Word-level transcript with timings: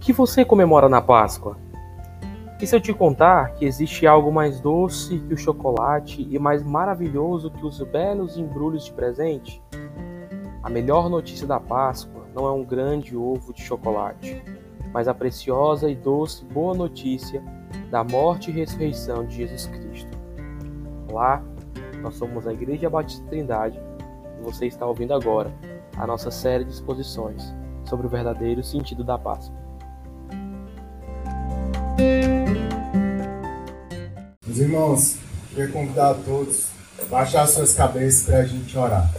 que 0.00 0.14
você 0.14 0.46
comemora 0.46 0.88
na 0.88 1.02
Páscoa? 1.02 1.58
E 2.58 2.66
se 2.66 2.74
eu 2.74 2.80
te 2.80 2.92
contar 2.92 3.52
que 3.52 3.66
existe 3.66 4.06
algo 4.06 4.32
mais 4.32 4.58
doce 4.58 5.18
que 5.18 5.34
o 5.34 5.36
chocolate 5.36 6.26
e 6.28 6.38
mais 6.38 6.62
maravilhoso 6.62 7.50
que 7.50 7.64
os 7.64 7.80
belos 7.82 8.38
embrulhos 8.38 8.86
de 8.86 8.92
presente? 8.92 9.62
A 10.62 10.70
melhor 10.70 11.10
notícia 11.10 11.46
da 11.46 11.60
Páscoa 11.60 12.24
não 12.34 12.46
é 12.46 12.52
um 12.52 12.64
grande 12.64 13.14
ovo 13.14 13.52
de 13.52 13.62
chocolate, 13.62 14.42
mas 14.92 15.06
a 15.06 15.12
preciosa 15.12 15.90
e 15.90 15.94
doce 15.94 16.46
boa 16.46 16.74
notícia 16.74 17.42
da 17.90 18.02
morte 18.02 18.50
e 18.50 18.54
ressurreição 18.54 19.26
de 19.26 19.36
Jesus 19.36 19.66
Cristo. 19.66 20.18
Olá, 21.10 21.42
nós 22.00 22.14
somos 22.14 22.46
a 22.46 22.52
Igreja 22.54 22.88
Batista 22.88 23.26
Trindade 23.26 23.78
e 24.38 24.42
você 24.42 24.66
está 24.66 24.86
ouvindo 24.86 25.12
agora 25.12 25.52
a 25.94 26.06
nossa 26.06 26.30
série 26.30 26.64
de 26.64 26.72
exposições 26.72 27.54
sobre 27.84 28.06
o 28.06 28.10
verdadeiro 28.10 28.62
sentido 28.62 29.04
da 29.04 29.18
Páscoa. 29.18 29.59
Meus 34.46 34.58
irmãos, 34.58 35.16
queria 35.50 35.68
convidar 35.68 36.10
a 36.10 36.14
todos 36.14 36.64
a 37.00 37.04
baixar 37.04 37.46
suas 37.46 37.74
cabeças 37.74 38.24
para 38.24 38.38
a 38.38 38.44
gente 38.44 38.76
orar. 38.76 39.10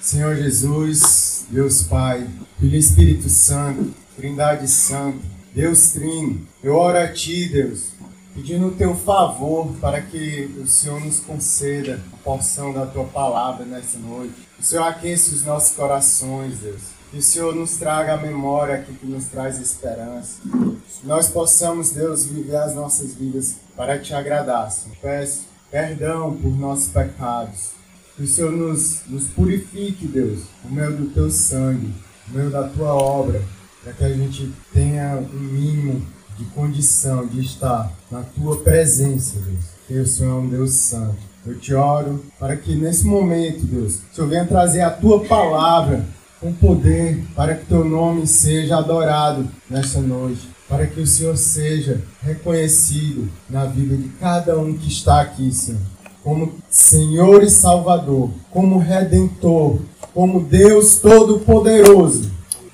Senhor 0.00 0.36
Jesus, 0.36 1.46
Deus 1.50 1.82
Pai, 1.82 2.28
Filho 2.58 2.76
Espírito 2.76 3.28
Santo, 3.28 3.94
Trindade 4.16 4.68
Santa, 4.68 5.18
Deus 5.54 5.92
Trino, 5.92 6.46
eu 6.62 6.74
oro 6.74 6.98
a 6.98 7.08
Ti, 7.08 7.48
Deus, 7.48 7.90
pedindo 8.34 8.66
o 8.68 8.72
Teu 8.72 8.94
favor 8.94 9.72
para 9.80 10.00
que 10.00 10.54
o 10.58 10.66
Senhor 10.66 11.00
nos 11.00 11.20
conceda 11.20 12.00
a 12.12 12.16
porção 12.18 12.72
da 12.72 12.86
Tua 12.86 13.04
palavra 13.04 13.64
nessa 13.64 13.98
noite. 13.98 14.34
O 14.58 14.62
Senhor 14.62 14.84
aqueça 14.84 15.34
os 15.34 15.44
nossos 15.44 15.74
corações, 15.74 16.58
Deus 16.58 16.99
que 17.10 17.18
o 17.18 17.22
Senhor 17.22 17.54
nos 17.54 17.76
traga 17.76 18.14
a 18.14 18.16
memória 18.16 18.76
aqui 18.76 18.92
que 18.94 19.06
nos 19.06 19.24
traz 19.24 19.58
esperança. 19.58 20.40
Que 20.44 21.06
nós 21.06 21.28
possamos, 21.28 21.90
Deus, 21.90 22.24
viver 22.26 22.56
as 22.56 22.74
nossas 22.74 23.14
vidas 23.14 23.56
para 23.76 23.98
te 23.98 24.14
agradar. 24.14 24.70
Senhor. 24.70 24.96
Peço 25.02 25.42
perdão 25.70 26.36
por 26.36 26.50
nossos 26.56 26.88
pecados. 26.88 27.70
Que 28.16 28.22
o 28.22 28.26
Senhor 28.28 28.52
nos, 28.52 29.00
nos 29.08 29.26
purifique, 29.26 30.06
Deus, 30.06 30.40
por 30.62 30.70
meio 30.70 30.96
do 30.96 31.10
teu 31.10 31.30
sangue, 31.30 31.92
por 32.26 32.34
meio 32.36 32.50
da 32.50 32.68
tua 32.68 32.94
obra, 32.94 33.42
para 33.82 33.92
que 33.92 34.04
a 34.04 34.12
gente 34.12 34.52
tenha 34.72 35.16
um 35.16 35.38
mínimo 35.38 36.06
de 36.38 36.44
condição 36.46 37.26
de 37.26 37.40
estar 37.40 37.92
na 38.10 38.22
tua 38.22 38.60
presença, 38.60 39.38
Deus. 39.40 39.64
Que 39.88 39.94
o 39.94 40.06
Senhor 40.06 40.30
é 40.30 40.40
um 40.40 40.48
Deus 40.48 40.72
santo. 40.74 41.18
Eu 41.44 41.58
te 41.58 41.74
oro 41.74 42.24
para 42.38 42.56
que 42.56 42.76
nesse 42.76 43.04
momento, 43.04 43.66
Deus, 43.66 43.94
o 43.94 44.14
Senhor 44.14 44.28
venha 44.28 44.46
trazer 44.46 44.82
a 44.82 44.90
tua 44.90 45.24
palavra 45.24 46.04
com 46.40 46.52
poder 46.52 47.22
para 47.36 47.54
que 47.54 47.66
teu 47.66 47.84
nome 47.84 48.26
seja 48.26 48.78
adorado 48.78 49.46
nesta 49.68 50.00
noite, 50.00 50.48
para 50.68 50.86
que 50.86 51.00
o 51.00 51.06
Senhor 51.06 51.36
seja 51.36 52.00
reconhecido 52.22 53.28
na 53.48 53.66
vida 53.66 53.96
de 53.96 54.08
cada 54.20 54.58
um 54.58 54.72
que 54.72 54.88
está 54.88 55.20
aqui, 55.20 55.52
Senhor, 55.52 55.80
como 56.24 56.54
Senhor 56.70 57.42
e 57.42 57.50
Salvador, 57.50 58.30
como 58.50 58.78
Redentor, 58.78 59.80
como 60.14 60.40
Deus 60.40 60.96
Todo-Poderoso. 60.96 62.30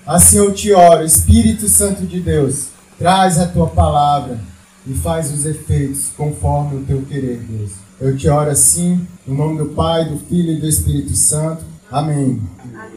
Assim 0.06 0.38
eu 0.38 0.52
te 0.54 0.72
oro, 0.72 1.04
Espírito 1.04 1.68
Santo 1.68 2.06
de 2.06 2.20
Deus, 2.20 2.68
traz 2.96 3.38
a 3.38 3.46
tua 3.46 3.66
palavra 3.66 4.38
e 4.86 4.94
faz 4.94 5.32
os 5.32 5.44
efeitos 5.44 6.10
conforme 6.16 6.76
o 6.76 6.84
teu 6.84 7.02
querer, 7.02 7.38
Deus. 7.38 7.72
Eu 8.00 8.16
te 8.16 8.28
oro 8.28 8.50
assim, 8.50 9.04
no 9.26 9.34
nome 9.34 9.58
do 9.58 9.66
Pai, 9.66 10.04
do 10.04 10.18
Filho 10.18 10.52
e 10.52 10.60
do 10.60 10.68
Espírito 10.68 11.16
Santo. 11.16 11.64
Amém. 11.90 12.40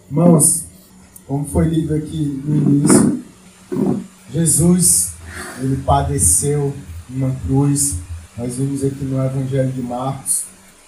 Irmãos, 0.10 0.66
como 1.26 1.46
foi 1.46 1.70
lido 1.70 1.96
aqui 1.96 2.42
no 2.44 2.56
início, 2.56 3.24
Jesus, 4.32 5.12
ele 5.62 5.78
padeceu 5.78 6.74
numa 7.10 7.34
cruz. 7.46 7.96
Nós 8.38 8.56
vimos 8.56 8.84
aqui 8.84 9.06
no 9.06 9.24
Evangelho 9.24 9.72
de 9.72 9.82
Marcos. 9.82 10.44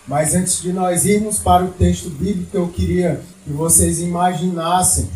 Mas 0.08 0.34
antes 0.34 0.62
de 0.62 0.74
nós 0.74 1.06
irmos 1.06 1.40
para 1.40 1.64
o 1.64 1.72
texto 1.72 2.10
bíblico, 2.10 2.58
eu 2.58 2.68
queria 2.68 3.22
que 3.46 3.52
vocês 3.52 4.00
imaginassem 4.00 5.08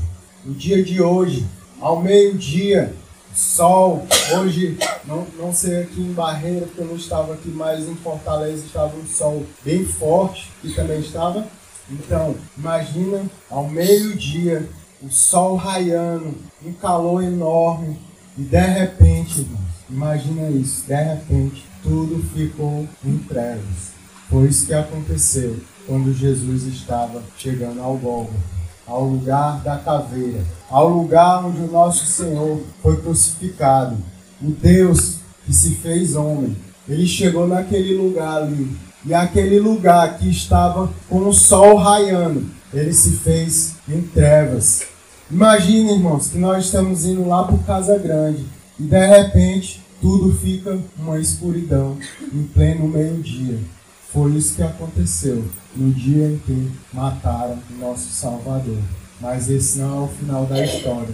o 0.45 0.51
dia 0.51 0.81
de 0.83 1.01
hoje, 1.01 1.45
ao 1.81 2.01
meio-dia, 2.01 2.93
sol. 3.33 4.07
Hoje, 4.37 4.77
não, 5.05 5.27
não 5.37 5.53
sei 5.53 5.81
aqui 5.81 6.01
em 6.01 6.13
Barreira, 6.13 6.67
porque 6.67 6.81
eu 6.81 6.87
não 6.87 6.95
estava 6.95 7.33
aqui, 7.33 7.49
mas 7.49 7.89
em 7.89 7.95
Fortaleza 7.95 8.65
estava 8.65 8.95
um 8.95 9.05
sol 9.05 9.45
bem 9.65 9.83
forte, 9.83 10.49
que 10.61 10.73
também 10.73 10.99
estava 10.99 11.45
então, 11.89 12.35
imagina 12.57 13.23
ao 13.49 13.67
meio-dia, 13.67 14.67
o 15.01 15.09
sol 15.09 15.55
raiando, 15.55 16.33
um 16.65 16.73
calor 16.73 17.23
enorme, 17.23 17.97
e 18.37 18.41
de 18.41 18.59
repente, 18.59 19.47
imagina 19.89 20.49
isso, 20.49 20.85
de 20.87 20.95
repente, 20.95 21.65
tudo 21.83 22.23
ficou 22.33 22.87
em 23.03 23.17
trevas. 23.19 23.93
Foi 24.29 24.47
isso 24.47 24.65
que 24.65 24.73
aconteceu 24.73 25.59
quando 25.85 26.13
Jesus 26.13 26.63
estava 26.63 27.21
chegando 27.37 27.81
ao 27.81 27.95
Gólgota, 27.97 28.33
ao 28.87 29.03
lugar 29.03 29.61
da 29.61 29.77
caveira, 29.77 30.43
ao 30.69 30.89
lugar 30.89 31.45
onde 31.45 31.61
o 31.61 31.71
nosso 31.71 32.05
Senhor 32.05 32.61
foi 32.81 32.99
crucificado. 33.01 33.95
O 34.41 34.49
Deus 34.49 35.17
que 35.45 35.53
se 35.53 35.75
fez 35.75 36.15
homem, 36.15 36.57
ele 36.89 37.05
chegou 37.05 37.47
naquele 37.47 37.95
lugar 37.95 38.41
ali 38.41 38.75
e 39.05 39.13
aquele 39.13 39.59
lugar 39.59 40.17
que 40.17 40.29
estava 40.29 40.89
com 41.07 41.27
o 41.27 41.33
sol 41.33 41.75
raiando, 41.75 42.49
ele 42.73 42.91
se 42.91 43.11
fez 43.17 43.75
em 43.87 44.01
trevas. 44.01 44.83
Imagine, 45.29 45.93
irmãos, 45.93 46.29
que 46.29 46.37
nós 46.37 46.65
estamos 46.65 47.05
indo 47.05 47.27
lá 47.27 47.43
para 47.43 47.57
Casa 47.59 47.97
Grande 47.99 48.45
e 48.79 48.83
de 48.83 49.05
repente 49.05 49.83
tudo 50.01 50.35
fica 50.35 50.77
uma 50.97 51.19
escuridão 51.19 51.97
em 52.33 52.43
pleno 52.43 52.87
meio-dia. 52.87 53.59
Foi 54.11 54.31
isso 54.31 54.55
que 54.55 54.63
aconteceu 54.63 55.45
no 55.75 55.91
dia 55.93 56.27
em 56.27 56.37
que 56.39 56.71
mataram 56.91 57.59
o 57.69 57.79
nosso 57.79 58.11
Salvador. 58.11 58.79
Mas 59.21 59.49
esse 59.49 59.79
não 59.79 59.97
é 59.97 60.05
o 60.05 60.07
final 60.07 60.45
da 60.45 60.63
história. 60.63 61.13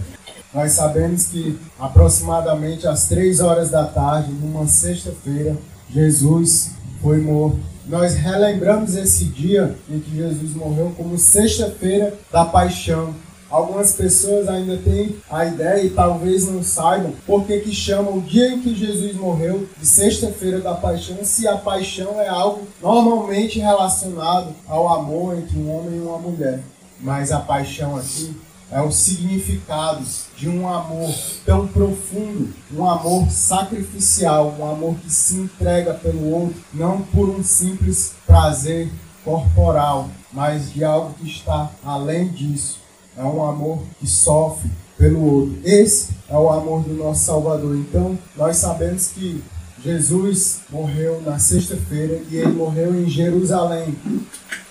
Nós 0.52 0.72
sabemos 0.72 1.26
que 1.26 1.58
aproximadamente 1.78 2.86
às 2.86 3.08
três 3.08 3.40
horas 3.40 3.70
da 3.70 3.84
tarde, 3.84 4.32
numa 4.32 4.66
sexta-feira, 4.66 5.56
Jesus 5.90 6.72
foi 7.00 7.20
morto 7.20 7.71
nós 7.86 8.14
relembramos 8.14 8.94
esse 8.94 9.24
dia 9.24 9.74
em 9.90 9.98
que 9.98 10.16
Jesus 10.16 10.54
morreu 10.54 10.92
como 10.96 11.18
sexta-feira 11.18 12.14
da 12.30 12.44
paixão. 12.44 13.14
Algumas 13.50 13.92
pessoas 13.92 14.48
ainda 14.48 14.78
têm 14.78 15.16
a 15.30 15.44
ideia 15.44 15.84
e 15.84 15.90
talvez 15.90 16.48
não 16.48 16.62
saibam 16.62 17.12
por 17.26 17.44
que, 17.44 17.60
que 17.60 17.74
chamam 17.74 18.16
o 18.16 18.22
dia 18.22 18.54
em 18.54 18.62
que 18.62 18.74
Jesus 18.74 19.14
morreu 19.14 19.68
de 19.78 19.86
sexta-feira 19.86 20.58
da 20.60 20.74
paixão, 20.74 21.18
se 21.22 21.46
a 21.46 21.58
paixão 21.58 22.18
é 22.18 22.28
algo 22.28 22.66
normalmente 22.80 23.58
relacionado 23.58 24.54
ao 24.66 24.88
amor 24.88 25.36
entre 25.36 25.58
um 25.58 25.70
homem 25.70 25.98
e 25.98 26.00
uma 26.00 26.18
mulher. 26.18 26.60
Mas 26.98 27.30
a 27.30 27.40
paixão 27.40 27.96
aqui 27.96 28.34
é 28.72 28.80
o 28.80 28.90
significado 28.90 30.02
de 30.36 30.48
um 30.48 30.66
amor 30.66 31.14
tão 31.44 31.68
profundo, 31.68 32.52
um 32.74 32.88
amor 32.88 33.30
sacrificial, 33.30 34.56
um 34.58 34.64
amor 34.64 34.96
que 34.96 35.12
se 35.12 35.36
entrega 35.36 35.92
pelo 35.92 36.30
outro, 36.30 36.56
não 36.72 37.02
por 37.02 37.28
um 37.28 37.44
simples 37.44 38.14
prazer 38.26 38.90
corporal, 39.22 40.08
mas 40.32 40.72
de 40.72 40.82
algo 40.82 41.14
que 41.14 41.28
está 41.28 41.70
além 41.84 42.28
disso. 42.28 42.80
É 43.16 43.22
um 43.22 43.44
amor 43.44 43.82
que 44.00 44.06
sofre 44.06 44.70
pelo 44.96 45.22
outro. 45.22 45.58
Esse 45.64 46.14
é 46.28 46.36
o 46.36 46.48
amor 46.48 46.82
do 46.82 46.94
nosso 46.94 47.24
Salvador. 47.24 47.76
Então, 47.76 48.18
nós 48.34 48.56
sabemos 48.56 49.08
que 49.08 49.44
Jesus 49.84 50.60
morreu 50.70 51.20
na 51.22 51.38
sexta-feira 51.38 52.20
e 52.30 52.36
ele 52.36 52.52
morreu 52.52 52.94
em 52.94 53.08
Jerusalém. 53.08 53.96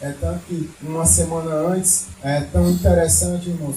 É 0.01 0.11
tanto 0.11 0.39
que 0.45 0.69
uma 0.81 1.05
semana 1.05 1.53
antes, 1.53 2.07
é 2.23 2.41
tão 2.41 2.69
interessante, 2.71 3.49
irmãos, 3.49 3.75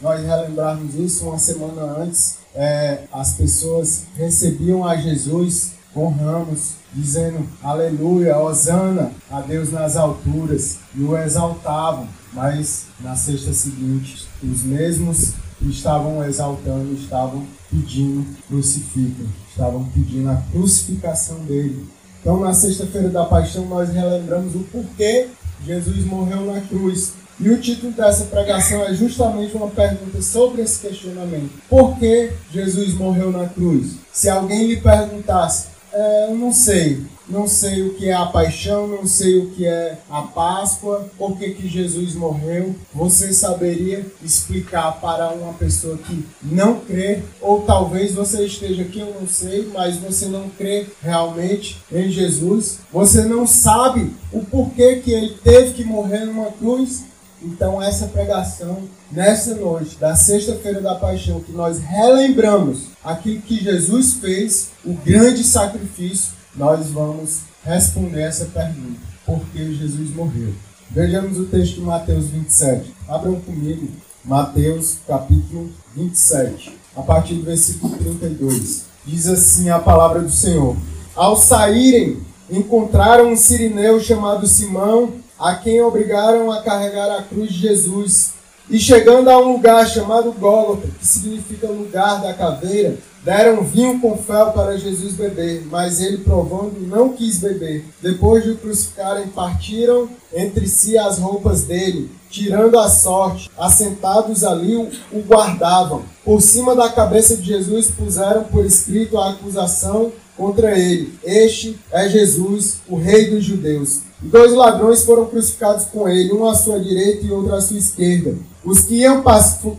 nós 0.00 0.24
relembrarmos 0.24 0.94
isso, 0.94 1.26
uma 1.26 1.38
semana 1.38 1.82
antes, 1.98 2.38
é, 2.54 3.04
as 3.12 3.32
pessoas 3.32 4.04
recebiam 4.16 4.86
a 4.86 4.96
Jesus 4.96 5.72
com 5.94 6.08
ramos, 6.08 6.74
dizendo 6.92 7.48
aleluia, 7.62 8.36
hosana 8.36 9.10
a 9.30 9.40
Deus 9.40 9.72
nas 9.72 9.96
alturas, 9.96 10.78
e 10.94 11.02
o 11.02 11.16
exaltavam. 11.16 12.06
Mas 12.34 12.84
na 13.00 13.16
sexta 13.16 13.54
seguinte, 13.54 14.28
os 14.42 14.62
mesmos 14.62 15.32
que 15.58 15.70
estavam 15.70 16.22
exaltando 16.22 16.92
estavam 16.92 17.46
pedindo 17.70 18.26
crucifica, 18.48 19.24
estavam 19.50 19.84
pedindo 19.86 20.30
a 20.30 20.42
crucificação 20.52 21.38
dele. 21.40 21.86
Então, 22.20 22.40
na 22.40 22.52
sexta-feira 22.52 23.08
da 23.08 23.24
paixão, 23.24 23.66
nós 23.66 23.90
relembramos 23.90 24.54
o 24.54 24.60
porquê 24.60 25.28
Jesus 25.64 26.04
morreu 26.04 26.44
na 26.44 26.60
cruz. 26.60 27.12
E 27.38 27.50
o 27.50 27.60
título 27.60 27.92
dessa 27.92 28.24
pregação 28.24 28.82
é 28.82 28.94
justamente 28.94 29.54
uma 29.54 29.68
pergunta 29.68 30.22
sobre 30.22 30.62
esse 30.62 30.80
questionamento: 30.80 31.50
por 31.68 31.98
que 31.98 32.32
Jesus 32.50 32.94
morreu 32.94 33.30
na 33.30 33.46
cruz? 33.46 33.96
Se 34.12 34.28
alguém 34.28 34.66
lhe 34.66 34.80
perguntasse, 34.80 35.68
é, 35.96 36.26
eu 36.30 36.36
não 36.36 36.52
sei. 36.52 37.02
Não 37.28 37.48
sei 37.48 37.82
o 37.82 37.94
que 37.94 38.08
é 38.08 38.12
a 38.12 38.26
paixão, 38.26 38.86
não 38.86 39.04
sei 39.04 39.38
o 39.38 39.50
que 39.50 39.66
é 39.66 39.98
a 40.08 40.22
Páscoa, 40.22 41.08
por 41.18 41.36
que, 41.36 41.50
que 41.50 41.68
Jesus 41.68 42.14
morreu. 42.14 42.76
Você 42.94 43.32
saberia 43.32 44.06
explicar 44.22 45.00
para 45.00 45.30
uma 45.30 45.52
pessoa 45.54 45.98
que 45.98 46.24
não 46.40 46.78
crê, 46.78 47.22
ou 47.40 47.62
talvez 47.62 48.14
você 48.14 48.46
esteja 48.46 48.82
aqui, 48.82 49.00
eu 49.00 49.12
não 49.18 49.26
sei, 49.26 49.68
mas 49.74 49.96
você 49.96 50.26
não 50.26 50.48
crê 50.50 50.86
realmente 51.02 51.82
em 51.90 52.08
Jesus. 52.10 52.78
Você 52.92 53.24
não 53.24 53.44
sabe 53.44 54.14
o 54.32 54.44
porquê 54.44 54.96
que 54.96 55.10
ele 55.10 55.36
teve 55.42 55.72
que 55.72 55.84
morrer 55.84 56.26
numa 56.26 56.52
cruz. 56.52 57.04
Então, 57.46 57.80
essa 57.80 58.08
pregação, 58.08 58.82
nessa 59.10 59.54
noite 59.54 59.96
da 59.98 60.16
Sexta-feira 60.16 60.80
da 60.80 60.96
Paixão, 60.96 61.38
que 61.38 61.52
nós 61.52 61.78
relembramos 61.78 62.88
aquilo 63.04 63.40
que 63.40 63.62
Jesus 63.62 64.14
fez, 64.14 64.70
o 64.84 64.92
grande 64.92 65.44
sacrifício, 65.44 66.32
nós 66.56 66.88
vamos 66.90 67.42
responder 67.62 68.22
essa 68.22 68.46
pergunta: 68.46 68.98
por 69.24 69.38
que 69.52 69.74
Jesus 69.76 70.12
morreu? 70.12 70.52
Vejamos 70.90 71.38
o 71.38 71.44
texto 71.44 71.76
de 71.76 71.82
Mateus 71.82 72.26
27. 72.30 72.92
Abram 73.08 73.40
comigo, 73.40 73.88
Mateus 74.24 74.96
capítulo 75.06 75.70
27, 75.94 76.76
a 76.96 77.02
partir 77.02 77.34
do 77.34 77.44
versículo 77.44 77.96
32. 77.96 78.86
Diz 79.06 79.28
assim 79.28 79.70
a 79.70 79.78
palavra 79.78 80.20
do 80.20 80.32
Senhor: 80.32 80.76
Ao 81.14 81.36
saírem, 81.36 82.18
encontraram 82.50 83.30
um 83.30 83.36
sirineu 83.36 84.00
chamado 84.00 84.48
Simão, 84.48 85.12
a 85.38 85.54
quem 85.54 85.82
obrigaram 85.82 86.50
a 86.50 86.62
carregar 86.62 87.10
a 87.10 87.22
cruz 87.22 87.50
de 87.50 87.60
Jesus. 87.60 88.32
E 88.68 88.78
chegando 88.78 89.30
a 89.30 89.38
um 89.38 89.52
lugar 89.52 89.86
chamado 89.86 90.32
Gólgota, 90.32 90.88
que 90.98 91.06
significa 91.06 91.68
lugar 91.68 92.20
da 92.20 92.34
caveira, 92.34 92.98
Deram 93.26 93.64
vinho 93.64 93.98
com 93.98 94.16
fel 94.16 94.52
para 94.52 94.78
Jesus 94.78 95.14
beber, 95.14 95.66
mas 95.68 96.00
ele, 96.00 96.18
provando, 96.18 96.76
não 96.86 97.08
quis 97.08 97.38
beber. 97.40 97.84
Depois 98.00 98.44
de 98.44 98.52
o 98.52 98.56
crucificarem, 98.56 99.26
partiram 99.26 100.08
entre 100.32 100.68
si 100.68 100.96
as 100.96 101.18
roupas 101.18 101.64
dele, 101.64 102.08
tirando 102.30 102.78
a 102.78 102.88
sorte. 102.88 103.50
Assentados 103.58 104.44
ali, 104.44 104.76
o 104.76 105.18
guardavam. 105.26 106.04
Por 106.24 106.40
cima 106.40 106.76
da 106.76 106.88
cabeça 106.88 107.36
de 107.36 107.48
Jesus 107.48 107.88
puseram 107.88 108.44
por 108.44 108.64
escrito 108.64 109.18
a 109.18 109.30
acusação 109.30 110.12
contra 110.36 110.78
ele. 110.78 111.14
Este 111.24 111.78
é 111.90 112.08
Jesus, 112.08 112.78
o 112.88 112.96
Rei 112.96 113.30
dos 113.30 113.44
Judeus. 113.44 114.00
E 114.22 114.26
dois 114.26 114.52
ladrões 114.52 115.04
foram 115.04 115.26
crucificados 115.26 115.86
com 115.86 116.08
ele, 116.08 116.32
um 116.32 116.46
à 116.46 116.54
sua 116.54 116.80
direita 116.80 117.26
e 117.26 117.30
outro 117.30 117.54
à 117.54 117.60
sua 117.60 117.78
esquerda. 117.78 118.34
Os 118.64 118.80
que 118.80 118.96
iam 118.96 119.22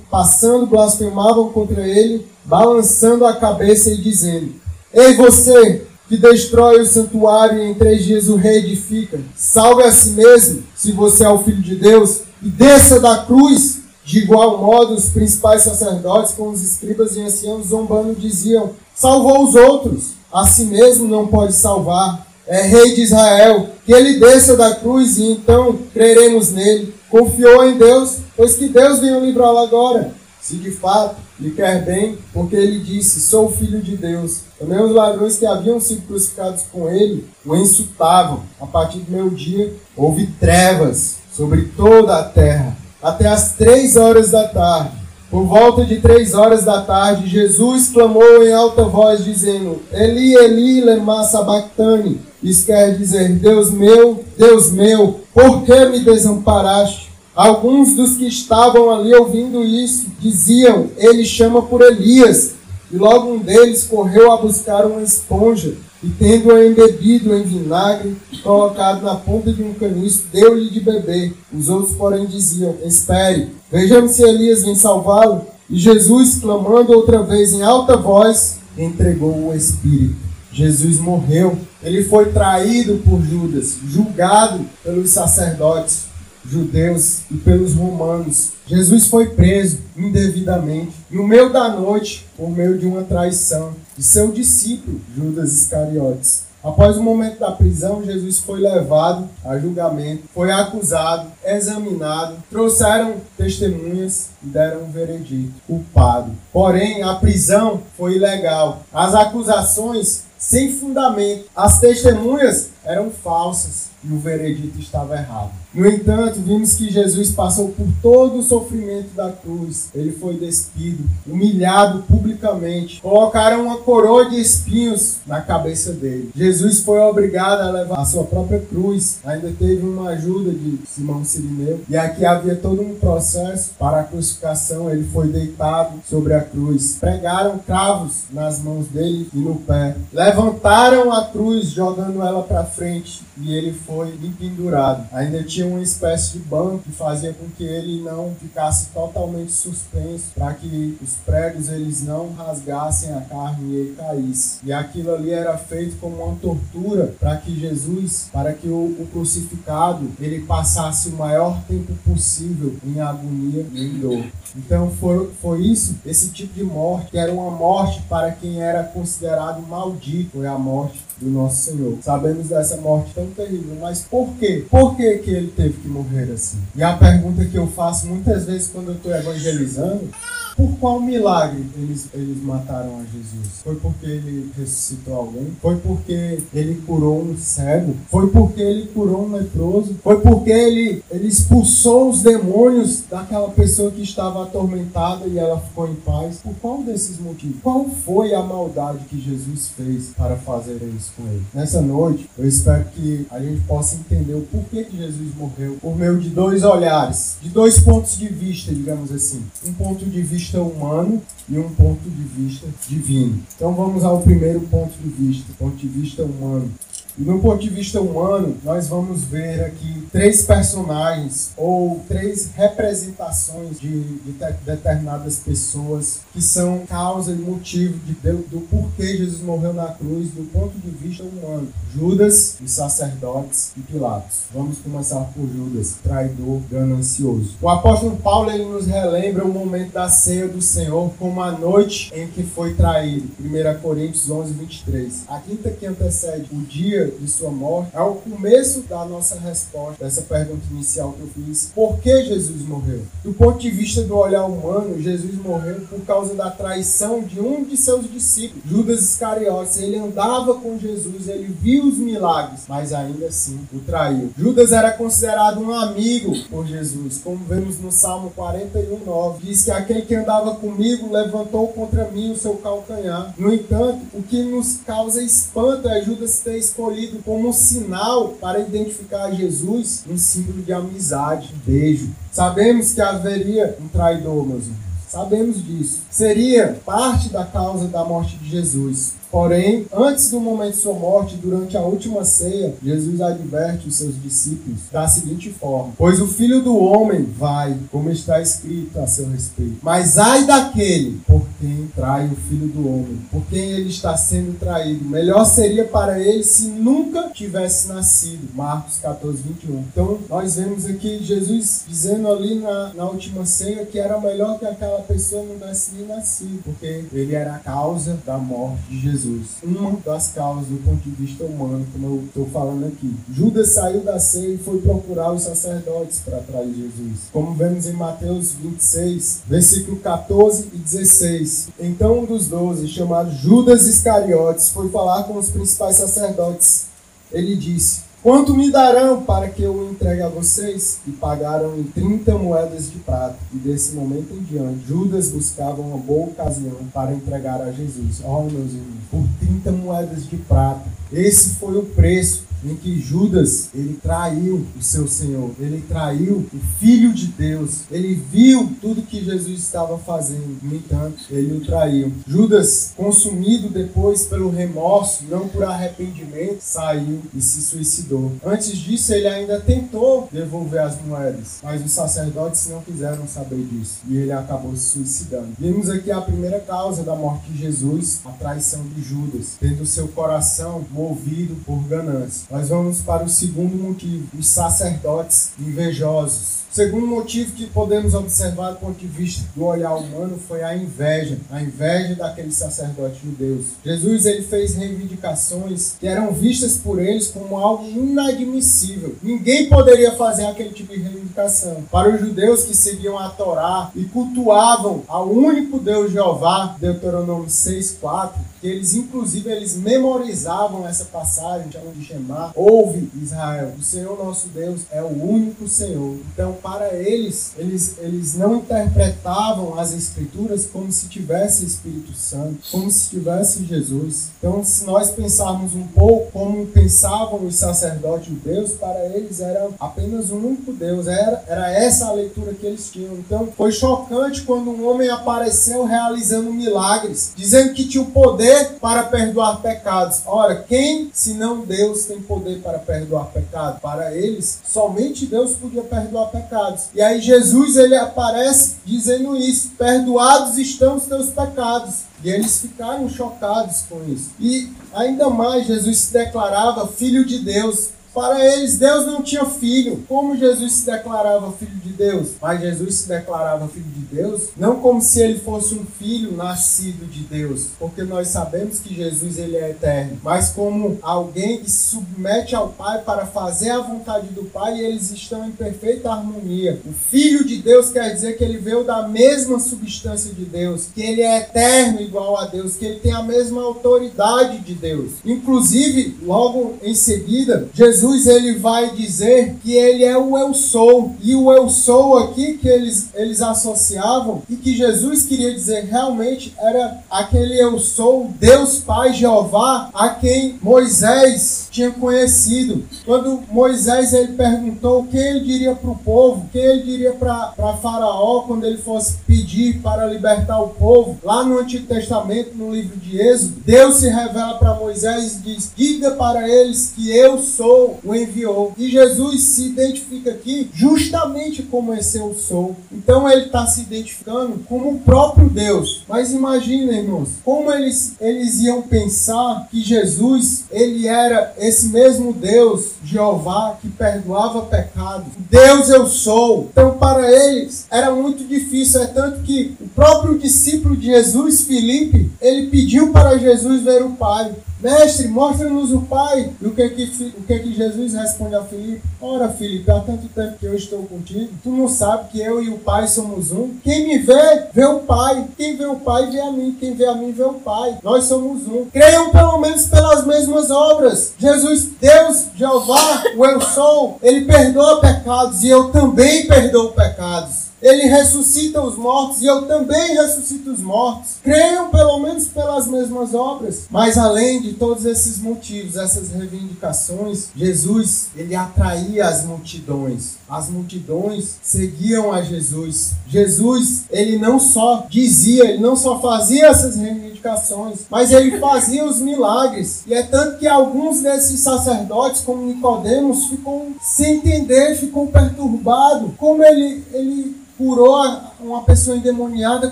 passando 0.10 0.66
blasfemavam 0.66 1.50
contra 1.50 1.88
ele 1.88 2.26
balançando 2.48 3.26
a 3.26 3.36
cabeça 3.36 3.92
e 3.92 3.98
dizendo: 3.98 4.54
Ei, 4.94 5.14
você 5.16 5.86
que 6.08 6.18
destrói 6.18 6.82
o 6.82 6.86
santuário 6.86 7.60
e 7.60 7.70
em 7.70 7.74
três 7.74 8.06
dias 8.06 8.30
o 8.30 8.36
reedifica, 8.36 9.20
salve 9.36 9.84
a 9.84 9.92
si 9.92 10.12
mesmo, 10.12 10.64
se 10.74 10.94
você 10.94 11.26
é 11.26 11.30
o 11.30 11.44
filho 11.44 11.62
de 11.62 11.76
Deus, 11.76 12.22
e 12.42 12.50
desça 12.50 13.00
da 13.00 13.26
cruz. 13.26 13.86
De 14.06 14.20
igual 14.20 14.60
modo, 14.60 14.94
os 14.94 15.10
principais 15.10 15.64
sacerdotes, 15.64 16.34
com 16.34 16.48
os 16.48 16.64
escribas 16.64 17.18
e 17.18 17.22
anciãos, 17.22 17.68
zombando, 17.68 18.16
diziam: 18.16 18.72
Salvou 18.96 19.44
os 19.44 19.54
outros, 19.54 20.12
a 20.32 20.46
si 20.46 20.66
mesmo 20.66 21.08
não 21.08 21.28
pode 21.28 21.54
salvar. 21.54 22.26
É 22.46 22.62
rei 22.62 22.96
de 22.96 23.02
Israel, 23.02 23.70
que 23.86 23.92
ele 23.92 24.20
desça 24.20 24.56
da 24.56 24.76
cruz 24.76 25.18
e 25.18 25.32
então 25.32 25.78
creremos 25.94 26.52
nele. 26.52 26.94
Confiou 27.10 27.70
em 27.70 27.78
Deus, 27.78 28.20
pois 28.36 28.56
que 28.56 28.70
Deus 28.70 29.00
venha 29.00 29.20
livrá-lo 29.20 29.58
agora 29.58 30.14
se 30.48 30.56
de 30.56 30.72
fato 30.72 31.18
lhe 31.38 31.52
quer 31.52 31.84
bem, 31.84 32.18
porque 32.32 32.56
ele 32.56 32.80
disse: 32.80 33.20
Sou 33.20 33.52
filho 33.52 33.82
de 33.82 33.98
Deus. 33.98 34.44
Também 34.58 34.80
os 34.80 34.94
ladrões 34.94 35.38
que 35.38 35.46
haviam 35.46 35.78
sido 35.80 36.08
crucificados 36.08 36.64
com 36.72 36.90
ele 36.90 37.28
o 37.46 37.54
insultavam. 37.56 38.44
A 38.62 38.66
partir 38.66 39.00
do 39.00 39.12
meu 39.12 39.30
dia 39.30 39.74
houve 39.96 40.28
trevas 40.40 41.18
sobre 41.34 41.64
toda 41.76 42.18
a 42.18 42.24
terra, 42.24 42.78
até 43.04 43.28
as 43.28 43.56
três 43.56 43.98
horas 43.98 44.32
da 44.32 44.48
tarde. 44.48 44.96
Por 45.30 45.44
volta 45.44 45.84
de 45.84 46.00
três 46.00 46.34
horas 46.34 46.64
da 46.64 46.82
tarde, 46.82 47.28
Jesus 47.28 47.90
clamou 47.90 48.44
em 48.44 48.54
alta 48.54 48.86
voz, 48.86 49.26
dizendo: 49.26 49.82
Eli, 49.92 50.34
Eli, 50.36 50.82
lema 50.82 51.24
sabachthani. 51.24 52.22
Isso 52.42 52.66
quer 52.66 52.98
dizer: 52.98 53.34
Deus 53.34 53.70
meu, 53.70 54.24
Deus 54.38 54.72
meu, 54.72 55.20
por 55.34 55.64
que 55.64 55.86
me 55.86 56.00
desamparaste? 56.00 57.12
Alguns 57.36 57.94
dos 57.94 58.16
que 58.16 58.26
estavam 58.26 58.90
ali 58.90 59.14
ouvindo 59.14 59.66
isso 59.66 60.08
diziam: 60.18 60.88
Ele 60.98 61.26
chama 61.26 61.62
por 61.62 61.82
Elias. 61.82 62.56
E 62.90 62.96
logo 62.96 63.34
um 63.34 63.40
deles 63.40 63.84
correu 63.84 64.32
a 64.32 64.38
buscar 64.38 64.86
uma 64.86 65.02
esponja 65.02 65.74
e, 66.04 66.10
tendo-a 66.10 66.66
embebido 66.66 67.36
em 67.36 67.44
vinagre, 67.44 68.16
colocado 68.44 69.04
na 69.04 69.16
ponta 69.16 69.52
de 69.52 69.64
um 69.64 69.74
caniço, 69.74 70.26
deu-lhe 70.32 70.70
de 70.70 70.80
beber. 70.80 71.34
Os 71.52 71.70
outros, 71.70 71.96
porém, 71.96 72.26
diziam: 72.26 72.76
Espere, 72.84 73.50
vejamos 73.72 74.12
se 74.12 74.24
Elias 74.24 74.64
vem 74.64 74.76
salvá-lo. 74.76 75.46
E 75.70 75.78
Jesus, 75.78 76.40
clamando 76.40 76.94
outra 76.94 77.24
vez 77.24 77.54
em 77.54 77.62
alta 77.62 77.98
voz, 77.98 78.60
entregou 78.78 79.50
o 79.50 79.56
Espírito. 79.56 80.16
Jesus 80.52 81.00
morreu. 81.00 81.58
Ele 81.84 82.04
foi 82.04 82.32
traído 82.32 82.98
por 83.06 83.22
Judas, 83.22 83.78
julgado 83.88 84.66
pelos 84.84 85.12
sacerdotes, 85.12 86.07
judeus 86.50 87.22
e 87.30 87.36
pelos 87.36 87.74
romanos. 87.74 88.54
Jesus 88.66 89.08
foi 89.08 89.30
preso 89.30 89.80
indevidamente 89.96 90.94
no 91.10 91.28
meio 91.28 91.52
da 91.52 91.70
noite 91.70 92.26
por 92.36 92.50
meio 92.50 92.78
de 92.78 92.86
uma 92.86 93.04
traição 93.04 93.74
de 93.98 94.04
seu 94.04 94.32
discípulo, 94.32 95.00
Judas 95.16 95.54
Iscariotes. 95.54 96.48
Após 96.64 96.98
o 96.98 97.04
momento 97.04 97.40
da 97.40 97.52
prisão, 97.52 98.04
Jesus 98.04 98.40
foi 98.40 98.60
levado 98.60 99.30
a 99.46 99.58
julgamento, 99.58 100.24
foi 100.34 100.52
acusado, 100.52 101.28
examinado, 101.46 102.36
trouxeram 102.50 103.16
testemunhas 103.38 104.30
e 104.44 104.48
deram 104.48 104.84
um 104.84 104.92
veredito, 104.92 105.54
culpado. 105.66 106.32
Porém, 106.52 107.04
a 107.04 107.16
prisão 107.16 107.84
foi 107.96 108.16
ilegal. 108.16 108.82
As 108.92 109.16
acusações 109.16 110.24
sem 110.38 110.72
fundamento. 110.72 111.46
As 111.56 111.80
testemunhas 111.80 112.70
eram 112.88 113.12
falsas 113.12 113.90
e 114.04 114.14
o 114.14 114.18
veredito 114.18 114.80
estava 114.80 115.16
errado. 115.16 115.52
No 115.74 115.86
entanto, 115.86 116.40
vimos 116.40 116.74
que 116.74 116.90
Jesus 116.90 117.32
passou 117.32 117.70
por 117.70 117.86
todo 118.02 118.40
o 118.40 118.44
sofrimento 118.44 119.14
da 119.14 119.32
cruz. 119.32 119.90
Ele 119.94 120.12
foi 120.12 120.36
despido, 120.36 121.04
humilhado 121.28 122.04
publicamente. 122.04 123.02
Colocaram 123.02 123.64
uma 123.64 123.78
coroa 123.78 124.30
de 124.30 124.40
espinhos 124.40 125.18
na 125.28 125.42
cabeça 125.42 125.92
dele. 125.92 126.32
Jesus 126.36 126.80
foi 126.80 127.00
obrigado 127.00 127.62
a 127.62 127.72
levar 127.72 128.00
a 128.00 128.06
sua 128.06 128.24
própria 128.24 128.60
cruz. 128.60 129.20
Ainda 129.24 129.52
teve 129.52 129.86
uma 129.86 130.10
ajuda 130.10 130.52
de 130.52 130.80
Simão 130.88 131.24
Sirineu. 131.24 131.82
E 131.90 131.98
aqui 131.98 132.26
havia 132.26 132.56
todo 132.56 132.82
um 132.82 132.96
processo 132.96 133.72
para 133.78 134.00
a 134.00 134.04
crucificação. 134.04 134.90
Ele 134.90 135.04
foi 135.04 135.28
deitado 135.28 136.00
sobre 136.10 136.34
a 136.34 136.42
cruz. 136.42 136.98
Pregaram 137.00 137.60
cravos 137.60 138.24
nas 138.32 138.64
mãos 138.64 138.88
dele 138.88 139.30
e 139.34 139.38
no 139.38 139.56
pé. 139.56 139.96
Levantaram 140.12 141.12
a 141.12 141.26
cruz, 141.26 141.68
jogando 141.70 142.22
ela 142.22 142.42
para 142.42 142.66
frente. 142.78 143.24
E 143.38 143.54
ele 143.54 143.74
foi 143.74 144.18
pendurado. 144.40 145.08
Ainda 145.12 145.44
tinha 145.44 145.66
uma 145.66 145.82
espécie 145.82 146.34
de 146.34 146.40
banco 146.40 146.80
que 146.80 146.92
fazia 146.92 147.34
com 147.34 147.46
que 147.58 147.64
ele 147.64 148.02
não 148.02 148.34
ficasse 148.40 148.90
totalmente 148.94 149.52
suspenso, 149.52 150.32
para 150.36 150.54
que 150.54 150.98
os 151.02 151.16
pregos 151.26 151.70
eles 151.70 152.04
não 152.04 152.32
rasgassem 152.34 153.14
a 153.14 153.22
carne 153.22 153.72
e 153.72 153.76
ele 153.76 153.96
caísse. 153.96 154.60
E 154.64 154.72
aquilo 154.72 155.14
ali 155.14 155.32
era 155.32 155.58
feito 155.58 155.98
como 155.98 156.24
uma 156.24 156.36
tortura 156.36 157.16
para 157.20 157.38
que 157.38 157.60
Jesus, 157.60 158.30
para 158.32 158.54
que 158.54 158.68
o, 158.68 158.96
o 159.00 159.08
crucificado, 159.12 160.10
ele 160.20 160.42
passasse 160.42 161.10
o 161.10 161.14
maior 161.14 161.62
tempo 161.68 161.94
possível 162.06 162.76
em 162.86 163.00
agonia 163.00 163.66
e 163.74 163.86
em 163.86 164.00
dor. 164.00 164.24
Então 164.56 164.90
foi, 164.92 165.30
foi 165.42 165.62
isso, 165.62 165.96
esse 166.06 166.30
tipo 166.32 166.54
de 166.54 166.64
morte, 166.64 167.12
que 167.12 167.18
era 167.18 167.32
uma 167.32 167.52
morte 167.52 168.02
para 168.10 168.32
quem 168.32 168.62
era 168.62 168.84
considerado 168.84 169.62
maldito, 169.68 170.38
foi 170.38 170.48
a 170.48 170.58
morte 170.58 171.04
do 171.20 171.30
nosso 171.30 171.72
Senhor. 171.72 171.98
Sabemos 172.02 172.48
dessa 172.48 172.78
morte 172.78 173.14
tão 173.14 173.28
terrível, 173.28 173.76
mas 173.82 174.02
por 174.02 174.30
quê? 174.40 174.66
Por 174.70 174.96
que, 174.96 175.18
que 175.20 175.32
ele 175.32 175.52
teve 175.56 175.74
que 175.82 175.88
morrer 175.88 176.32
assim? 176.32 176.60
E 176.76 176.84
a 176.84 176.96
pergunta 176.96 177.46
que 177.46 177.58
eu 177.58 177.68
faço 177.68 178.08
muitas 178.08 178.46
vezes 178.46 178.70
quando 178.70 178.90
eu 178.90 178.96
estou 178.96 179.14
evangelizando 179.14 180.10
por 180.58 180.76
qual 180.80 181.00
milagre 181.00 181.64
eles, 181.78 182.08
eles 182.16 182.42
mataram 182.42 182.98
a 182.98 183.04
Jesus? 183.04 183.62
Foi 183.64 183.76
porque 183.76 184.08
ele 184.08 184.52
ressuscitou 184.58 185.14
alguém? 185.14 185.56
Foi 185.62 185.76
porque 185.78 186.40
ele 186.52 186.82
curou 186.84 187.22
um 187.22 187.38
cego? 187.38 187.96
Foi 188.10 188.28
porque 188.28 188.60
ele 188.60 188.88
curou 188.88 189.26
um 189.26 189.34
leproso? 189.34 189.96
Foi 190.04 190.20
porque 190.20 190.50
ele, 190.50 191.04
ele 191.12 191.28
expulsou 191.28 192.10
os 192.10 192.24
demônios 192.24 193.04
daquela 193.08 193.50
pessoa 193.50 193.92
que 193.92 194.02
estava 194.02 194.44
atormentada 194.44 195.28
e 195.28 195.38
ela 195.38 195.60
ficou 195.60 195.88
em 195.88 195.96
paz? 195.96 196.38
Por 196.38 196.56
qual 196.56 196.82
desses 196.82 197.20
motivos? 197.20 197.58
Qual 197.62 197.88
foi 198.04 198.34
a 198.34 198.42
maldade 198.42 199.06
que 199.06 199.22
Jesus 199.22 199.70
fez 199.78 200.08
para 200.18 200.38
fazer 200.38 200.80
isso 200.98 201.14
com 201.16 201.28
ele? 201.28 201.44
Nessa 201.54 201.82
noite, 201.82 202.28
eu 202.36 202.48
espero 202.48 202.86
que 202.96 203.28
a 203.30 203.40
gente 203.40 203.62
possa 203.62 203.96
entender 203.96 204.34
o 204.34 204.42
porquê 204.42 204.84
que 204.84 204.98
Jesus 204.98 205.36
morreu 205.36 205.78
por 205.80 205.96
meio 205.96 206.18
de 206.18 206.30
dois 206.30 206.64
olhares, 206.64 207.38
de 207.44 207.50
dois 207.50 207.80
pontos 207.80 208.18
de 208.18 208.28
vista, 208.28 208.74
digamos 208.74 209.12
assim. 209.12 209.44
Um 209.64 209.74
ponto 209.74 210.04
de 210.04 210.22
vista 210.24 210.47
vista 210.48 210.62
humano 210.62 211.22
e 211.50 211.60
um 211.60 211.70
ponto 211.70 212.10
de 212.10 212.24
vista 212.24 212.68
divino. 212.88 213.44
Então 213.56 213.74
vamos 213.74 214.04
ao 214.04 214.22
primeiro 214.22 214.62
ponto 214.62 214.94
de 214.98 215.10
vista, 215.10 215.52
ponto 215.60 215.76
de 215.76 215.88
vista 215.88 216.24
humano. 216.24 216.72
E 217.18 217.24
no 217.24 217.40
ponto 217.40 217.60
de 217.60 217.70
vista 217.70 218.00
humano, 218.00 218.56
nós 218.64 218.90
vamos 218.90 219.24
ver 219.24 219.64
aqui 219.64 220.08
três 220.12 220.44
personagens 220.44 221.52
ou 221.58 222.00
três 222.08 222.52
representações 222.56 223.80
de, 223.80 224.04
de 224.20 224.32
determinadas 224.64 225.40
pessoas 225.40 226.20
que 226.32 226.42
são 226.42 226.86
causa 226.88 227.32
e 227.32 227.36
motivo 227.36 227.98
de, 228.06 228.14
do 228.14 228.62
porquê 228.70 229.18
Jesus 229.18 229.42
morreu 229.42 229.74
na 229.74 229.88
cruz 229.88 230.30
do 230.30 230.44
ponto 230.52 230.78
de 230.78 230.92
vista 230.92 231.24
humano. 231.24 231.68
Judas, 231.92 232.58
os 232.64 232.72
sacerdotes 232.72 233.72
e 233.76 233.82
Pilatos. 233.82 234.42
Vamos 234.54 234.78
começar 234.78 235.22
por 235.36 235.48
Judas, 235.48 235.96
traidor, 236.04 236.62
ganancioso. 236.70 237.56
O 237.60 237.68
apóstolo 237.68 238.18
Paulo 238.18 238.52
ele 238.52 238.66
nos 238.66 238.86
relembra 238.86 239.44
o 239.44 239.52
momento 239.52 239.94
da 239.94 240.08
ceia 240.08 240.48
do 240.48 240.62
Senhor 240.62 241.12
como 241.18 241.42
a 241.42 241.52
noite 241.52 242.14
em 242.14 242.28
que 242.28 242.44
foi 242.44 242.76
traído. 242.76 243.30
1 243.40 243.82
Coríntios 243.82 244.30
11, 244.30 244.54
23. 244.54 245.24
A 245.28 245.40
quinta 245.40 245.72
que 245.72 245.86
antecede 245.88 246.48
o 246.52 246.62
dia 246.62 247.07
de 247.12 247.28
sua 247.28 247.52
morte, 247.52 247.92
é 247.94 248.02
o 248.02 248.16
começo 248.16 248.82
da 248.82 249.06
nossa 249.06 249.40
resposta 249.40 250.04
dessa 250.04 250.22
pergunta 250.22 250.64
inicial 250.72 251.14
que 251.14 251.22
eu 251.22 251.28
fiz. 251.28 251.72
Por 251.74 251.98
que 252.00 252.26
Jesus 252.26 252.62
morreu? 252.64 253.02
Do 253.24 253.34
ponto 253.34 253.60
de 253.60 253.70
vista 253.70 254.02
do 254.04 254.16
olhar 254.16 254.46
humano, 254.46 255.02
Jesus 255.02 255.36
morreu 255.36 255.82
por 255.90 256.02
causa 256.02 256.34
da 256.34 256.50
traição 256.50 257.22
de 257.22 257.40
um 257.40 257.64
de 257.64 257.78
seus 257.78 258.12
discípulos, 258.12 258.64
Judas 258.70 259.02
Iscariotes. 259.02 259.78
Ele 259.78 259.98
andava 259.98 260.56
com 260.56 260.78
Jesus, 260.78 261.28
ele 261.28 261.56
viu 261.62 261.86
os 261.86 261.98
milagres, 261.98 262.62
mas 262.68 262.94
ainda 262.94 263.28
assim 263.28 263.60
o 263.74 263.80
traiu. 263.80 264.32
Judas 264.38 264.72
era 264.72 264.92
considerado 264.92 265.62
um 265.62 265.74
amigo 265.74 266.34
por 266.50 266.66
Jesus, 266.66 267.22
como 267.24 267.38
vemos 267.46 267.80
no 267.80 267.92
Salmo 267.92 268.32
41, 268.36 269.00
9. 269.06 269.46
Diz 269.46 269.64
que 269.64 269.72
aquele 269.72 270.02
que 270.02 270.16
andava 270.16 270.56
comigo 270.56 271.12
levantou 271.12 271.68
contra 271.70 272.10
mim 272.10 272.32
o 272.32 272.38
seu 272.38 272.56
calcanhar. 272.56 273.34
No 273.38 273.54
entanto, 273.54 274.02
o 274.14 274.22
que 274.22 274.42
nos 274.44 274.78
causa 274.86 275.22
espanto 275.22 275.88
é 275.88 276.02
Judas 276.02 276.40
ter 276.40 276.58
escolhido 276.58 276.97
como 277.24 277.50
um 277.50 277.54
sinal 277.54 278.30
para 278.42 278.60
identificar 278.60 279.32
Jesus, 279.32 280.04
um 280.10 280.18
símbolo 280.18 280.64
de 280.64 280.74
amizade, 280.74 281.54
um 281.54 281.60
beijo. 281.72 282.10
Sabemos 282.32 282.94
que 282.94 283.02
haveria 283.02 283.78
um 283.80 283.88
traidor, 283.88 284.46
meus 284.46 284.64
irmãos. 284.64 284.88
Sabemos 285.08 285.64
disso. 285.64 286.02
Seria 286.12 286.80
parte 286.86 287.30
da 287.30 287.46
causa 287.46 287.88
da 287.88 288.04
morte 288.04 288.38
de 288.38 288.50
Jesus. 288.50 289.14
Porém, 289.32 289.86
antes 289.94 290.32
do 290.32 290.40
momento 290.40 290.72
de 290.72 290.78
sua 290.78 290.94
morte, 290.94 291.36
durante 291.36 291.76
a 291.76 291.82
última 291.82 292.24
ceia, 292.24 292.74
Jesus 292.82 293.20
adverte 293.22 293.88
os 293.88 293.96
seus 293.96 294.22
discípulos 294.22 294.80
da 294.92 295.08
seguinte 295.08 295.50
forma: 295.52 295.94
Pois 295.98 296.22
o 296.22 296.28
filho 296.28 296.62
do 296.62 296.78
homem 296.78 297.24
vai, 297.24 297.78
como 297.92 298.10
está 298.10 298.42
escrito 298.42 299.00
a 299.00 299.08
seu 299.08 299.30
respeito. 299.30 299.78
Mas 299.82 300.18
ai 300.18 300.46
daquele 300.46 301.20
por 301.28 301.46
quem 301.60 301.90
trai 301.96 302.28
o 302.28 302.36
filho 302.36 302.68
do 302.68 302.88
homem, 302.88 303.20
por 303.32 303.44
quem 303.48 303.72
ele 303.72 303.90
está 303.90 304.16
sendo 304.16 304.58
traído. 304.58 305.04
Melhor 305.06 305.46
seria 305.46 305.86
para 305.86 306.20
ele 306.20 306.44
se 306.44 306.68
nunca 306.68 307.30
tivesse 307.30 307.88
nascido. 307.90 308.48
Marcos 308.54 308.98
14, 309.00 309.44
21. 309.44 309.80
Então, 309.92 310.20
nós 310.30 310.56
vemos 310.56 310.86
aqui 310.86 311.20
Jesus 311.22 311.84
dizendo 311.88 312.30
ali 312.30 312.56
na, 312.56 312.94
na 312.94 313.06
última 313.06 313.46
ceia 313.46 313.86
que 313.86 314.00
era 314.00 314.20
melhor 314.20 314.58
que 314.58 314.66
aquela 314.66 315.00
pessoa 315.02 315.44
não 315.44 315.56
tivesse 315.56 315.92
nem 315.96 316.08
nascido, 316.08 316.62
porque 316.64 317.06
ele 317.12 317.36
era 317.36 317.56
a 317.56 317.60
causa 317.60 318.18
da 318.26 318.38
morte 318.38 318.84
de 318.90 319.00
Jesus. 319.00 319.17
Jesus. 319.18 319.48
Uma 319.64 319.98
das 320.06 320.30
causas 320.30 320.68
do 320.68 320.78
ponto 320.84 321.02
de 321.02 321.10
vista 321.12 321.44
humano, 321.44 321.86
como 321.92 322.08
eu 322.08 322.24
estou 322.26 322.46
falando 322.48 322.86
aqui. 322.86 323.16
Judas 323.32 323.70
saiu 323.70 324.02
da 324.02 324.20
ceia 324.20 324.54
e 324.54 324.58
foi 324.58 324.80
procurar 324.80 325.34
os 325.34 325.44
sacerdotes 325.44 326.20
para 326.20 326.38
trair 326.40 326.74
Jesus. 326.74 327.30
Como 327.34 327.54
vemos 327.54 327.88
em 327.88 327.94
Mateus 327.94 328.54
26, 328.54 329.42
versículo 329.48 329.98
14 329.98 330.70
e 330.74 330.78
16. 330.78 331.70
Então 331.80 332.20
um 332.20 332.26
dos 332.26 332.48
doze, 332.48 332.88
chamado 332.88 333.32
Judas 333.32 333.88
Iscariotes, 333.88 334.70
foi 334.70 334.90
falar 334.90 335.24
com 335.24 335.38
os 335.38 335.50
principais 335.50 335.96
sacerdotes. 335.96 336.86
Ele 337.32 337.56
disse: 337.56 338.07
Quanto 338.24 338.56
me 338.56 338.72
darão 338.72 339.22
para 339.22 339.48
que 339.48 339.62
eu 339.62 339.74
o 339.74 339.92
entregue 339.92 340.22
a 340.22 340.28
vocês? 340.28 341.00
E 341.08 341.12
pagaram 341.12 341.78
em 341.78 341.84
30 341.84 342.38
moedas 342.38 342.92
de 342.92 342.98
prata. 342.98 343.38
E 343.54 343.58
desse 343.58 343.94
momento 343.94 344.34
em 344.34 344.42
diante, 344.42 344.88
Judas 344.88 345.30
buscava 345.30 345.82
uma 345.82 345.98
boa 345.98 346.28
ocasião 346.28 346.78
para 346.94 347.14
entregar 347.14 347.62
a 347.62 347.72
Jesus. 347.72 348.22
Olha, 348.24 348.50
meus 348.50 348.74
irmãos, 348.74 349.04
por 349.12 349.24
30 349.40 349.72
moedas 349.72 350.28
de 350.28 350.36
prata. 350.38 350.84
Esse 351.14 351.56
foi 351.56 351.78
o 351.78 351.84
preço 351.84 352.47
em 352.64 352.76
que 352.76 353.00
Judas 353.00 353.70
ele 353.74 354.00
traiu 354.02 354.66
o 354.78 354.82
seu 354.82 355.08
Senhor, 355.08 355.52
ele 355.60 355.84
traiu 355.88 356.46
o 356.54 356.60
Filho 356.80 357.14
de 357.14 357.28
Deus, 357.28 357.82
ele 357.92 358.16
viu 358.16 358.72
tudo 358.82 359.02
que 359.02 359.24
Jesus 359.24 359.60
estava 359.60 359.98
fazendo, 359.98 360.58
no 360.62 360.76
entanto, 360.76 361.24
ele 361.30 361.58
o 361.58 361.62
traiu. 361.62 362.12
Judas, 362.28 362.94
consumido 362.96 363.70
depois 363.70 364.26
pelo 364.26 364.50
remorso, 364.50 365.24
não 365.30 365.48
por 365.48 365.64
arrependimento, 365.64 366.62
saiu 366.62 367.22
e 367.34 367.42
se 367.42 367.62
suicidou. 367.62 368.32
Antes 368.46 368.78
disso, 368.78 369.14
ele 369.14 369.28
ainda 369.28 369.60
tentou 369.60 370.28
devolver 370.32 370.82
as 370.82 371.02
moedas, 371.02 371.60
mas 371.64 371.84
os 371.84 371.92
sacerdotes 371.92 372.68
não 372.70 372.82
quiseram 372.82 373.28
saber 373.28 373.64
disso 373.66 373.98
e 374.08 374.18
ele 374.18 374.32
acabou 374.32 374.76
se 374.76 374.90
suicidando. 374.92 375.50
Vimos 375.58 375.90
aqui 375.90 376.12
a 376.12 376.22
primeira 376.22 376.60
causa 376.60 377.04
da 377.04 377.16
morte 377.16 377.52
de 377.52 377.58
Jesus, 377.58 378.20
a 378.26 378.32
traição 378.32 378.84
de 378.88 379.02
Judas, 379.02 379.58
tendo 379.60 379.86
seu 379.86 380.08
coração 380.10 380.86
movido 380.92 381.56
por 381.66 381.84
ganância. 381.84 382.47
Nós 382.50 382.70
vamos 382.70 383.02
para 383.02 383.26
o 383.26 383.30
segundo 383.30 383.76
motivo: 383.76 384.28
os 384.38 384.48
sacerdotes 384.48 385.52
invejosos. 385.60 386.58
O 386.72 386.76
segundo 386.78 387.08
motivo 387.08 387.54
que 387.54 387.66
podemos 387.66 388.14
observar 388.14 388.72
do 388.72 388.78
ponto 388.78 389.00
de 389.00 389.08
vista 389.08 389.44
do 389.56 389.66
olhar 389.66 389.96
humano 389.96 390.38
foi 390.48 390.64
a 390.64 390.76
inveja, 390.76 391.40
a 391.50 391.62
inveja 391.62 392.14
daqueles 392.14 392.56
sacerdotes 392.56 393.20
judeus. 393.22 393.66
Jesus 393.84 394.26
ele 394.26 394.44
fez 394.44 394.76
reivindicações 394.76 395.96
que 396.00 396.08
eram 396.08 396.32
vistas 396.34 396.76
por 396.78 397.00
eles 397.00 397.30
como 397.30 397.58
algo 397.58 397.88
inadmissível. 397.88 399.16
Ninguém 399.24 399.70
poderia 399.70 400.12
fazer 400.16 400.46
aquele 400.46 400.70
tipo 400.70 400.94
de 400.94 401.02
reivindicação. 401.02 401.84
Para 401.90 402.14
os 402.14 402.20
judeus 402.20 402.64
que 402.64 402.76
seguiam 402.76 403.18
a 403.18 403.30
Torá 403.30 403.90
e 403.96 404.04
cultuavam 404.06 405.04
ao 405.08 405.30
único 405.30 405.80
Deus 405.80 406.12
Jeová, 406.12 406.76
Deuteronômio 406.80 407.50
6:4, 407.50 408.34
que 408.60 408.68
eles 408.68 408.96
inclusive 408.96 409.50
eles 409.50 409.76
memorizavam 409.76 410.88
essa 410.88 411.06
passagem, 411.06 411.72
chamam 411.72 411.92
de 411.92 412.04
Shema, 412.04 412.52
ouve 412.56 413.10
Israel, 413.22 413.74
o 413.78 413.84
Senhor 413.84 414.18
nosso 414.18 414.48
Deus 414.50 414.82
é 414.92 415.02
o 415.02 415.08
único 415.08 415.68
Senhor. 415.68 416.18
Então, 416.34 416.54
para 416.62 416.94
eles, 416.94 417.54
eles, 417.58 417.96
eles 418.00 418.36
não 418.36 418.58
interpretavam 418.58 419.78
as 419.78 419.94
escrituras 419.94 420.66
como 420.66 420.92
se 420.92 421.08
tivesse 421.08 421.66
Espírito 421.66 422.14
Santo, 422.14 422.60
como 422.72 422.90
se 422.90 423.10
tivesse 423.10 423.66
Jesus. 423.66 424.30
Então, 424.40 424.64
se 424.64 424.86
nós 424.86 425.10
pensarmos 425.10 425.76
um 425.76 425.88
pouco 425.88 426.32
como 426.32 426.66
pensavam 426.68 427.46
os 427.46 427.56
sacerdotes 427.56 428.28
judeus, 428.28 428.72
para 428.72 429.06
eles 429.08 429.40
era 429.40 429.70
apenas 429.80 430.32
um 430.32 430.38
único 430.38 430.74
Deus, 430.74 431.08
era, 431.08 431.44
era 431.48 431.72
essa 431.72 432.08
a 432.08 432.14
leitura 432.14 432.54
que 432.54 432.66
eles 432.66 432.90
tinham. 432.90 433.16
Então, 433.16 433.50
foi 433.56 433.72
chocante 433.72 434.42
quando 434.44 434.72
um 434.72 434.88
homem 434.88 435.10
apareceu 435.10 435.86
realizando 435.86 436.52
milagres, 436.54 437.32
dizendo 437.36 437.74
que 437.74 437.88
tinha 437.88 438.04
o 438.04 438.12
poder 438.12 438.47
poder 438.48 438.80
para 438.80 439.04
perdoar 439.04 439.62
pecados. 439.62 440.22
Ora, 440.26 440.64
quem, 440.68 441.10
senão 441.14 441.62
Deus, 441.62 442.06
tem 442.06 442.22
poder 442.22 442.62
para 442.62 442.80
perdoar 442.80 443.26
pecados? 443.26 443.82
Para 443.82 444.16
eles, 444.16 444.60
somente 444.66 445.26
Deus 445.26 445.54
podia 445.56 445.84
perdoar 445.84 446.28
pecados. 446.28 446.86
E 446.94 447.02
aí 447.02 447.20
Jesus 447.20 447.76
ele 447.76 447.96
aparece 447.96 448.76
dizendo 448.86 449.36
isso: 449.36 449.72
perdoados 449.78 450.58
estão 450.58 450.96
os 450.96 451.06
teus 451.06 451.30
pecados. 451.30 452.08
E 452.24 452.30
eles 452.30 452.60
ficaram 452.60 453.08
chocados 453.08 453.84
com 453.88 454.04
isso. 454.08 454.32
E 454.40 454.72
ainda 454.94 455.30
mais, 455.30 455.68
Jesus 455.68 455.98
se 456.00 456.14
declarava 456.14 456.88
filho 456.88 457.24
de 457.24 457.40
Deus. 457.40 457.90
Para 458.18 458.44
eles, 458.44 458.80
Deus 458.80 459.06
não 459.06 459.22
tinha 459.22 459.46
filho. 459.46 460.04
Como 460.08 460.36
Jesus 460.36 460.74
se 460.74 460.86
declarava 460.88 461.52
filho 461.52 461.76
de 461.76 461.90
Deus? 461.94 462.30
Mas 462.42 462.60
Jesus 462.60 462.96
se 462.96 463.08
declarava 463.08 463.68
filho 463.68 463.86
de 463.86 464.16
Deus 464.16 464.50
não 464.58 464.78
como 464.78 465.02
se 465.02 465.22
ele 465.22 465.38
fosse 465.40 465.76
um 465.76 465.86
filho 465.86 466.36
nascido 466.36 467.06
de 467.06 467.22
Deus, 467.22 467.68
porque 467.78 468.02
nós 468.04 468.30
sabemos 468.30 468.80
que 468.80 468.94
Jesus 468.94 469.38
ele 469.38 469.56
é 469.56 469.70
eterno, 469.70 470.18
mas 470.24 470.50
como 470.50 470.98
alguém 471.02 471.60
que 471.60 471.70
se 471.70 471.96
submete 471.96 472.56
ao 472.56 472.70
Pai 472.70 473.02
para 473.04 473.26
fazer 473.26 473.70
a 473.70 473.82
vontade 473.82 474.28
do 474.30 474.46
Pai 474.46 474.78
e 474.78 474.86
eles 474.86 475.12
estão 475.12 475.48
em 475.48 475.52
perfeita 475.52 476.12
harmonia. 476.12 476.80
O 476.86 476.94
Filho 476.94 477.46
de 477.46 477.58
Deus 477.58 477.90
quer 477.90 478.14
dizer 478.14 478.38
que 478.38 478.44
ele 478.44 478.58
veio 478.58 478.84
da 478.84 479.08
mesma 479.08 479.60
substância 479.60 480.34
de 480.34 480.46
Deus, 480.46 480.88
que 480.94 481.02
ele 481.02 481.22
é 481.22 481.40
eterno 481.40 482.02
igual 482.02 482.38
a 482.38 482.46
Deus, 482.46 482.76
que 482.76 482.86
ele 482.86 483.00
tem 483.00 483.14
a 483.14 483.24
mesma 483.24 483.62
autoridade 483.62 484.60
de 484.60 484.74
Deus. 484.74 485.14
Inclusive, 485.24 486.18
logo 486.24 486.78
em 486.82 486.96
seguida, 486.96 487.68
Jesus 487.74 488.07
Jesus 488.08 488.28
ele 488.28 488.58
vai 488.58 488.92
dizer 488.92 489.56
que 489.62 489.74
ele 489.74 490.04
é 490.04 490.18
o 490.18 490.38
eu 490.38 490.54
sou. 490.54 491.16
E 491.22 491.36
o 491.36 491.52
eu 491.52 491.70
sou 491.70 492.18
aqui 492.18 492.58
que 492.58 492.68
eles, 492.68 493.10
eles 493.14 493.42
associavam 493.42 494.42
e 494.50 494.56
que 494.56 494.76
Jesus 494.76 495.24
queria 495.24 495.54
dizer 495.54 495.86
realmente 495.86 496.54
era 496.58 497.00
aquele 497.10 497.60
eu 497.62 497.78
sou, 497.80 498.32
Deus 498.40 498.80
Pai 498.80 499.14
Jeová, 499.14 499.90
a 499.94 500.10
quem 500.10 500.58
Moisés 500.62 501.68
tinha 501.70 501.92
conhecido. 501.92 502.86
Quando 503.06 503.44
Moisés 503.52 504.14
ele 504.14 504.34
perguntou 504.34 505.02
o 505.02 505.08
que 505.08 505.18
ele 505.18 505.42
diria 505.42 505.76
para 505.76 505.92
o 505.92 505.98
povo, 505.98 506.46
o 506.46 506.50
que 506.50 506.58
ele 506.58 506.84
diria 506.84 507.12
para 507.12 507.78
Faraó 507.82 508.42
quando 508.42 508.66
ele 508.66 508.78
fosse 508.78 509.18
pedir 509.28 509.82
para 509.82 510.06
libertar 510.08 510.60
o 510.62 510.70
povo, 510.70 511.18
lá 511.24 511.44
no 511.44 511.60
Antigo 511.60 511.88
Testamento, 511.88 512.56
no 512.56 512.74
livro 512.74 512.98
de 512.98 513.20
Êxodo, 513.20 513.62
Deus 513.66 513.96
se 513.96 514.08
revela 514.08 514.56
para 514.56 514.76
Moisés 514.76 515.36
e 515.36 515.40
diz: 515.40 515.72
Diga 515.76 516.12
para 516.12 516.48
eles 516.48 516.94
que 516.96 517.16
eu 517.16 517.38
sou 517.40 517.97
o 518.04 518.16
enviou. 518.16 518.74
E 518.78 518.90
Jesus 518.90 519.42
se 519.42 519.68
identifica 519.68 520.32
aqui 520.32 520.70
justamente 520.74 521.64
como 521.64 521.94
esse 521.94 522.18
eu 522.18 522.34
sou. 522.34 522.76
Então 522.92 523.30
ele 523.30 523.46
está 523.46 523.66
se 523.66 523.82
identificando 523.82 524.60
como 524.68 524.92
o 524.92 525.00
próprio 525.00 525.50
Deus. 525.50 526.04
Mas 526.08 526.32
imagina, 526.32 526.94
irmãos, 526.94 527.30
como 527.44 527.72
eles, 527.72 528.16
eles 528.20 528.60
iam 528.62 528.82
pensar 528.82 529.68
que 529.70 529.82
Jesus 529.82 530.66
ele 530.72 531.08
era 531.08 531.54
esse 531.58 531.88
mesmo 531.88 532.34
Deus, 532.34 532.92
Jeová, 533.04 533.78
que 533.82 533.90
perdoava 533.90 534.62
pecados. 534.64 535.28
Deus 535.50 535.90
eu 535.90 536.08
sou. 536.08 536.70
Então 536.72 536.98
para 536.98 537.32
eles 537.32 537.86
era 537.90 538.12
muito 538.14 538.44
difícil. 538.44 539.02
É 539.02 539.08
tanto 539.08 539.42
que 539.42 539.76
o 539.80 539.88
próprio 539.90 540.38
discípulo 540.38 540.96
de 540.96 541.08
Jesus, 541.08 541.64
Filipe, 541.64 542.32
ele 542.42 542.68
pediu 542.68 543.12
para 543.12 543.38
Jesus 543.38 543.82
ver 543.84 544.04
o 544.04 544.12
Pai. 544.12 544.54
Mestre, 544.80 545.28
mostra-nos 545.28 545.92
o 545.92 546.02
Pai. 546.02 546.52
E 546.62 546.68
o 546.68 546.74
que, 546.74 546.90
que, 546.90 547.34
o 547.38 547.44
que 547.44 547.60
que 547.60 547.74
Jesus 547.74 548.14
responde 548.14 548.56
a 548.56 548.64
Filipe? 548.64 549.02
Ora, 549.20 549.50
Filipe, 549.50 549.90
há 549.90 550.00
tanto 550.00 550.28
tempo 550.28 550.58
que 550.60 550.66
eu 550.66 550.76
estou 550.76 551.04
contigo, 551.04 551.50
tu 551.64 551.70
não 551.70 551.88
sabe 551.88 552.30
que 552.30 552.40
eu 552.40 552.62
e 552.62 552.70
o 552.70 552.78
Pai 552.78 553.08
somos 553.08 553.52
um? 553.52 553.76
Quem 553.84 554.08
me 554.08 554.20
vê, 554.20 554.68
vê 554.74 554.86
o 554.86 555.00
Pai. 555.00 555.48
Quem 555.58 555.76
vê 555.76 555.86
o 555.86 555.96
Pai, 555.96 556.30
vê 556.30 556.40
a 556.40 556.52
mim. 556.52 556.76
Quem 556.80 556.94
vê 556.94 557.06
a 557.06 557.16
mim, 557.16 557.32
vê 557.32 557.44
o 557.44 557.54
Pai. 557.54 557.98
Nós 558.04 558.26
somos 558.26 558.68
um. 558.68 558.86
Creiam 558.86 559.32
pelo 559.32 559.60
menos 559.60 559.88
pelas 559.88 560.26
mesmas 560.26 560.70
obras. 560.70 561.34
Jesus, 561.40 561.90
Deus, 562.00 562.48
Jeová, 562.56 563.24
o 563.36 563.46
Eu 563.46 563.62
Sou, 563.62 564.20
Ele 564.22 564.46
perdoa 564.46 565.02
pecados 565.02 565.64
e 565.64 565.70
eu 565.70 565.92
também 565.92 566.48
perdoo 566.48 566.92
pecados. 566.92 567.67
Ele 567.82 568.04
ressuscita 568.04 568.82
os 568.82 568.98
mortos 568.98 569.42
e 569.42 569.46
eu 569.46 569.68
também 569.68 570.16
ressuscito 570.16 570.72
os 570.72 570.80
mortos. 570.80 571.36
Creiam 571.44 571.90
pelo 571.90 572.20
menos 572.20 572.48
pelas 572.48 572.88
mesmas 572.88 573.34
obras. 573.34 573.86
Mas 573.90 574.18
além 574.18 574.62
de 574.62 574.74
todos 574.74 575.06
esses 575.06 575.40
motivos, 575.40 575.96
essas 575.96 576.30
reivindicações, 576.30 577.50
Jesus, 577.56 578.30
ele 578.36 578.56
atraía 578.56 579.28
as 579.28 579.46
multidões. 579.46 580.38
As 580.50 580.70
multidões 580.70 581.58
seguiam 581.62 582.32
a 582.32 582.42
Jesus. 582.42 583.12
Jesus, 583.28 584.06
ele 584.10 584.38
não 584.38 584.60
só 584.60 585.06
dizia, 585.10 585.66
ele 585.66 585.80
não 585.80 585.96
só 585.96 586.20
fazia 586.20 586.68
essas 586.68 586.96
reivindicações, 586.96 588.00
mas 588.10 588.32
ele 588.32 588.60
fazia 588.60 589.06
os 589.06 589.20
milagres. 589.20 590.04
E 590.08 590.14
é 590.14 590.24
tanto 590.24 590.58
que 590.58 590.68
alguns 590.68 591.22
desses 591.22 591.60
sacerdotes, 591.60 592.42
como 592.42 592.66
Nicodemos, 592.66 593.48
ficam 593.48 593.94
sem 594.02 594.38
entender, 594.38 594.96
ficam 594.96 595.28
perturbados. 595.28 596.32
Como 596.38 596.64
ele, 596.64 597.04
ele 597.14 597.68
curou 597.78 598.26
uma 598.60 598.84
pessoa 598.84 599.18
endemoniada, 599.18 599.92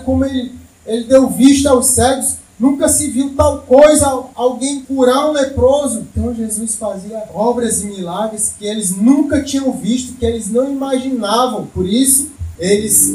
como 0.00 0.24
ele, 0.24 0.52
ele 0.84 1.04
deu 1.04 1.28
vista 1.28 1.70
aos 1.70 1.86
cegos. 1.86 2.36
Nunca 2.58 2.88
se 2.88 3.10
viu 3.10 3.34
tal 3.34 3.60
coisa, 3.62 4.24
alguém 4.34 4.80
curar 4.80 5.28
um 5.28 5.32
leproso. 5.32 6.06
Então 6.10 6.34
Jesus 6.34 6.74
fazia 6.74 7.24
obras 7.34 7.82
e 7.82 7.86
milagres 7.86 8.54
que 8.58 8.64
eles 8.64 8.96
nunca 8.96 9.42
tinham 9.42 9.70
visto, 9.72 10.16
que 10.18 10.24
eles 10.24 10.50
não 10.50 10.70
imaginavam. 10.72 11.66
Por 11.66 11.86
isso, 11.86 12.30
eles 12.58 13.14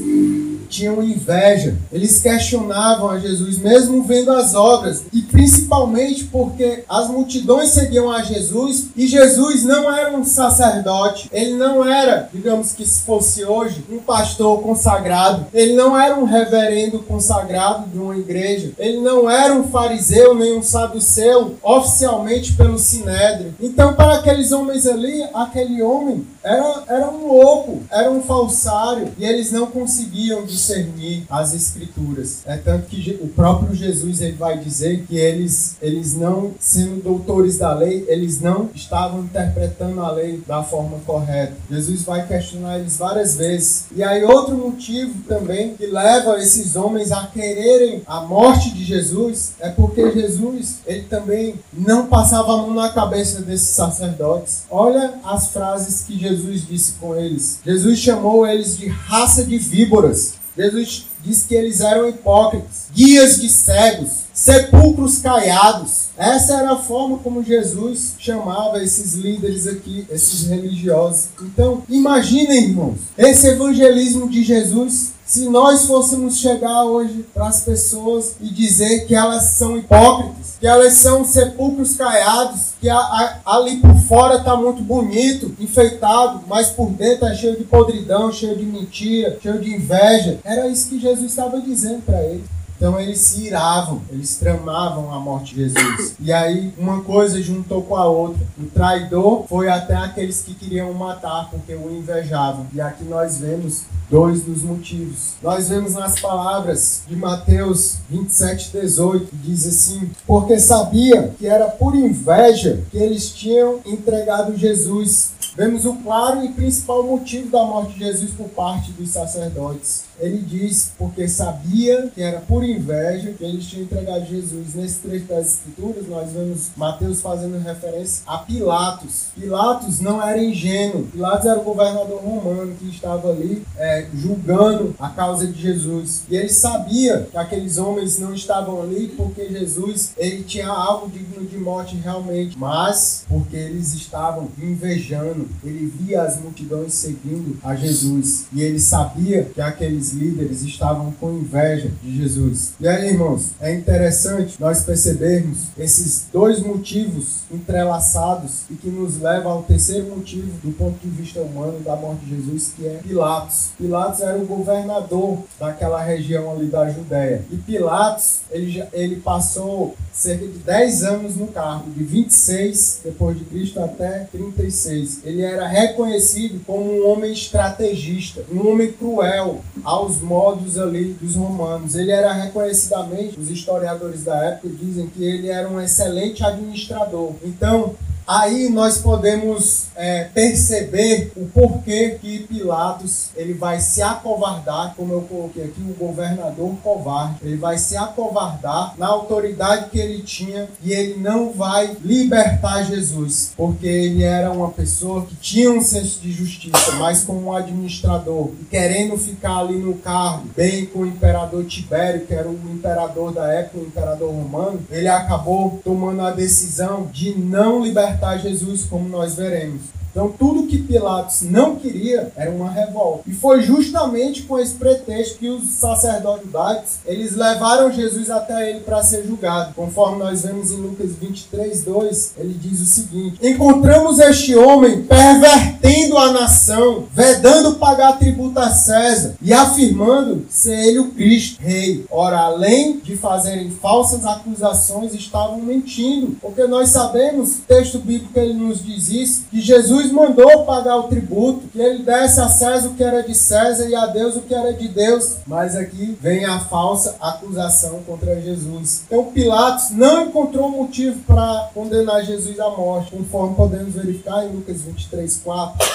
tinham 0.71 1.03
inveja. 1.03 1.75
Eles 1.91 2.21
questionavam 2.21 3.09
a 3.09 3.19
Jesus, 3.19 3.57
mesmo 3.57 4.03
vendo 4.03 4.31
as 4.31 4.55
obras, 4.55 5.03
e 5.11 5.21
principalmente 5.21 6.23
porque 6.23 6.83
as 6.87 7.09
multidões 7.09 7.69
seguiam 7.69 8.09
a 8.09 8.23
Jesus 8.23 8.87
e 8.95 9.05
Jesus 9.05 9.63
não 9.63 9.93
era 9.93 10.15
um 10.15 10.23
sacerdote, 10.23 11.29
ele 11.31 11.55
não 11.55 11.85
era, 11.85 12.29
digamos 12.33 12.71
que 12.71 12.85
se 12.85 13.01
fosse 13.01 13.43
hoje, 13.43 13.83
um 13.91 13.99
pastor 13.99 14.61
consagrado, 14.61 15.47
ele 15.53 15.73
não 15.73 15.99
era 15.99 16.17
um 16.17 16.23
reverendo 16.23 16.99
consagrado 16.99 17.87
de 17.89 17.97
uma 17.97 18.17
igreja, 18.17 18.71
ele 18.77 19.01
não 19.01 19.29
era 19.29 19.53
um 19.53 19.67
fariseu 19.67 20.33
nem 20.33 20.57
um 20.57 20.63
saduceu 20.63 21.55
oficialmente 21.61 22.53
pelo 22.53 22.79
sinédrio. 22.79 23.53
Então, 23.59 23.93
para 23.93 24.15
aqueles 24.15 24.51
homens 24.51 24.87
ali, 24.87 25.23
aquele 25.33 25.81
homem 25.81 26.25
era, 26.43 26.83
era 26.87 27.09
um 27.09 27.27
louco, 27.27 27.81
era 27.91 28.09
um 28.09 28.21
falsário, 28.21 29.11
e 29.17 29.25
eles 29.25 29.51
não 29.51 29.67
conseguiam 29.67 30.45
discernir 30.61 31.23
as 31.29 31.53
escrituras. 31.53 32.41
É 32.45 32.55
tanto 32.57 32.85
que 32.85 33.19
o 33.21 33.27
próprio 33.27 33.73
Jesus 33.73 34.21
ele 34.21 34.33
vai 34.33 34.59
dizer 34.59 35.05
que 35.07 35.17
eles, 35.17 35.75
eles 35.81 36.15
não, 36.15 36.51
sendo 36.59 37.01
doutores 37.01 37.57
da 37.57 37.73
lei, 37.73 38.05
eles 38.07 38.39
não 38.39 38.69
estavam 38.75 39.21
interpretando 39.21 39.99
a 40.01 40.11
lei 40.11 40.41
da 40.47 40.63
forma 40.63 40.99
correta. 41.05 41.53
Jesus 41.69 42.03
vai 42.03 42.27
questionar 42.27 42.79
eles 42.79 42.97
várias 42.97 43.35
vezes. 43.35 43.85
E 43.95 44.03
aí 44.03 44.23
outro 44.23 44.55
motivo 44.55 45.13
também 45.27 45.75
que 45.75 45.87
leva 45.87 46.37
esses 46.37 46.75
homens 46.75 47.11
a 47.11 47.27
quererem 47.27 48.03
a 48.05 48.21
morte 48.21 48.71
de 48.71 48.83
Jesus 48.83 49.53
é 49.59 49.69
porque 49.69 50.11
Jesus, 50.11 50.79
ele 50.85 51.03
também 51.03 51.55
não 51.73 52.07
passava 52.07 52.53
a 52.53 52.57
mão 52.57 52.73
na 52.73 52.89
cabeça 52.89 53.41
desses 53.41 53.69
sacerdotes. 53.69 54.63
Olha 54.69 55.15
as 55.23 55.47
frases 55.47 56.03
que 56.03 56.17
Jesus 56.17 56.67
disse 56.67 56.93
com 56.93 57.15
eles. 57.15 57.59
Jesus 57.65 57.99
chamou 57.99 58.45
eles 58.45 58.77
de 58.77 58.87
raça 58.87 59.43
de 59.43 59.57
víboras. 59.57 60.33
Jesus 60.57 61.05
disse 61.23 61.47
que 61.47 61.55
eles 61.55 61.81
eram 61.81 62.09
hipócritas, 62.09 62.87
guias 62.93 63.39
de 63.39 63.49
cegos, 63.49 64.21
sepulcros 64.33 65.19
caiados. 65.19 66.09
Essa 66.17 66.55
era 66.55 66.73
a 66.73 66.77
forma 66.77 67.17
como 67.19 67.43
Jesus 67.43 68.13
chamava 68.17 68.83
esses 68.83 69.13
líderes 69.13 69.67
aqui, 69.67 70.05
esses 70.09 70.47
religiosos. 70.47 71.29
Então, 71.41 71.83
imaginem, 71.89 72.65
irmãos, 72.65 72.97
esse 73.17 73.47
evangelismo 73.47 74.29
de 74.29 74.43
Jesus 74.43 75.11
se 75.31 75.47
nós 75.47 75.85
fôssemos 75.85 76.39
chegar 76.39 76.83
hoje 76.83 77.25
para 77.33 77.47
as 77.47 77.61
pessoas 77.61 78.35
e 78.41 78.49
dizer 78.49 79.05
que 79.07 79.15
elas 79.15 79.43
são 79.43 79.77
hipócritas, 79.77 80.57
que 80.59 80.67
elas 80.67 80.95
são 80.95 81.23
sepulcros 81.23 81.95
caiados, 81.95 82.73
que 82.81 82.89
a, 82.89 82.97
a, 82.97 83.39
ali 83.45 83.77
por 83.77 83.95
fora 83.95 84.39
está 84.39 84.57
muito 84.57 84.83
bonito, 84.83 85.55
enfeitado, 85.57 86.41
mas 86.49 86.71
por 86.71 86.89
dentro 86.89 87.27
é 87.27 87.33
cheio 87.33 87.55
de 87.57 87.63
podridão, 87.63 88.29
cheio 88.29 88.57
de 88.57 88.65
mentira, 88.65 89.39
cheio 89.41 89.61
de 89.61 89.73
inveja. 89.73 90.37
Era 90.43 90.67
isso 90.67 90.89
que 90.89 90.99
Jesus 90.99 91.31
estava 91.31 91.61
dizendo 91.61 92.01
para 92.01 92.21
eles. 92.23 92.43
Então 92.81 92.99
eles 92.99 93.19
se 93.19 93.45
iravam, 93.45 94.01
eles 94.09 94.37
tramavam 94.37 95.13
a 95.13 95.19
morte 95.19 95.53
de 95.53 95.69
Jesus. 95.69 96.15
E 96.19 96.33
aí 96.33 96.73
uma 96.79 97.01
coisa 97.03 97.39
juntou 97.39 97.83
com 97.83 97.95
a 97.95 98.07
outra. 98.07 98.41
O 98.59 98.65
traidor 98.65 99.45
foi 99.47 99.69
até 99.69 99.95
aqueles 99.95 100.41
que 100.41 100.55
queriam 100.55 100.91
matar 100.91 101.47
porque 101.51 101.75
o 101.75 101.95
invejavam. 101.95 102.65
E 102.73 102.81
aqui 102.81 103.03
nós 103.03 103.37
vemos 103.37 103.83
dois 104.09 104.41
dos 104.41 104.63
motivos. 104.63 105.35
Nós 105.43 105.69
vemos 105.69 105.93
nas 105.93 106.19
palavras 106.19 107.03
de 107.07 107.15
Mateus 107.15 107.97
27, 108.09 108.71
18, 108.71 109.27
que 109.27 109.37
diz 109.37 109.67
assim: 109.67 110.09
Porque 110.25 110.59
sabia 110.59 111.35
que 111.37 111.45
era 111.45 111.67
por 111.67 111.95
inveja 111.95 112.83
que 112.89 112.97
eles 112.97 113.29
tinham 113.29 113.79
entregado 113.85 114.57
Jesus. 114.57 115.33
Vemos 115.55 115.85
o 115.85 115.95
claro 115.95 116.43
e 116.43 116.53
principal 116.53 117.03
motivo 117.03 117.49
da 117.49 117.63
morte 117.63 117.93
de 117.93 117.99
Jesus 117.99 118.31
por 118.31 118.49
parte 118.49 118.91
dos 118.91 119.09
sacerdotes 119.09 120.11
ele 120.21 120.37
diz, 120.37 120.91
porque 120.97 121.27
sabia 121.27 122.09
que 122.13 122.21
era 122.21 122.39
por 122.41 122.63
inveja 122.63 123.31
que 123.31 123.43
eles 123.43 123.65
tinham 123.65 123.85
entregado 123.85 124.25
Jesus. 124.25 124.75
Nesse 124.75 124.99
trecho 124.99 125.25
das 125.25 125.47
Escrituras, 125.47 126.07
nós 126.07 126.31
vemos 126.31 126.69
Mateus 126.77 127.21
fazendo 127.21 127.57
referência 127.57 128.21
a 128.27 128.37
Pilatos. 128.37 129.29
Pilatos 129.35 129.99
não 129.99 130.21
era 130.21 130.41
ingênuo. 130.41 131.07
Pilatos 131.07 131.47
era 131.47 131.59
o 131.59 131.63
governador 131.63 132.21
romano 132.21 132.75
que 132.75 132.87
estava 132.89 133.31
ali 133.31 133.65
é, 133.75 134.05
julgando 134.13 134.95
a 134.99 135.09
causa 135.09 135.47
de 135.47 135.59
Jesus. 135.59 136.23
E 136.29 136.35
ele 136.35 136.49
sabia 136.49 137.27
que 137.31 137.37
aqueles 137.37 137.79
homens 137.79 138.19
não 138.19 138.33
estavam 138.33 138.81
ali 138.81 139.07
porque 139.17 139.49
Jesus 139.49 140.11
ele 140.17 140.43
tinha 140.43 140.67
algo 140.67 141.09
digno 141.09 141.45
de 141.45 141.57
morte 141.57 141.95
realmente, 141.95 142.57
mas 142.57 143.25
porque 143.27 143.55
eles 143.55 143.93
estavam 143.95 144.49
invejando 144.61 145.40
ele 145.63 145.91
via 145.99 146.23
as 146.23 146.39
multidões 146.39 146.93
seguindo 146.93 147.57
a 147.63 147.75
Jesus 147.75 148.45
e 148.53 148.61
ele 148.61 148.79
sabia 148.79 149.43
que 149.45 149.61
aqueles 149.61 150.11
líderes 150.11 150.61
estavam 150.61 151.11
com 151.19 151.33
inveja 151.33 151.91
de 152.01 152.17
Jesus. 152.17 152.73
E 152.79 152.87
aí, 152.87 153.09
irmãos, 153.09 153.51
é 153.59 153.73
interessante 153.73 154.55
nós 154.59 154.83
percebermos 154.83 155.67
esses 155.77 156.27
dois 156.31 156.61
motivos 156.61 157.41
entrelaçados 157.51 158.63
e 158.69 158.75
que 158.75 158.89
nos 158.89 159.19
leva 159.19 159.49
ao 159.49 159.63
terceiro 159.63 160.15
motivo 160.15 160.51
do 160.63 160.71
ponto 160.71 160.99
de 160.99 161.09
vista 161.09 161.41
humano 161.41 161.79
da 161.79 161.95
morte 161.95 162.25
de 162.25 162.35
Jesus, 162.35 162.73
que 162.75 162.87
é 162.87 162.99
Pilatos. 163.03 163.69
Pilatos 163.77 164.21
era 164.21 164.37
o 164.37 164.45
governador 164.45 165.39
daquela 165.59 166.01
região 166.01 166.51
ali 166.51 166.67
da 166.67 166.89
Judéia. 166.89 167.43
E 167.51 167.57
Pilatos, 167.57 168.41
ele, 168.51 168.83
ele 168.93 169.15
passou 169.17 169.95
cerca 170.21 170.45
de 170.45 170.59
10 170.59 171.03
anos 171.03 171.35
no 171.35 171.47
cargo, 171.47 171.89
de 171.89 172.03
26 172.03 173.01
depois 173.03 173.37
de 173.37 173.43
Cristo 173.45 173.79
até 173.79 174.27
36. 174.31 175.21
Ele 175.23 175.41
era 175.41 175.67
reconhecido 175.67 176.63
como 176.63 176.91
um 176.91 177.09
homem 177.09 177.33
estrategista, 177.33 178.43
um 178.51 178.67
homem 178.67 178.91
cruel 178.91 179.61
aos 179.83 180.21
modos 180.21 180.77
ali 180.77 181.13
dos 181.19 181.35
romanos. 181.35 181.95
Ele 181.95 182.11
era 182.11 182.31
reconhecidamente, 182.31 183.39
os 183.39 183.49
historiadores 183.49 184.23
da 184.23 184.37
época 184.45 184.69
dizem 184.69 185.07
que 185.07 185.23
ele 185.23 185.49
era 185.49 185.67
um 185.67 185.81
excelente 185.81 186.43
administrador. 186.43 187.33
Então, 187.43 187.95
Aí 188.27 188.69
nós 188.69 188.97
podemos 188.97 189.87
é, 189.95 190.25
perceber 190.25 191.31
o 191.35 191.47
porquê 191.47 192.17
que 192.21 192.39
Pilatos 192.39 193.29
ele 193.35 193.53
vai 193.53 193.79
se 193.79 194.01
acovardar, 194.01 194.93
como 194.95 195.13
eu 195.13 195.21
coloquei 195.21 195.65
aqui, 195.65 195.81
o 195.81 195.93
governador 195.93 196.73
covarde. 196.83 197.35
Ele 197.41 197.57
vai 197.57 197.77
se 197.77 197.97
acovardar 197.97 198.93
na 198.97 199.07
autoridade 199.07 199.89
que 199.89 199.99
ele 199.99 200.21
tinha 200.21 200.69
e 200.83 200.93
ele 200.93 201.19
não 201.19 201.51
vai 201.51 201.97
libertar 202.03 202.83
Jesus, 202.83 203.53
porque 203.57 203.87
ele 203.87 204.23
era 204.23 204.51
uma 204.51 204.69
pessoa 204.69 205.25
que 205.25 205.35
tinha 205.35 205.71
um 205.71 205.81
senso 205.81 206.19
de 206.21 206.31
justiça, 206.31 206.93
mas 206.93 207.23
como 207.23 207.47
um 207.47 207.53
administrador 207.53 208.51
e 208.61 208.65
querendo 208.65 209.17
ficar 209.17 209.59
ali 209.59 209.77
no 209.77 209.95
cargo, 209.95 210.47
bem 210.55 210.85
com 210.85 210.99
o 210.99 211.07
imperador 211.07 211.65
Tibério, 211.65 212.25
que 212.25 212.33
era 212.33 212.47
o 212.47 212.59
imperador 212.71 213.33
da 213.33 213.47
época, 213.51 213.79
o 213.79 213.87
imperador 213.87 214.31
romano, 214.31 214.79
ele 214.89 215.07
acabou 215.07 215.81
tomando 215.83 216.21
a 216.21 216.31
decisão 216.31 217.09
de 217.11 217.37
não 217.37 217.83
libertar 217.83 218.10
libertar 218.11 218.37
Jesus, 218.39 218.83
como 218.85 219.07
nós 219.07 219.35
veremos. 219.35 220.00
Então, 220.11 220.33
tudo 220.37 220.67
que 220.67 220.77
Pilatos 220.77 221.41
não 221.43 221.75
queria 221.75 222.31
era 222.35 222.51
uma 222.51 222.69
revolta. 222.69 223.23
E 223.27 223.33
foi 223.33 223.61
justamente 223.61 224.43
com 224.43 224.59
esse 224.59 224.73
pretexto 224.75 225.39
que 225.39 225.49
os 225.49 225.63
sacerdotes 225.69 226.99
eles 227.05 227.35
levaram 227.35 227.91
Jesus 227.91 228.29
até 228.29 228.69
ele 228.69 228.81
para 228.81 229.03
ser 229.03 229.25
julgado. 229.25 229.73
Conforme 229.73 230.19
nós 230.19 230.43
vemos 230.43 230.71
em 230.71 230.77
Lucas 230.77 231.11
23, 231.15 231.83
2, 231.83 232.33
ele 232.37 232.53
diz 232.53 232.81
o 232.81 232.85
seguinte: 232.85 233.37
Encontramos 233.41 234.19
este 234.19 234.55
homem 234.55 235.03
pervertendo 235.03 236.17
a 236.17 236.31
nação, 236.31 237.05
vedando 237.13 237.75
pagar 237.75 238.19
tributo 238.19 238.59
a 238.59 238.69
César 238.69 239.35
e 239.41 239.53
afirmando 239.53 240.45
ser 240.49 240.77
ele 240.87 240.99
o 240.99 241.11
Cristo, 241.11 241.61
rei. 241.61 242.05
Ora, 242.09 242.39
além 242.39 242.97
de 242.97 243.15
fazerem 243.15 243.69
falsas 243.71 244.25
acusações, 244.25 245.13
estavam 245.13 245.59
mentindo. 245.59 246.37
Porque 246.41 246.65
nós 246.65 246.89
sabemos, 246.89 247.57
o 247.57 247.61
texto 247.61 247.99
bíblico 247.99 248.37
ele 248.37 248.53
nos 248.53 248.83
diz 248.83 249.09
isso, 249.09 249.43
que 249.49 249.61
Jesus 249.61 250.00
Jesus 250.01 250.11
mandou 250.11 250.65
pagar 250.65 250.97
o 250.97 251.03
tributo, 251.03 251.67
que 251.67 251.79
ele 251.79 252.03
desse 252.03 252.39
a 252.39 252.49
César 252.49 252.89
o 252.89 252.93
que 252.95 253.03
era 253.03 253.21
de 253.21 253.35
César 253.35 253.87
e 253.87 253.95
a 253.95 254.07
Deus 254.07 254.35
o 254.35 254.41
que 254.41 254.53
era 254.53 254.73
de 254.73 254.87
Deus. 254.87 255.37
Mas 255.45 255.75
aqui 255.75 256.17
vem 256.19 256.43
a 256.43 256.59
falsa 256.59 257.15
acusação 257.21 258.01
contra 258.05 258.39
Jesus. 258.41 259.03
Então 259.05 259.25
Pilatos 259.25 259.91
não 259.91 260.23
encontrou 260.23 260.69
motivo 260.69 261.19
para 261.27 261.69
condenar 261.73 262.23
Jesus 262.23 262.59
à 262.59 262.69
morte, 262.69 263.11
conforme 263.11 263.55
podemos 263.55 263.93
verificar 263.93 264.45
em 264.45 264.49
Lucas 264.49 264.81
23, 264.81 265.37
4. 265.37 265.87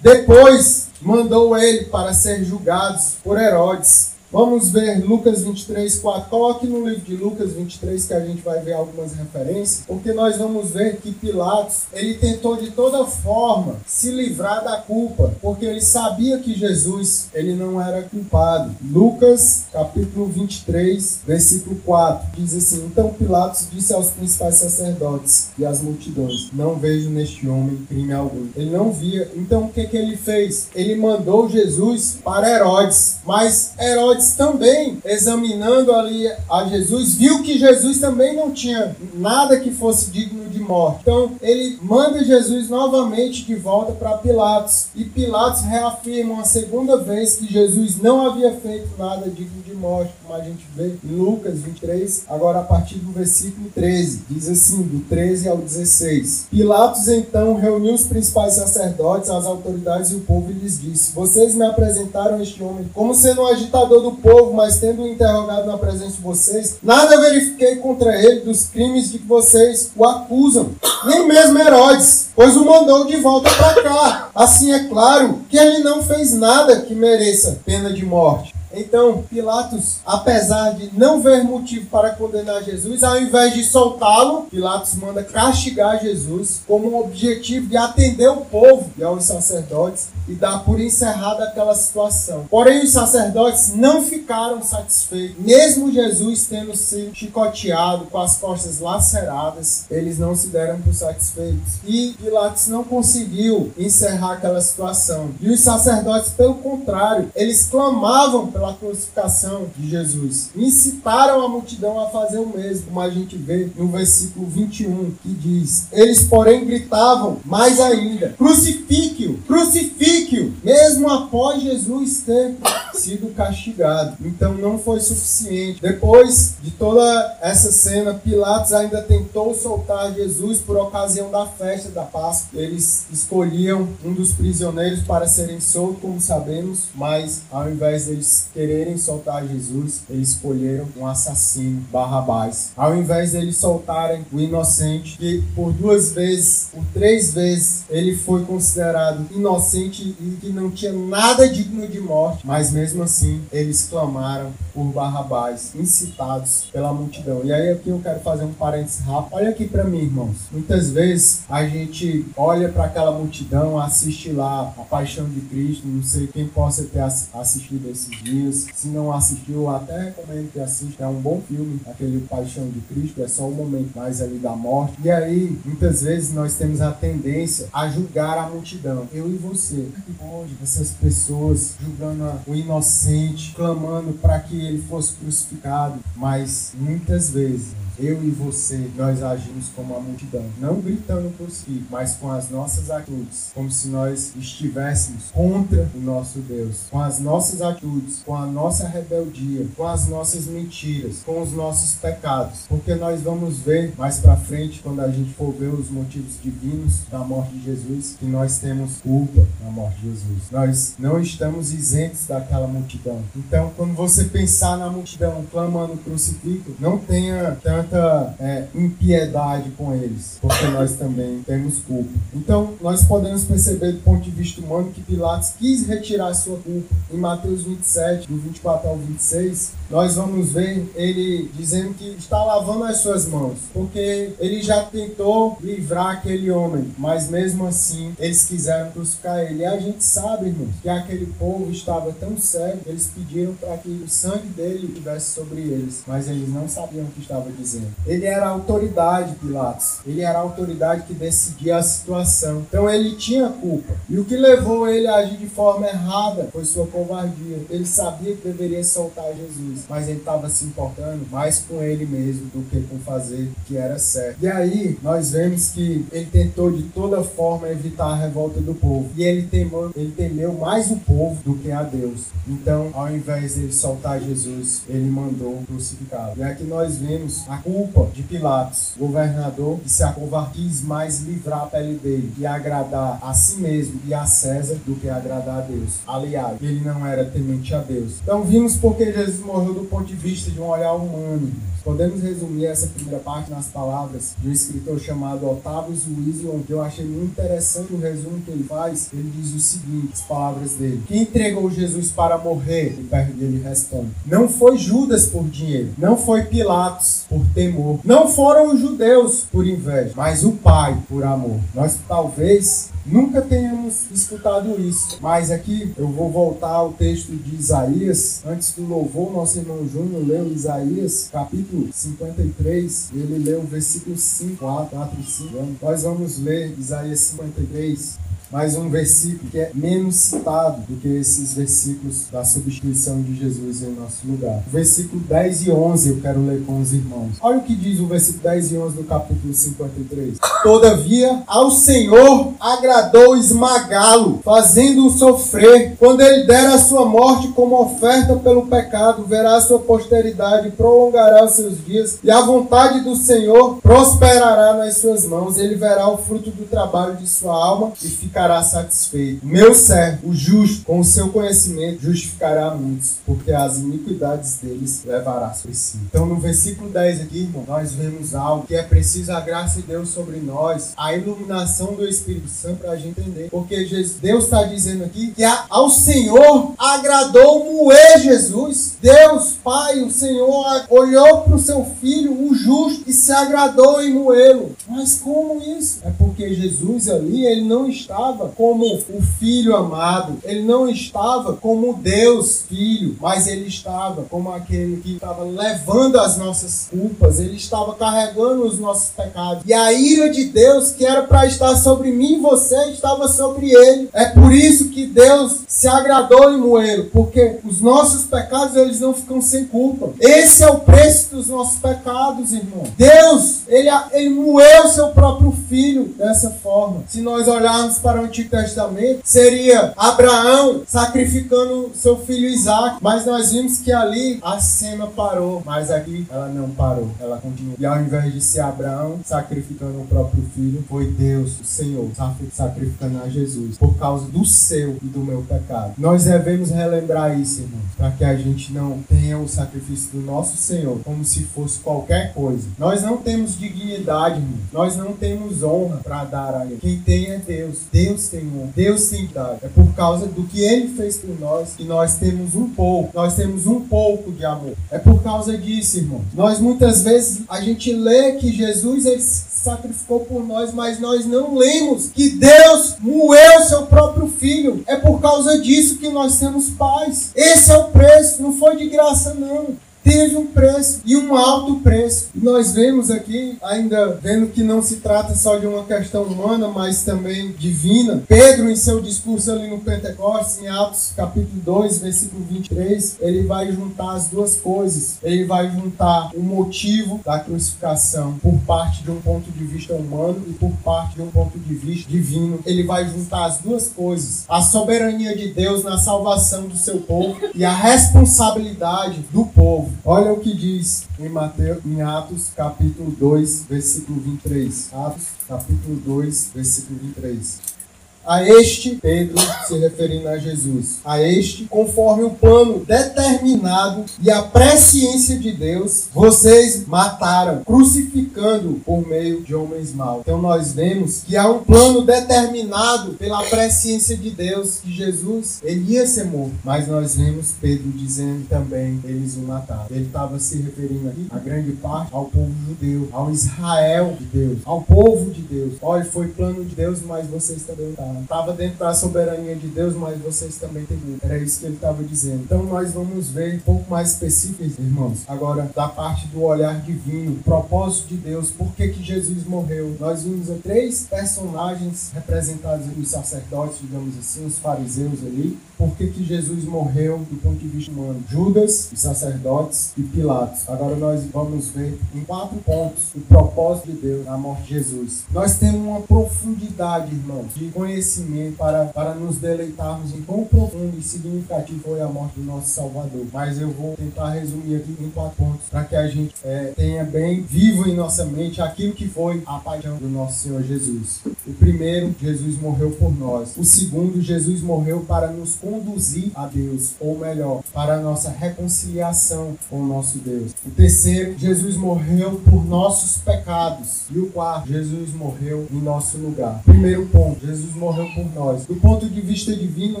Depois 0.00 0.88
mandou 1.02 1.56
ele 1.56 1.84
para 1.86 2.14
ser 2.14 2.42
julgados 2.44 3.16
por 3.22 3.38
Herodes. 3.38 4.09
Vamos 4.32 4.70
ver 4.70 5.04
Lucas 5.04 5.42
23, 5.42 5.98
4. 5.98 6.30
Coloque 6.30 6.64
no 6.64 6.88
livro 6.88 7.04
de 7.04 7.16
Lucas 7.16 7.52
23 7.52 8.04
que 8.04 8.14
a 8.14 8.24
gente 8.24 8.42
vai 8.42 8.60
ver 8.60 8.74
algumas 8.74 9.12
referências, 9.12 9.82
porque 9.84 10.12
nós 10.12 10.38
vamos 10.38 10.70
ver 10.70 10.98
que 10.98 11.10
Pilatos, 11.10 11.78
ele 11.92 12.14
tentou 12.14 12.56
de 12.56 12.70
toda 12.70 13.04
forma 13.04 13.76
se 13.84 14.12
livrar 14.12 14.62
da 14.62 14.76
culpa, 14.76 15.34
porque 15.42 15.64
ele 15.64 15.80
sabia 15.80 16.38
que 16.38 16.54
Jesus, 16.54 17.26
ele 17.34 17.56
não 17.56 17.82
era 17.82 18.02
culpado. 18.02 18.72
Lucas, 18.88 19.64
capítulo 19.72 20.26
23, 20.26 21.22
versículo 21.26 21.74
4, 21.84 22.28
diz 22.36 22.54
assim: 22.54 22.84
Então 22.84 23.12
Pilatos 23.12 23.66
disse 23.72 23.92
aos 23.92 24.10
principais 24.10 24.54
sacerdotes 24.54 25.48
e 25.58 25.66
às 25.66 25.82
multidões: 25.82 26.50
Não 26.52 26.76
vejo 26.76 27.10
neste 27.10 27.48
homem 27.48 27.84
crime 27.88 28.12
algum. 28.12 28.46
Ele 28.54 28.70
não 28.70 28.92
via. 28.92 29.28
Então 29.34 29.64
o 29.64 29.72
que 29.72 29.86
que 29.88 29.96
ele 29.96 30.16
fez? 30.16 30.68
Ele 30.72 30.94
mandou 30.94 31.48
Jesus 31.48 32.18
para 32.22 32.48
Herodes, 32.48 33.16
mas 33.26 33.72
Herodes 33.76 34.19
Herodes 34.20 34.34
também, 34.34 34.98
examinando 35.04 35.92
ali 35.92 36.30
a 36.48 36.64
Jesus, 36.64 37.14
viu 37.14 37.42
que 37.42 37.58
Jesus 37.58 37.98
também 37.98 38.36
não 38.36 38.50
tinha 38.50 38.94
nada 39.14 39.58
que 39.58 39.70
fosse 39.70 40.10
digno 40.10 40.48
de 40.48 40.60
morte. 40.60 41.00
Então, 41.02 41.32
ele 41.40 41.78
manda 41.82 42.22
Jesus 42.22 42.68
novamente 42.68 43.44
de 43.44 43.54
volta 43.54 43.92
para 43.92 44.18
Pilatos. 44.18 44.88
E 44.94 45.04
Pilatos 45.04 45.62
reafirma 45.62 46.34
uma 46.34 46.44
segunda 46.44 46.98
vez 46.98 47.36
que 47.36 47.50
Jesus 47.50 48.00
não 48.00 48.26
havia 48.26 48.52
feito 48.52 48.88
nada 48.98 49.28
digno 49.30 49.62
de 49.62 49.69
morte, 49.80 50.12
como 50.22 50.38
a 50.38 50.44
gente 50.44 50.64
vê 50.76 50.92
em 51.02 51.16
Lucas 51.16 51.58
23, 51.60 52.24
agora 52.28 52.60
a 52.60 52.62
partir 52.62 52.96
do 52.96 53.10
versículo 53.10 53.70
13. 53.74 54.24
Diz 54.28 54.48
assim, 54.48 54.82
do 54.82 55.00
13 55.08 55.48
ao 55.48 55.56
16. 55.56 56.48
Pilatos 56.50 57.08
então 57.08 57.54
reuniu 57.54 57.94
os 57.94 58.04
principais 58.04 58.54
sacerdotes, 58.54 59.30
as 59.30 59.46
autoridades 59.46 60.10
e 60.10 60.16
o 60.16 60.20
povo 60.20 60.50
e 60.50 60.54
lhes 60.54 60.80
disse: 60.80 61.12
Vocês 61.12 61.54
me 61.54 61.64
apresentaram 61.64 62.40
este 62.40 62.62
homem 62.62 62.88
como 62.92 63.14
sendo 63.14 63.42
um 63.42 63.46
agitador 63.46 64.02
do 64.02 64.12
povo, 64.12 64.52
mas 64.52 64.78
tendo 64.78 65.06
interrogado 65.06 65.66
na 65.66 65.78
presença 65.78 66.16
de 66.16 66.22
vocês, 66.22 66.76
nada 66.82 67.20
verifiquei 67.20 67.76
contra 67.76 68.14
ele 68.22 68.40
dos 68.40 68.64
crimes 68.64 69.10
de 69.10 69.18
que 69.18 69.26
vocês 69.26 69.90
o 69.96 70.04
acusam, 70.04 70.70
nem 71.06 71.26
mesmo 71.26 71.58
Herodes, 71.58 72.28
pois 72.36 72.56
o 72.56 72.64
mandou 72.64 73.06
de 73.06 73.16
volta 73.16 73.50
para 73.50 73.82
cá. 73.82 74.30
Assim 74.34 74.72
é 74.72 74.84
claro 74.88 75.40
que 75.48 75.56
ele 75.56 75.78
não 75.78 76.02
fez 76.02 76.34
nada 76.34 76.82
que 76.82 76.94
mereça 76.94 77.60
pena 77.64 77.92
de 77.92 78.04
morte. 78.04 78.59
Então, 78.72 79.24
Pilatos, 79.28 79.98
apesar 80.06 80.70
de 80.74 80.90
não 80.96 81.20
ver 81.20 81.42
motivo 81.42 81.86
para 81.86 82.10
condenar 82.10 82.62
Jesus, 82.62 83.02
ao 83.02 83.20
invés 83.20 83.54
de 83.54 83.64
soltá-lo, 83.64 84.42
Pilatos 84.50 84.94
manda 84.94 85.22
castigar 85.22 86.00
Jesus 86.00 86.60
como 86.66 86.90
um 86.90 87.00
objetivo 87.00 87.66
de 87.66 87.76
atender 87.76 88.28
o 88.28 88.42
povo 88.42 88.90
e 88.96 89.02
aos 89.02 89.24
sacerdotes 89.24 90.08
e 90.28 90.34
dar 90.34 90.64
por 90.64 90.80
encerrada 90.80 91.44
aquela 91.44 91.74
situação. 91.74 92.46
Porém, 92.48 92.82
os 92.84 92.90
sacerdotes 92.90 93.74
não 93.74 94.02
ficaram 94.02 94.62
satisfeitos. 94.62 95.44
Mesmo 95.44 95.92
Jesus 95.92 96.46
tendo 96.46 96.76
sido 96.76 97.14
chicoteado 97.14 98.06
com 98.06 98.18
as 98.18 98.36
costas 98.36 98.78
laceradas, 98.78 99.84
eles 99.90 100.18
não 100.18 100.36
se 100.36 100.48
deram 100.48 100.80
por 100.80 100.94
satisfeitos. 100.94 101.74
E 101.84 102.14
Pilatos 102.20 102.68
não 102.68 102.84
conseguiu 102.84 103.72
encerrar 103.76 104.34
aquela 104.34 104.60
situação. 104.60 105.30
E 105.40 105.50
os 105.50 105.60
sacerdotes, 105.60 106.30
pelo 106.30 106.54
contrário, 106.54 107.30
eles 107.34 107.66
clamavam 107.66 108.46
pela 108.60 108.74
crucificação 108.74 109.68
de 109.74 109.88
Jesus. 109.88 110.50
Incitaram 110.54 111.42
a 111.42 111.48
multidão 111.48 111.98
a 111.98 112.10
fazer 112.10 112.38
o 112.38 112.54
mesmo, 112.54 112.88
como 112.88 113.00
a 113.00 113.08
gente 113.08 113.36
vê 113.36 113.70
no 113.74 113.88
versículo 113.88 114.46
21, 114.46 115.12
que 115.22 115.30
diz: 115.30 115.86
Eles, 115.90 116.24
porém, 116.24 116.66
gritavam 116.66 117.38
mais 117.44 117.80
ainda: 117.80 118.34
Crucifique-o! 118.36 119.38
Crucifique-o! 119.46 120.52
Mesmo 120.62 121.08
após 121.08 121.62
Jesus 121.62 122.20
ter 122.20 122.54
sido 122.94 123.34
castigado. 123.34 124.18
Então 124.20 124.54
não 124.54 124.78
foi 124.78 125.00
suficiente. 125.00 125.80
Depois 125.80 126.56
de 126.62 126.70
toda 126.72 127.38
essa 127.40 127.72
cena, 127.72 128.12
Pilatos 128.12 128.74
ainda 128.74 129.00
tentou 129.00 129.54
soltar 129.54 130.12
Jesus 130.12 130.58
por 130.58 130.76
ocasião 130.76 131.30
da 131.30 131.46
festa 131.46 131.88
da 131.88 132.02
Páscoa. 132.02 132.60
Eles 132.60 133.06
escolhiam 133.10 133.88
um 134.04 134.12
dos 134.12 134.32
prisioneiros 134.32 135.00
para 135.00 135.26
serem 135.26 135.60
soltos, 135.60 136.00
como 136.02 136.20
sabemos, 136.20 136.88
mas 136.94 137.42
ao 137.50 137.70
invés 137.70 138.10
deles 138.10 138.49
quererem 138.52 138.96
soltar 138.96 139.46
Jesus, 139.46 140.02
eles 140.08 140.30
escolheram 140.30 140.86
um 140.96 141.06
assassino, 141.06 141.82
Barrabás. 141.92 142.72
Ao 142.76 142.96
invés 142.96 143.32
deles 143.32 143.56
soltarem 143.56 144.24
o 144.32 144.40
inocente, 144.40 145.16
que 145.18 145.42
por 145.54 145.72
duas 145.72 146.12
vezes, 146.12 146.68
por 146.72 146.84
três 146.92 147.32
vezes, 147.34 147.84
ele 147.88 148.16
foi 148.16 148.44
considerado 148.44 149.26
inocente 149.34 150.16
e 150.20 150.38
que 150.40 150.50
não 150.50 150.70
tinha 150.70 150.92
nada 150.92 151.48
digno 151.48 151.86
de 151.86 152.00
morte, 152.00 152.46
mas 152.46 152.70
mesmo 152.72 153.02
assim 153.02 153.40
eles 153.52 153.86
clamaram 153.88 154.52
por 154.72 154.84
Barrabás, 154.84 155.72
incitados 155.74 156.68
pela 156.72 156.92
multidão. 156.92 157.42
E 157.44 157.52
aí 157.52 157.70
aqui 157.70 157.90
eu 157.90 158.00
quero 158.00 158.20
fazer 158.20 158.44
um 158.44 158.52
parênteses 158.52 159.00
rápido. 159.00 159.34
Olha 159.34 159.50
aqui 159.50 159.66
para 159.66 159.84
mim, 159.84 159.98
irmãos. 159.98 160.36
Muitas 160.50 160.90
vezes 160.90 161.40
a 161.48 161.66
gente 161.66 162.26
olha 162.36 162.68
para 162.68 162.84
aquela 162.84 163.12
multidão, 163.12 163.78
assiste 163.78 164.30
lá 164.30 164.72
a 164.76 164.82
Paixão 164.82 165.28
de 165.28 165.40
Cristo, 165.42 165.86
não 165.86 166.02
sei 166.02 166.26
quem 166.26 166.46
possa 166.46 166.84
ter 166.84 167.00
assistido 167.00 167.88
esses 167.90 168.10
dias. 168.22 168.39
Se 168.74 168.88
não 168.88 169.12
assistiu, 169.12 169.68
até 169.68 170.04
recomendo 170.04 170.52
que 170.52 170.60
assista. 170.60 171.04
É 171.04 171.06
um 171.06 171.20
bom 171.20 171.42
filme, 171.46 171.80
aquele 171.86 172.20
Paixão 172.22 172.68
de 172.68 172.80
Cristo, 172.80 173.22
é 173.22 173.28
só 173.28 173.46
um 173.46 173.52
momento 173.52 173.96
mais 173.96 174.20
ali 174.20 174.38
da 174.38 174.54
morte. 174.54 174.96
E 175.02 175.10
aí, 175.10 175.58
muitas 175.64 176.02
vezes 176.02 176.32
nós 176.32 176.54
temos 176.54 176.80
a 176.80 176.92
tendência 176.92 177.68
a 177.72 177.88
julgar 177.88 178.38
a 178.38 178.48
multidão. 178.48 179.08
Eu 179.12 179.28
e 179.28 179.36
você. 179.36 179.88
Que 180.06 180.12
pode 180.14 180.56
essas 180.62 180.90
pessoas 180.90 181.74
julgando 181.80 182.30
o 182.46 182.54
inocente, 182.54 183.52
clamando 183.54 184.12
para 184.14 184.38
que 184.40 184.56
ele 184.60 184.82
fosse 184.82 185.14
crucificado, 185.14 185.98
mas 186.16 186.72
muitas 186.78 187.30
vezes 187.30 187.68
eu 188.00 188.24
e 188.24 188.30
você, 188.30 188.90
nós 188.96 189.22
agimos 189.22 189.68
como 189.74 189.94
a 189.94 190.00
multidão, 190.00 190.44
não 190.58 190.80
gritando 190.80 191.30
por 191.36 191.50
si, 191.50 191.84
mas 191.90 192.14
com 192.14 192.30
as 192.30 192.50
nossas 192.50 192.90
atitudes, 192.90 193.50
como 193.54 193.70
se 193.70 193.88
nós 193.88 194.32
estivéssemos 194.36 195.30
contra 195.32 195.88
o 195.94 196.00
nosso 196.00 196.38
Deus, 196.40 196.86
com 196.90 197.00
as 197.00 197.18
nossas 197.18 197.60
atitudes, 197.60 198.22
com 198.24 198.34
a 198.34 198.46
nossa 198.46 198.88
rebeldia, 198.88 199.66
com 199.76 199.86
as 199.86 200.08
nossas 200.08 200.46
mentiras, 200.46 201.22
com 201.24 201.42
os 201.42 201.52
nossos 201.52 201.94
pecados, 201.94 202.60
porque 202.68 202.94
nós 202.94 203.22
vamos 203.22 203.58
ver 203.58 203.92
mais 203.98 204.18
para 204.18 204.36
frente, 204.36 204.80
quando 204.82 205.00
a 205.00 205.10
gente 205.10 205.34
for 205.34 205.52
ver 205.52 205.72
os 205.72 205.90
motivos 205.90 206.34
divinos 206.42 207.00
da 207.10 207.18
morte 207.18 207.52
de 207.52 207.64
Jesus, 207.64 208.16
que 208.18 208.26
nós 208.26 208.58
temos 208.58 208.98
culpa 209.02 209.46
na 209.62 209.70
morte 209.70 210.00
de 210.00 210.10
Jesus. 210.10 210.50
Nós 210.50 210.94
não 210.98 211.20
estamos 211.20 211.72
isentos 211.72 212.26
daquela 212.26 212.66
multidão. 212.66 213.22
Então, 213.36 213.72
quando 213.76 213.94
você 213.94 214.24
pensar 214.24 214.76
na 214.78 214.88
multidão 214.88 215.44
clamando 215.50 215.96
crucifixo, 215.98 216.74
não 216.78 216.98
tenha 216.98 217.56
tanto 217.62 217.89
tanta 217.90 218.34
é, 218.38 218.64
impiedade 218.74 219.70
com 219.70 219.92
eles, 219.94 220.38
porque 220.40 220.66
nós 220.68 220.92
também 220.92 221.42
temos 221.42 221.80
culpa. 221.80 222.10
Então, 222.32 222.74
nós 222.80 223.04
podemos 223.04 223.44
perceber 223.44 223.92
do 223.92 223.98
ponto 223.98 224.22
de 224.22 224.30
vista 224.30 224.60
humano 224.60 224.92
que 224.92 225.00
Pilatos 225.02 225.52
quis 225.58 225.86
retirar 225.86 226.32
sua 226.34 226.56
culpa. 226.58 226.94
Em 227.12 227.16
Mateus 227.16 227.64
27, 227.64 228.28
do 228.28 228.36
24 228.36 228.88
ao 228.88 228.96
26, 228.96 229.72
nós 229.90 230.14
vamos 230.14 230.52
ver 230.52 230.88
ele 230.94 231.50
dizendo 231.54 231.94
que 231.94 232.14
está 232.16 232.42
lavando 232.44 232.84
as 232.84 232.98
suas 232.98 233.26
mãos, 233.26 233.58
porque 233.72 234.32
ele 234.38 234.62
já 234.62 234.84
tentou 234.84 235.58
livrar 235.60 236.18
aquele 236.18 236.50
homem, 236.50 236.92
mas 236.96 237.28
mesmo 237.28 237.66
assim 237.66 238.14
eles 238.18 238.44
quiseram 238.44 238.92
crucificar 238.92 239.40
ele. 239.40 239.60
E 239.60 239.64
a 239.64 239.78
gente 239.78 240.04
sabe, 240.04 240.46
irmãos, 240.46 240.70
que 240.80 240.88
aquele 240.88 241.26
povo 241.38 241.70
estava 241.70 242.12
tão 242.12 242.38
cego, 242.38 242.80
eles 242.86 243.10
pediram 243.12 243.54
para 243.54 243.76
que 243.78 243.88
o 243.88 244.08
sangue 244.08 244.48
dele 244.48 244.86
estivesse 244.86 245.34
sobre 245.34 245.60
eles, 245.60 246.02
mas 246.06 246.28
eles 246.28 246.48
não 246.48 246.68
sabiam 246.68 247.04
o 247.04 247.10
que 247.10 247.20
estava 247.20 247.50
dizendo. 247.50 247.69
Ele 248.06 248.26
era 248.26 248.46
a 248.46 248.50
autoridade, 248.50 249.34
Pilatos. 249.34 249.98
Ele 250.06 250.22
era 250.22 250.38
a 250.38 250.42
autoridade 250.42 251.02
que 251.02 251.14
decidia 251.14 251.76
a 251.76 251.82
situação. 251.82 252.64
Então 252.68 252.88
ele 252.88 253.16
tinha 253.16 253.48
culpa. 253.48 253.94
E 254.08 254.18
o 254.18 254.24
que 254.24 254.36
levou 254.36 254.88
ele 254.88 255.06
a 255.06 255.16
agir 255.16 255.36
de 255.36 255.48
forma 255.48 255.86
errada 255.86 256.48
foi 256.52 256.64
sua 256.64 256.86
covardia. 256.86 257.58
Ele 257.68 257.86
sabia 257.86 258.34
que 258.34 258.48
deveria 258.48 258.82
soltar 258.82 259.26
Jesus, 259.34 259.84
mas 259.88 260.08
ele 260.08 260.18
estava 260.18 260.48
se 260.48 260.64
importando 260.64 261.26
mais 261.30 261.58
com 261.58 261.82
ele 261.82 262.06
mesmo 262.06 262.46
do 262.46 262.62
que 262.68 262.80
com 262.82 262.98
fazer 262.98 263.42
o 263.42 263.64
que 263.66 263.76
era 263.76 263.98
certo. 263.98 264.38
E 264.42 264.48
aí 264.48 264.98
nós 265.02 265.30
vemos 265.32 265.68
que 265.68 266.06
ele 266.12 266.26
tentou 266.26 266.70
de 266.70 266.82
toda 266.84 267.22
forma 267.22 267.68
evitar 267.68 268.12
a 268.12 268.16
revolta 268.16 268.60
do 268.60 268.74
povo. 268.74 269.10
E 269.16 269.22
ele 269.22 269.42
temeu, 269.42 269.90
ele 269.94 270.12
temeu 270.12 270.52
mais 270.54 270.90
o 270.90 270.96
povo 270.96 271.40
do 271.44 271.54
que 271.54 271.70
a 271.70 271.82
Deus. 271.82 272.22
Então, 272.48 272.90
ao 272.94 273.10
invés 273.10 273.54
de 273.54 273.72
soltar 273.72 274.20
Jesus, 274.20 274.82
ele 274.88 275.10
mandou 275.10 275.62
crucificá-lo. 275.66 276.34
E 276.36 276.42
aqui 276.42 276.64
nós 276.64 276.96
vemos 276.96 277.44
a 277.48 277.58
culpa 277.62 278.08
de 278.12 278.22
Pilatos, 278.22 278.92
governador, 278.98 279.78
que 279.80 279.90
se 279.90 280.04
quis 280.52 280.82
mais 280.82 281.20
livrar 281.20 281.62
a 281.62 281.66
pele 281.66 281.98
dele 281.98 282.32
e 282.38 282.46
agradar 282.46 283.18
a 283.22 283.32
si 283.34 283.56
mesmo 283.60 284.00
e 284.06 284.14
a 284.14 284.24
César 284.26 284.76
do 284.86 284.94
que 284.94 285.08
agradar 285.08 285.58
a 285.58 285.60
Deus. 285.62 285.98
Aliás, 286.06 286.56
ele 286.60 286.80
não 286.80 287.06
era 287.06 287.24
temente 287.24 287.74
a 287.74 287.78
Deus. 287.78 288.14
Então 288.22 288.42
vimos 288.42 288.76
porque 288.76 289.12
Jesus 289.12 289.40
morreu 289.40 289.74
do 289.74 289.84
ponto 289.84 290.04
de 290.04 290.14
vista 290.14 290.50
de 290.50 290.60
um 290.60 290.66
olhar 290.66 290.92
humano. 290.92 291.50
Podemos 291.84 292.22
resumir 292.22 292.66
essa 292.66 292.86
primeira 292.88 293.18
parte 293.18 293.50
nas 293.50 293.66
palavras 293.66 294.34
de 294.38 294.48
um 294.48 294.52
escritor 294.52 294.98
chamado 295.00 295.48
Otávio 295.48 295.94
Zuizio, 295.94 296.62
que 296.66 296.72
eu 296.72 296.82
achei 296.82 297.04
muito 297.04 297.32
interessante 297.32 297.92
o 297.92 297.98
resumo 297.98 298.40
que 298.40 298.50
ele 298.50 298.64
faz. 298.64 299.08
Ele 299.12 299.32
diz 299.36 299.54
o 299.54 299.60
seguinte, 299.60 300.10
as 300.14 300.20
palavras 300.22 300.72
dele. 300.72 301.02
Quem 301.06 301.22
entregou 301.22 301.70
Jesus 301.70 302.10
para 302.10 302.38
morrer? 302.38 302.98
E 303.10 303.44
ele 303.44 303.62
responde. 303.62 304.10
Não 304.26 304.48
foi 304.48 304.76
Judas 304.76 305.26
por 305.26 305.44
dinheiro, 305.48 305.90
não 305.96 306.16
foi 306.16 306.44
Pilatos 306.44 307.24
por 307.28 307.44
temor, 307.54 308.00
não 308.04 308.28
foram 308.28 308.74
os 308.74 308.80
judeus 308.80 309.44
por 309.50 309.66
inveja, 309.66 310.12
mas 310.16 310.44
o 310.44 310.52
Pai 310.52 310.98
por 311.08 311.24
amor. 311.24 311.60
Nós 311.74 311.96
talvez 312.06 312.90
Nunca 313.06 313.40
tenhamos 313.40 314.10
escutado 314.12 314.78
isso, 314.78 315.18
mas 315.22 315.50
aqui 315.50 315.92
eu 315.96 316.06
vou 316.06 316.30
voltar 316.30 316.68
ao 316.68 316.92
texto 316.92 317.32
de 317.32 317.56
Isaías. 317.56 318.42
Antes 318.46 318.72
do 318.74 318.86
louvor, 318.86 319.32
nosso 319.32 319.58
irmão 319.58 319.88
Júnior 319.88 320.22
leu 320.24 320.52
Isaías, 320.52 321.28
capítulo 321.32 321.69
53. 321.92 323.10
Ele 323.14 323.38
leu 323.38 323.60
o 323.60 323.66
versículo 323.66 324.16
5, 324.16 324.56
4, 324.56 324.96
4 324.96 325.20
e 325.20 325.24
5. 325.24 325.76
Nós 325.82 326.02
vamos 326.02 326.38
ler 326.38 326.78
Isaías 326.78 327.20
53 327.20 328.19
mais 328.50 328.76
um 328.76 328.90
versículo 328.90 329.48
que 329.48 329.60
é 329.60 329.70
menos 329.72 330.16
citado 330.16 330.82
do 330.88 330.96
que 330.96 331.06
esses 331.06 331.54
versículos 331.54 332.26
da 332.32 332.44
substituição 332.44 333.22
de 333.22 333.36
Jesus 333.36 333.82
em 333.82 333.92
nosso 333.92 334.26
lugar. 334.26 334.64
O 334.66 334.70
versículo 334.70 335.22
10 335.22 335.66
e 335.66 335.70
11 335.70 336.08
eu 336.08 336.20
quero 336.20 336.44
ler 336.44 336.64
com 336.64 336.80
os 336.80 336.92
irmãos. 336.92 337.36
Olha 337.40 337.58
o 337.58 337.62
que 337.62 337.76
diz 337.76 338.00
o 338.00 338.06
versículo 338.06 338.42
10 338.42 338.72
e 338.72 338.78
11 338.78 338.96
do 338.96 339.04
capítulo 339.04 339.54
53. 339.54 340.38
Todavia, 340.64 341.42
ao 341.46 341.70
Senhor 341.70 342.52
agradou 342.58 343.36
esmagá-lo, 343.36 344.40
fazendo-o 344.44 345.10
sofrer. 345.10 345.96
Quando 345.96 346.20
ele 346.20 346.44
der 346.44 346.66
a 346.66 346.78
sua 346.78 347.06
morte 347.06 347.48
como 347.48 347.80
oferta 347.80 348.34
pelo 348.34 348.66
pecado, 348.66 349.24
verá 349.24 349.56
a 349.56 349.60
sua 349.60 349.78
posteridade 349.78 350.70
prolongará 350.70 351.44
os 351.44 351.52
seus 351.52 351.84
dias, 351.84 352.18
e 352.22 352.30
a 352.30 352.40
vontade 352.40 353.00
do 353.00 353.14
Senhor 353.14 353.76
prosperará 353.76 354.74
nas 354.74 354.96
suas 354.96 355.24
mãos. 355.24 355.56
Ele 355.56 355.76
verá 355.76 356.08
o 356.08 356.18
fruto 356.18 356.50
do 356.50 356.64
trabalho 356.64 357.16
de 357.16 357.28
sua 357.28 357.54
alma 357.54 357.92
e 358.02 358.08
ficará 358.08 358.39
ficará 358.40 358.62
satisfeito. 358.62 359.44
Meu 359.44 359.74
servo, 359.74 360.30
o 360.30 360.34
justo, 360.34 360.86
com 360.86 361.00
o 361.00 361.04
seu 361.04 361.28
conhecimento, 361.28 362.00
justificará 362.00 362.74
muitos, 362.74 363.16
porque 363.26 363.52
as 363.52 363.78
iniquidades 363.78 364.54
deles 364.62 365.02
levará 365.04 365.52
sobre 365.52 365.76
si. 365.76 365.98
Então, 366.08 366.24
no 366.24 366.36
versículo 366.36 366.88
10 366.88 367.20
aqui, 367.20 367.40
irmão, 367.40 367.64
nós 367.68 367.92
vemos 367.92 368.34
algo 368.34 368.66
que 368.66 368.74
é 368.74 368.82
preciso 368.82 369.32
a 369.32 369.40
graça 369.40 369.82
de 369.82 369.86
Deus 369.86 370.08
sobre 370.08 370.38
nós, 370.40 370.92
a 370.96 371.14
iluminação 371.14 371.94
do 371.94 372.06
Espírito 372.06 372.48
Santo 372.48 372.76
para 372.76 372.92
a 372.92 372.96
gente 372.96 373.20
entender. 373.20 373.50
Porque 373.50 373.84
Deus 374.22 374.44
está 374.44 374.62
dizendo 374.62 375.04
aqui 375.04 375.32
que 375.32 375.44
ao 375.68 375.90
Senhor 375.90 376.72
agradou 376.78 377.64
moer 377.64 378.20
Jesus. 378.20 378.96
Deus, 379.02 379.54
Pai, 379.62 380.00
o 380.00 380.10
Senhor 380.10 380.86
olhou 380.88 381.42
para 381.42 381.56
o 381.56 381.58
seu 381.58 381.84
filho, 382.00 382.32
o 382.48 382.54
justo, 382.54 383.04
e 383.06 383.12
se 383.12 383.32
agradou 383.32 384.00
em 384.02 384.14
moê-lo. 384.14 384.74
Mas 384.88 385.16
como 385.16 385.62
isso? 385.62 386.00
É 386.04 386.10
porque 386.10 386.54
Jesus 386.54 387.08
ali, 387.08 387.44
ele 387.44 387.62
não 387.62 387.86
está 387.86 388.29
estava 388.30 388.48
como 388.48 388.86
o 388.86 389.22
filho 389.38 389.76
amado, 389.76 390.38
ele 390.44 390.62
não 390.62 390.88
estava 390.88 391.54
como 391.54 391.94
Deus 391.94 392.64
filho, 392.68 393.16
mas 393.20 393.46
ele 393.46 393.66
estava 393.66 394.22
como 394.22 394.52
aquele 394.52 395.00
que 395.00 395.14
estava 395.14 395.44
levando 395.44 396.18
as 396.18 396.36
nossas 396.36 396.88
culpas, 396.90 397.40
ele 397.40 397.56
estava 397.56 397.94
carregando 397.94 398.64
os 398.64 398.78
nossos 398.78 399.10
pecados. 399.10 399.62
E 399.66 399.72
a 399.72 399.92
ira 399.92 400.30
de 400.30 400.44
Deus, 400.44 400.90
que 400.90 401.04
era 401.04 401.22
para 401.22 401.46
estar 401.46 401.74
sobre 401.76 402.10
mim 402.10 402.34
e 402.34 402.40
você, 402.40 402.90
estava 402.90 403.26
sobre 403.28 403.70
ele. 403.70 404.08
É 404.12 404.26
por 404.26 404.52
isso 404.52 404.88
que 404.88 405.06
Deus 405.06 405.60
se 405.66 405.88
agradou 405.88 406.52
em 406.52 406.58
moê-lo, 406.58 407.10
porque 407.12 407.58
os 407.64 407.80
nossos 407.80 408.24
pecados 408.24 408.76
eles 408.76 409.00
não 409.00 409.12
ficam 409.12 409.40
sem 409.40 409.64
culpa. 409.64 410.10
Esse 410.20 410.62
é 410.62 410.70
o 410.70 410.80
preço 410.80 411.34
dos 411.34 411.48
nossos 411.48 411.78
pecados, 411.78 412.52
irmão. 412.52 412.84
Deus, 412.96 413.62
ele, 413.68 413.88
ele 414.12 414.30
moeu 414.30 414.88
seu 414.88 415.08
próprio 415.08 415.52
filho 415.68 416.14
dessa 416.16 416.50
forma. 416.50 417.02
Se 417.08 417.20
nós 417.20 417.48
olharmos 417.48 417.98
para 417.98 418.19
o 418.20 418.24
Antigo 418.24 418.50
Testamento 418.50 419.20
seria 419.24 419.92
Abraão 419.96 420.82
sacrificando 420.86 421.90
seu 421.94 422.18
filho 422.18 422.48
Isaac. 422.48 422.98
Mas 423.00 423.24
nós 423.24 423.52
vimos 423.52 423.78
que 423.78 423.92
ali 423.92 424.38
a 424.42 424.58
cena 424.60 425.06
parou. 425.06 425.62
Mas 425.64 425.90
aqui 425.90 426.26
ela 426.30 426.48
não 426.48 426.70
parou. 426.70 427.10
Ela 427.20 427.38
continua. 427.38 427.74
E 427.78 427.86
ao 427.86 428.00
invés 428.00 428.32
de 428.32 428.40
ser 428.40 428.60
Abraão 428.60 429.20
sacrificando 429.24 430.00
o 430.00 430.06
próprio 430.06 430.44
filho, 430.54 430.84
foi 430.88 431.06
Deus, 431.06 431.60
o 431.60 431.64
Senhor, 431.64 432.10
sacrificando 432.52 433.22
a 433.22 433.28
Jesus. 433.28 433.78
Por 433.78 433.96
causa 433.96 434.26
do 434.26 434.44
seu 434.44 434.96
e 435.02 435.06
do 435.06 435.20
meu 435.20 435.42
pecado. 435.42 435.94
Nós 435.98 436.24
devemos 436.24 436.70
relembrar 436.70 437.38
isso, 437.38 437.62
irmão. 437.62 437.80
Para 437.96 438.10
que 438.10 438.24
a 438.24 438.36
gente 438.36 438.72
não 438.72 439.00
tenha 439.08 439.38
o 439.38 439.48
sacrifício 439.48 440.10
do 440.12 440.20
nosso 440.20 440.56
Senhor 440.56 441.00
como 441.04 441.24
se 441.24 441.44
fosse 441.44 441.78
qualquer 441.78 442.32
coisa. 442.32 442.68
Nós 442.78 443.02
não 443.02 443.16
temos 443.18 443.58
dignidade, 443.58 444.36
irmão. 444.36 444.58
Nós 444.72 444.96
não 444.96 445.12
temos 445.12 445.62
honra 445.62 445.98
para 446.02 446.24
dar 446.24 446.54
a 446.54 446.66
Ele. 446.66 446.78
Quem 446.80 446.98
tem 446.98 447.30
é 447.30 447.38
Deus. 447.38 447.78
Deus 447.92 448.09
Deus 448.10 448.28
tem 448.28 448.52
honra, 448.54 448.72
Deus 448.74 449.08
tem 449.08 449.24
idade. 449.24 449.60
É 449.62 449.68
por 449.68 449.94
causa 449.94 450.26
do 450.26 450.42
que 450.44 450.60
Ele 450.60 450.88
fez 450.94 451.16
por 451.18 451.38
nós 451.38 451.74
que 451.76 451.84
nós 451.84 452.16
temos 452.16 452.54
um 452.54 452.68
pouco, 452.70 453.10
nós 453.14 453.36
temos 453.36 453.66
um 453.66 453.80
pouco 453.80 454.32
de 454.32 454.44
amor. 454.44 454.74
É 454.90 454.98
por 454.98 455.22
causa 455.22 455.56
disso, 455.56 455.98
irmão. 455.98 456.22
Nós 456.34 456.58
muitas 456.58 457.02
vezes 457.02 457.42
a 457.48 457.60
gente 457.60 457.92
lê 457.92 458.32
que 458.32 458.52
Jesus 458.52 459.06
ele 459.06 459.22
sacrificou 459.22 460.20
por 460.20 460.46
nós, 460.46 460.72
mas 460.72 460.98
nós 460.98 461.26
não 461.26 461.56
lemos 461.56 462.08
que 462.08 462.30
Deus 462.30 462.96
moeu 462.98 463.62
seu 463.62 463.82
próprio 463.86 464.28
filho. 464.28 464.82
É 464.86 464.96
por 464.96 465.20
causa 465.20 465.58
disso 465.60 465.98
que 465.98 466.08
nós 466.08 466.38
temos 466.38 466.70
paz. 466.70 467.30
Esse 467.34 467.70
é 467.70 467.76
o 467.76 467.84
preço, 467.84 468.42
não 468.42 468.52
foi 468.52 468.76
de 468.76 468.88
graça 468.88 469.34
não 469.34 469.76
teve 470.02 470.36
um 470.36 470.46
preço 470.46 471.00
e 471.04 471.16
um 471.16 471.36
alto 471.36 471.76
preço. 471.80 472.28
Nós 472.34 472.72
vemos 472.72 473.10
aqui, 473.10 473.56
ainda 473.62 474.18
vendo 474.22 474.48
que 474.48 474.62
não 474.62 474.82
se 474.82 474.96
trata 474.96 475.34
só 475.34 475.56
de 475.56 475.66
uma 475.66 475.84
questão 475.84 476.22
humana, 476.24 476.68
mas 476.68 477.02
também 477.02 477.52
divina. 477.52 478.22
Pedro, 478.26 478.70
em 478.70 478.76
seu 478.76 479.00
discurso 479.00 479.50
ali 479.52 479.68
no 479.68 479.78
Pentecostes, 479.78 480.62
em 480.62 480.68
Atos 480.68 481.12
capítulo 481.16 481.60
2, 481.62 481.98
versículo 481.98 482.44
23, 482.44 483.16
ele 483.20 483.42
vai 483.46 483.70
juntar 483.72 484.12
as 484.12 484.28
duas 484.28 484.56
coisas. 484.56 485.18
Ele 485.22 485.44
vai 485.44 485.70
juntar 485.70 486.30
o 486.34 486.42
motivo 486.42 487.20
da 487.24 487.38
crucificação 487.38 488.38
por 488.42 488.58
parte 488.66 489.02
de 489.02 489.10
um 489.10 489.20
ponto 489.20 489.50
de 489.50 489.64
vista 489.64 489.94
humano 489.94 490.42
e 490.48 490.52
por 490.52 490.72
parte 490.84 491.16
de 491.16 491.22
um 491.22 491.30
ponto 491.30 491.58
de 491.58 491.74
vista 491.74 492.10
divino. 492.10 492.60
Ele 492.64 492.84
vai 492.84 493.08
juntar 493.08 493.46
as 493.46 493.58
duas 493.58 493.88
coisas: 493.88 494.44
a 494.48 494.62
soberania 494.62 495.36
de 495.36 495.52
Deus 495.52 495.84
na 495.84 495.98
salvação 495.98 496.66
do 496.66 496.76
seu 496.76 497.00
povo 497.00 497.36
e 497.54 497.64
a 497.64 497.72
responsabilidade 497.72 499.24
do 499.32 499.44
povo 499.46 499.89
Olha 500.04 500.32
o 500.32 500.40
que 500.40 500.54
diz 500.54 501.06
em 501.18 501.28
Mateus, 501.28 501.84
em 501.84 502.00
Atos, 502.02 502.50
capítulo 502.56 503.10
2, 503.10 503.64
versículo 503.68 504.20
23. 504.20 504.90
Atos, 504.92 505.26
capítulo 505.46 505.96
2, 505.96 506.50
versículo 506.54 506.98
23. 507.00 507.79
A 508.26 508.44
este, 508.44 508.96
Pedro 508.96 509.36
se 509.66 509.78
referindo 509.78 510.28
a 510.28 510.36
Jesus, 510.36 510.98
a 511.04 511.20
este, 511.20 511.64
conforme 511.64 512.22
o 512.24 512.30
plano 512.30 512.84
determinado 512.84 514.04
e 514.22 514.30
a 514.30 514.42
presciência 514.42 515.38
de 515.38 515.52
Deus, 515.52 516.08
vocês 516.12 516.86
mataram, 516.86 517.64
crucificando 517.64 518.80
por 518.84 519.06
meio 519.06 519.40
de 519.40 519.54
homens 519.54 519.92
maus. 519.94 520.20
Então 520.20 520.40
nós 520.40 520.72
vemos 520.72 521.22
que 521.26 521.36
há 521.36 521.48
um 521.48 521.60
plano 521.60 522.02
determinado 522.02 523.14
pela 523.14 523.42
presciência 523.44 524.16
de 524.16 524.30
Deus, 524.30 524.80
que 524.80 524.92
Jesus 524.92 525.60
ele 525.62 525.94
ia 525.94 526.06
ser 526.06 526.24
morto. 526.24 526.54
Mas 526.62 526.86
nós 526.86 527.16
vemos 527.16 527.54
Pedro 527.60 527.90
dizendo 527.90 528.46
também, 528.48 529.00
eles 529.04 529.34
o 529.36 529.40
mataram. 529.40 529.86
Ele 529.90 530.06
estava 530.06 530.38
se 530.38 530.58
referindo 530.58 531.08
aqui, 531.08 531.26
a 531.30 531.38
grande 531.38 531.72
parte, 531.72 532.12
ao 532.12 532.26
povo 532.26 532.52
judeu, 532.68 533.08
ao 533.12 533.30
Israel 533.30 534.16
de 534.18 534.24
Deus, 534.26 534.58
ao 534.64 534.82
povo 534.82 535.30
de 535.30 535.40
Deus. 535.40 535.74
Olha, 535.80 536.04
foi 536.04 536.28
plano 536.28 536.64
de 536.64 536.74
Deus, 536.74 537.00
mas 537.04 537.26
vocês 537.26 537.62
também 537.62 537.88
mataram 537.90 538.09
estava 538.22 538.52
dentro 538.52 538.78
da 538.78 538.92
soberania 538.94 539.54
de 539.56 539.68
Deus, 539.68 539.94
mas 539.94 540.18
vocês 540.20 540.56
também 540.56 540.84
têm 540.84 540.98
medo. 540.98 541.20
Era 541.22 541.38
isso 541.38 541.60
que 541.60 541.66
ele 541.66 541.74
estava 541.74 542.02
dizendo. 542.02 542.42
Então 542.44 542.62
nós 542.64 542.92
vamos 542.92 543.30
ver 543.30 543.56
um 543.56 543.60
pouco 543.60 543.90
mais 543.90 544.10
específicos, 544.10 544.78
irmãos, 544.78 545.20
agora 545.26 545.70
da 545.74 545.88
parte 545.88 546.26
do 546.28 546.42
olhar 546.42 546.80
divino, 546.82 547.36
propósito 547.42 548.08
de 548.08 548.16
Deus, 548.16 548.50
por 548.50 548.72
que, 548.72 548.88
que 548.88 549.02
Jesus 549.02 549.44
morreu. 549.44 549.96
Nós 549.98 550.22
vimos 550.22 550.48
três 550.62 551.06
personagens 551.08 552.10
representados 552.12 552.86
os 552.96 553.08
sacerdotes, 553.08 553.78
digamos 553.80 554.18
assim, 554.18 554.46
os 554.46 554.58
fariseus 554.58 555.20
ali. 555.24 555.58
Por 555.80 555.96
que, 555.96 556.08
que 556.08 556.22
Jesus 556.22 556.64
morreu 556.64 557.20
do 557.30 557.40
ponto 557.40 557.56
de 557.56 557.66
vista 557.66 557.90
humano? 557.90 558.22
Judas, 558.28 558.90
os 558.92 559.00
sacerdotes 559.00 559.94
e 559.96 560.02
Pilatos. 560.02 560.68
Agora 560.68 560.94
nós 560.94 561.24
vamos 561.32 561.68
ver 561.68 561.98
em 562.14 562.20
quatro 562.20 562.58
pontos 562.58 563.04
o 563.16 563.20
propósito 563.20 563.86
de 563.86 563.94
Deus 563.94 564.26
na 564.26 564.36
morte 564.36 564.64
de 564.64 564.74
Jesus. 564.74 565.24
Nós 565.32 565.56
temos 565.58 565.80
uma 565.80 566.02
profundidade, 566.02 567.14
irmãos, 567.14 567.54
de 567.54 567.70
conhecimento 567.70 568.58
para, 568.58 568.84
para 568.84 569.14
nos 569.14 569.38
deleitarmos 569.38 570.14
em 570.14 570.20
quão 570.20 570.44
profundo 570.44 570.98
e 570.98 571.02
significativo 571.02 571.80
foi 571.82 572.02
a 572.02 572.08
morte 572.08 572.38
do 572.38 572.44
nosso 572.44 572.68
Salvador. 572.68 573.24
Mas 573.32 573.58
eu 573.58 573.70
vou 573.70 573.96
tentar 573.96 574.32
resumir 574.32 574.76
aqui 574.76 574.94
em 575.00 575.08
quatro 575.08 575.36
pontos 575.38 575.66
para 575.70 575.84
que 575.84 575.96
a 575.96 576.06
gente 576.06 576.34
é, 576.44 576.74
tenha 576.76 577.04
bem 577.04 577.40
vivo 577.40 577.88
em 577.88 577.96
nossa 577.96 578.26
mente 578.26 578.60
aquilo 578.60 578.92
que 578.92 579.08
foi 579.08 579.42
a 579.46 579.54
paixão 579.58 579.96
do 579.96 580.10
nosso 580.10 580.40
Senhor 580.40 580.62
Jesus. 580.62 581.20
O 581.46 581.54
primeiro, 581.54 582.14
Jesus 582.20 582.60
morreu 582.60 582.90
por 582.90 583.18
nós. 583.18 583.56
O 583.56 583.64
segundo, 583.64 584.20
Jesus 584.20 584.60
morreu 584.60 585.00
para 585.08 585.28
nos 585.28 585.54
conduzir 585.70 586.32
a 586.34 586.46
Deus, 586.46 586.94
ou 586.98 587.16
melhor, 587.16 587.62
para 587.72 587.94
a 587.94 588.00
nossa 588.00 588.28
reconciliação 588.28 589.56
com 589.68 589.80
o 589.80 589.86
nosso 589.86 590.18
Deus. 590.18 590.52
O 590.66 590.70
terceiro, 590.70 591.38
Jesus 591.38 591.76
morreu 591.76 592.40
por 592.44 592.66
nossos 592.66 593.18
pecados. 593.18 594.02
E 594.10 594.18
o 594.18 594.30
quarto, 594.30 594.66
Jesus 594.68 595.14
morreu 595.14 595.66
em 595.70 595.80
nosso 595.80 596.18
lugar. 596.18 596.60
Primeiro 596.64 597.06
ponto, 597.06 597.46
Jesus 597.46 597.72
morreu 597.76 598.08
por 598.14 598.34
nós. 598.34 598.66
Do 598.66 598.74
ponto 598.74 599.08
de 599.08 599.20
vista 599.20 599.54
divino, 599.54 600.00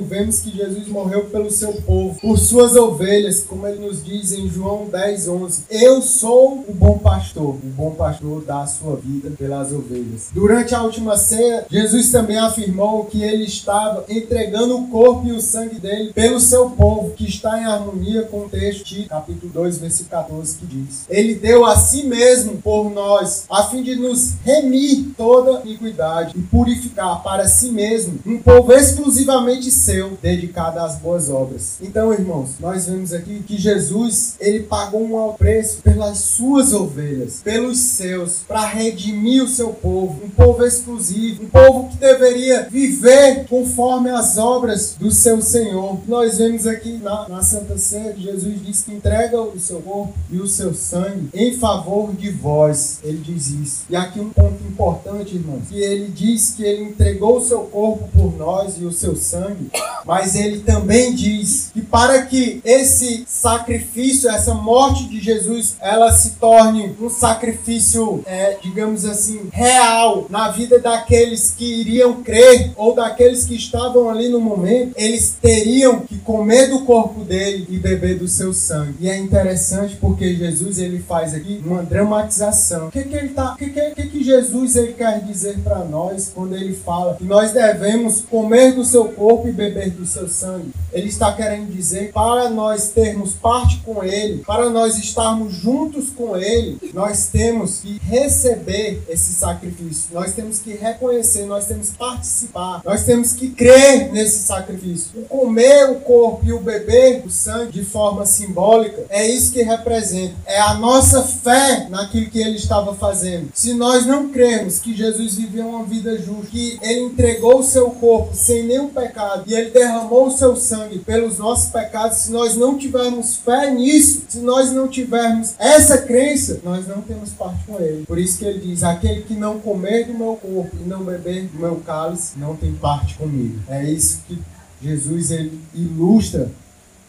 vemos 0.00 0.40
que 0.40 0.50
Jesus 0.50 0.88
morreu 0.88 1.26
pelo 1.26 1.50
seu 1.50 1.72
povo, 1.82 2.18
por 2.20 2.36
suas 2.38 2.74
ovelhas, 2.74 3.40
como 3.40 3.66
ele 3.66 3.86
nos 3.86 4.04
diz 4.04 4.32
em 4.32 4.48
João 4.48 4.88
10, 4.88 5.28
11. 5.28 5.64
Eu 5.70 6.02
sou 6.02 6.64
o 6.66 6.74
bom 6.74 6.98
pastor. 6.98 7.54
O 7.54 7.72
bom 7.76 7.92
pastor 7.92 8.42
dá 8.44 8.62
a 8.62 8.66
sua 8.66 8.96
vida 8.96 9.30
pelas 9.38 9.72
ovelhas. 9.72 10.30
Durante 10.32 10.74
a 10.74 10.82
última 10.82 11.16
ceia, 11.16 11.66
Jesus 11.70 12.10
também 12.10 12.38
afirmou 12.38 13.04
que 13.04 13.22
ele 13.22 13.44
estava 13.44 14.04
entregando 14.08 14.76
o 14.76 14.88
corpo 14.88 15.28
e 15.28 15.32
o 15.32 15.40
sangue 15.40 15.59
dele 15.68 16.12
pelo 16.12 16.40
seu 16.40 16.70
povo, 16.70 17.10
que 17.10 17.28
está 17.28 17.60
em 17.60 17.64
harmonia 17.64 18.22
com 18.22 18.40
o 18.40 18.48
texto 18.48 18.84
de 18.84 19.04
capítulo 19.04 19.52
2, 19.52 19.78
versículo 19.78 20.10
14, 20.10 20.58
que 20.58 20.66
diz: 20.66 21.04
Ele 21.08 21.34
deu 21.34 21.64
a 21.64 21.76
si 21.76 22.04
mesmo 22.04 22.60
por 22.62 22.90
nós, 22.90 23.44
a 23.50 23.64
fim 23.64 23.82
de 23.82 23.96
nos 23.96 24.34
remir 24.44 25.10
toda 25.16 25.62
iniquidade 25.64 26.38
e 26.38 26.42
purificar 26.42 27.22
para 27.22 27.46
si 27.46 27.70
mesmo 27.70 28.18
um 28.26 28.38
povo 28.38 28.72
exclusivamente 28.72 29.70
seu, 29.70 30.18
dedicado 30.22 30.78
às 30.78 30.96
boas 30.96 31.28
obras. 31.28 31.78
Então, 31.80 32.12
irmãos, 32.12 32.50
nós 32.58 32.86
vemos 32.86 33.12
aqui 33.12 33.42
que 33.46 33.58
Jesus, 33.58 34.34
ele 34.40 34.60
pagou 34.60 35.02
um 35.02 35.16
alto 35.16 35.38
preço 35.38 35.78
pelas 35.82 36.18
suas 36.18 36.72
ovelhas, 36.72 37.40
pelos 37.42 37.78
seus, 37.78 38.40
para 38.46 38.66
redimir 38.66 39.42
o 39.42 39.48
seu 39.48 39.70
povo, 39.70 40.24
um 40.24 40.30
povo 40.30 40.64
exclusivo, 40.64 41.44
um 41.44 41.48
povo 41.48 41.88
que 41.88 41.96
deveria 41.96 42.68
viver 42.70 43.46
conforme 43.48 44.10
as 44.10 44.38
obras 44.38 44.94
do 44.98 45.10
seu 45.10 45.40
Senhor. 45.50 45.98
Nós 46.06 46.38
vemos 46.38 46.64
aqui 46.64 46.92
na, 47.02 47.28
na 47.28 47.42
Santa 47.42 47.76
Ceia, 47.76 48.14
Jesus 48.16 48.64
diz 48.64 48.82
que 48.82 48.92
entrega 48.92 49.40
o 49.40 49.58
seu 49.58 49.80
corpo 49.80 50.14
e 50.30 50.36
o 50.36 50.46
seu 50.46 50.72
sangue 50.72 51.28
em 51.34 51.56
favor 51.58 52.12
de 52.14 52.30
vós. 52.30 53.00
Ele 53.02 53.18
diz 53.18 53.48
isso. 53.48 53.82
E 53.90 53.96
aqui 53.96 54.20
um 54.20 54.30
ponto 54.30 54.62
importante, 54.62 55.34
irmãos, 55.34 55.62
que 55.68 55.76
ele 55.76 56.06
diz 56.06 56.50
que 56.50 56.62
ele 56.62 56.84
entregou 56.84 57.38
o 57.38 57.44
seu 57.44 57.62
corpo 57.62 58.08
por 58.16 58.36
nós 58.36 58.76
e 58.78 58.84
o 58.84 58.92
seu 58.92 59.16
sangue, 59.16 59.70
mas 60.06 60.36
ele 60.36 60.60
também 60.60 61.14
diz 61.14 61.70
que 61.72 61.82
para 61.82 62.22
que 62.22 62.60
esse 62.64 63.24
sacrifício, 63.26 64.30
essa 64.30 64.54
morte 64.54 65.08
de 65.08 65.20
Jesus, 65.20 65.74
ela 65.80 66.12
se 66.12 66.32
torne 66.32 66.94
um 67.00 67.10
sacrifício, 67.10 68.22
é, 68.24 68.56
digamos 68.62 69.04
assim, 69.04 69.48
real 69.52 70.26
na 70.30 70.50
vida 70.50 70.78
daqueles 70.78 71.52
que 71.56 71.80
iriam 71.80 72.22
crer 72.22 72.72
ou 72.76 72.94
daqueles 72.94 73.44
que 73.44 73.56
estavam 73.56 74.08
ali 74.08 74.28
no 74.28 74.40
momento, 74.40 74.92
eles 74.96 75.39
teriam 75.40 76.00
que 76.00 76.18
comer 76.18 76.68
do 76.68 76.84
corpo 76.84 77.24
dele 77.24 77.66
e 77.68 77.78
beber 77.78 78.18
do 78.18 78.28
seu 78.28 78.52
sangue. 78.52 78.96
E 79.00 79.08
é 79.08 79.18
interessante 79.18 79.96
porque 79.96 80.34
Jesus 80.34 80.78
ele 80.78 81.00
faz 81.00 81.34
aqui 81.34 81.62
uma 81.64 81.82
dramatização. 81.82 82.88
O 82.88 82.90
que 82.90 83.02
que 83.02 83.16
ele 83.16 83.28
tá, 83.30 83.54
o 83.54 83.56
que 83.56 83.70
que, 83.70 83.90
que, 83.90 84.08
que 84.08 84.24
Jesus 84.24 84.76
ele 84.76 84.92
quer 84.92 85.24
dizer 85.24 85.58
para 85.60 85.84
nós 85.84 86.30
quando 86.34 86.54
ele 86.54 86.74
fala 86.74 87.14
que 87.14 87.24
nós 87.24 87.52
devemos 87.52 88.20
comer 88.20 88.72
do 88.72 88.84
seu 88.84 89.06
corpo 89.06 89.48
e 89.48 89.52
beber 89.52 89.90
do 89.90 90.04
seu 90.04 90.28
sangue. 90.28 90.70
Ele 90.92 91.08
está 91.08 91.32
querendo 91.32 91.72
dizer 91.72 92.12
para 92.12 92.50
nós 92.50 92.88
termos 92.88 93.32
parte 93.32 93.78
com 93.78 94.02
ele, 94.02 94.42
para 94.44 94.68
nós 94.70 94.98
estarmos 94.98 95.54
juntos 95.54 96.10
com 96.10 96.36
ele, 96.36 96.78
nós 96.92 97.28
temos 97.28 97.80
que 97.80 97.98
receber 98.02 99.02
esse 99.08 99.32
sacrifício. 99.32 100.10
Nós 100.12 100.32
temos 100.32 100.58
que 100.58 100.72
reconhecer, 100.72 101.46
nós 101.46 101.66
temos 101.66 101.90
que 101.90 101.98
participar, 101.98 102.82
nós 102.84 103.04
temos 103.04 103.32
que 103.32 103.50
crer 103.50 104.12
nesse 104.12 104.40
sacrifício. 104.40 105.19
O 105.20 105.26
comer 105.26 105.90
o 105.90 105.96
corpo 105.96 106.46
e 106.46 106.52
o 106.52 106.60
beber 106.60 107.22
o 107.26 107.30
sangue 107.30 107.72
de 107.72 107.84
forma 107.84 108.24
simbólica 108.24 109.04
é 109.10 109.26
isso 109.26 109.52
que 109.52 109.62
representa. 109.62 110.34
É 110.46 110.58
a 110.58 110.74
nossa 110.74 111.22
fé 111.22 111.86
naquilo 111.90 112.30
que 112.30 112.40
ele 112.40 112.56
estava 112.56 112.94
fazendo. 112.94 113.50
Se 113.52 113.74
nós 113.74 114.06
não 114.06 114.30
crermos 114.30 114.78
que 114.78 114.96
Jesus 114.96 115.34
viveu 115.34 115.68
uma 115.68 115.84
vida 115.84 116.16
justa, 116.16 116.46
que 116.50 116.78
ele 116.80 117.00
entregou 117.00 117.58
o 117.58 117.62
seu 117.62 117.90
corpo 117.90 118.34
sem 118.34 118.62
nenhum 118.62 118.88
pecado 118.88 119.44
e 119.46 119.54
ele 119.54 119.70
derramou 119.70 120.28
o 120.28 120.30
seu 120.30 120.56
sangue 120.56 120.98
pelos 121.00 121.36
nossos 121.38 121.70
pecados, 121.70 122.18
se 122.18 122.32
nós 122.32 122.56
não 122.56 122.78
tivermos 122.78 123.36
fé 123.36 123.70
nisso, 123.70 124.22
se 124.26 124.38
nós 124.38 124.72
não 124.72 124.88
tivermos 124.88 125.54
essa 125.58 125.98
crença, 125.98 126.60
nós 126.64 126.86
não 126.88 127.02
temos 127.02 127.30
parte 127.30 127.58
com 127.66 127.78
ele. 127.78 128.06
Por 128.06 128.18
isso 128.18 128.38
que 128.38 128.46
ele 128.46 128.60
diz: 128.60 128.82
aquele 128.82 129.20
que 129.22 129.34
não 129.34 129.60
comer 129.60 130.06
do 130.06 130.14
meu 130.14 130.36
corpo 130.36 130.76
e 130.80 130.88
não 130.88 131.04
beber 131.04 131.44
do 131.44 131.58
meu 131.58 131.76
cálice, 131.84 132.38
não 132.38 132.56
tem 132.56 132.72
parte 132.72 133.16
comigo. 133.16 133.58
É 133.68 133.84
isso 133.84 134.20
que 134.26 134.38
Jesus 134.82 135.30
ele 135.30 135.60
ilustra 135.74 136.50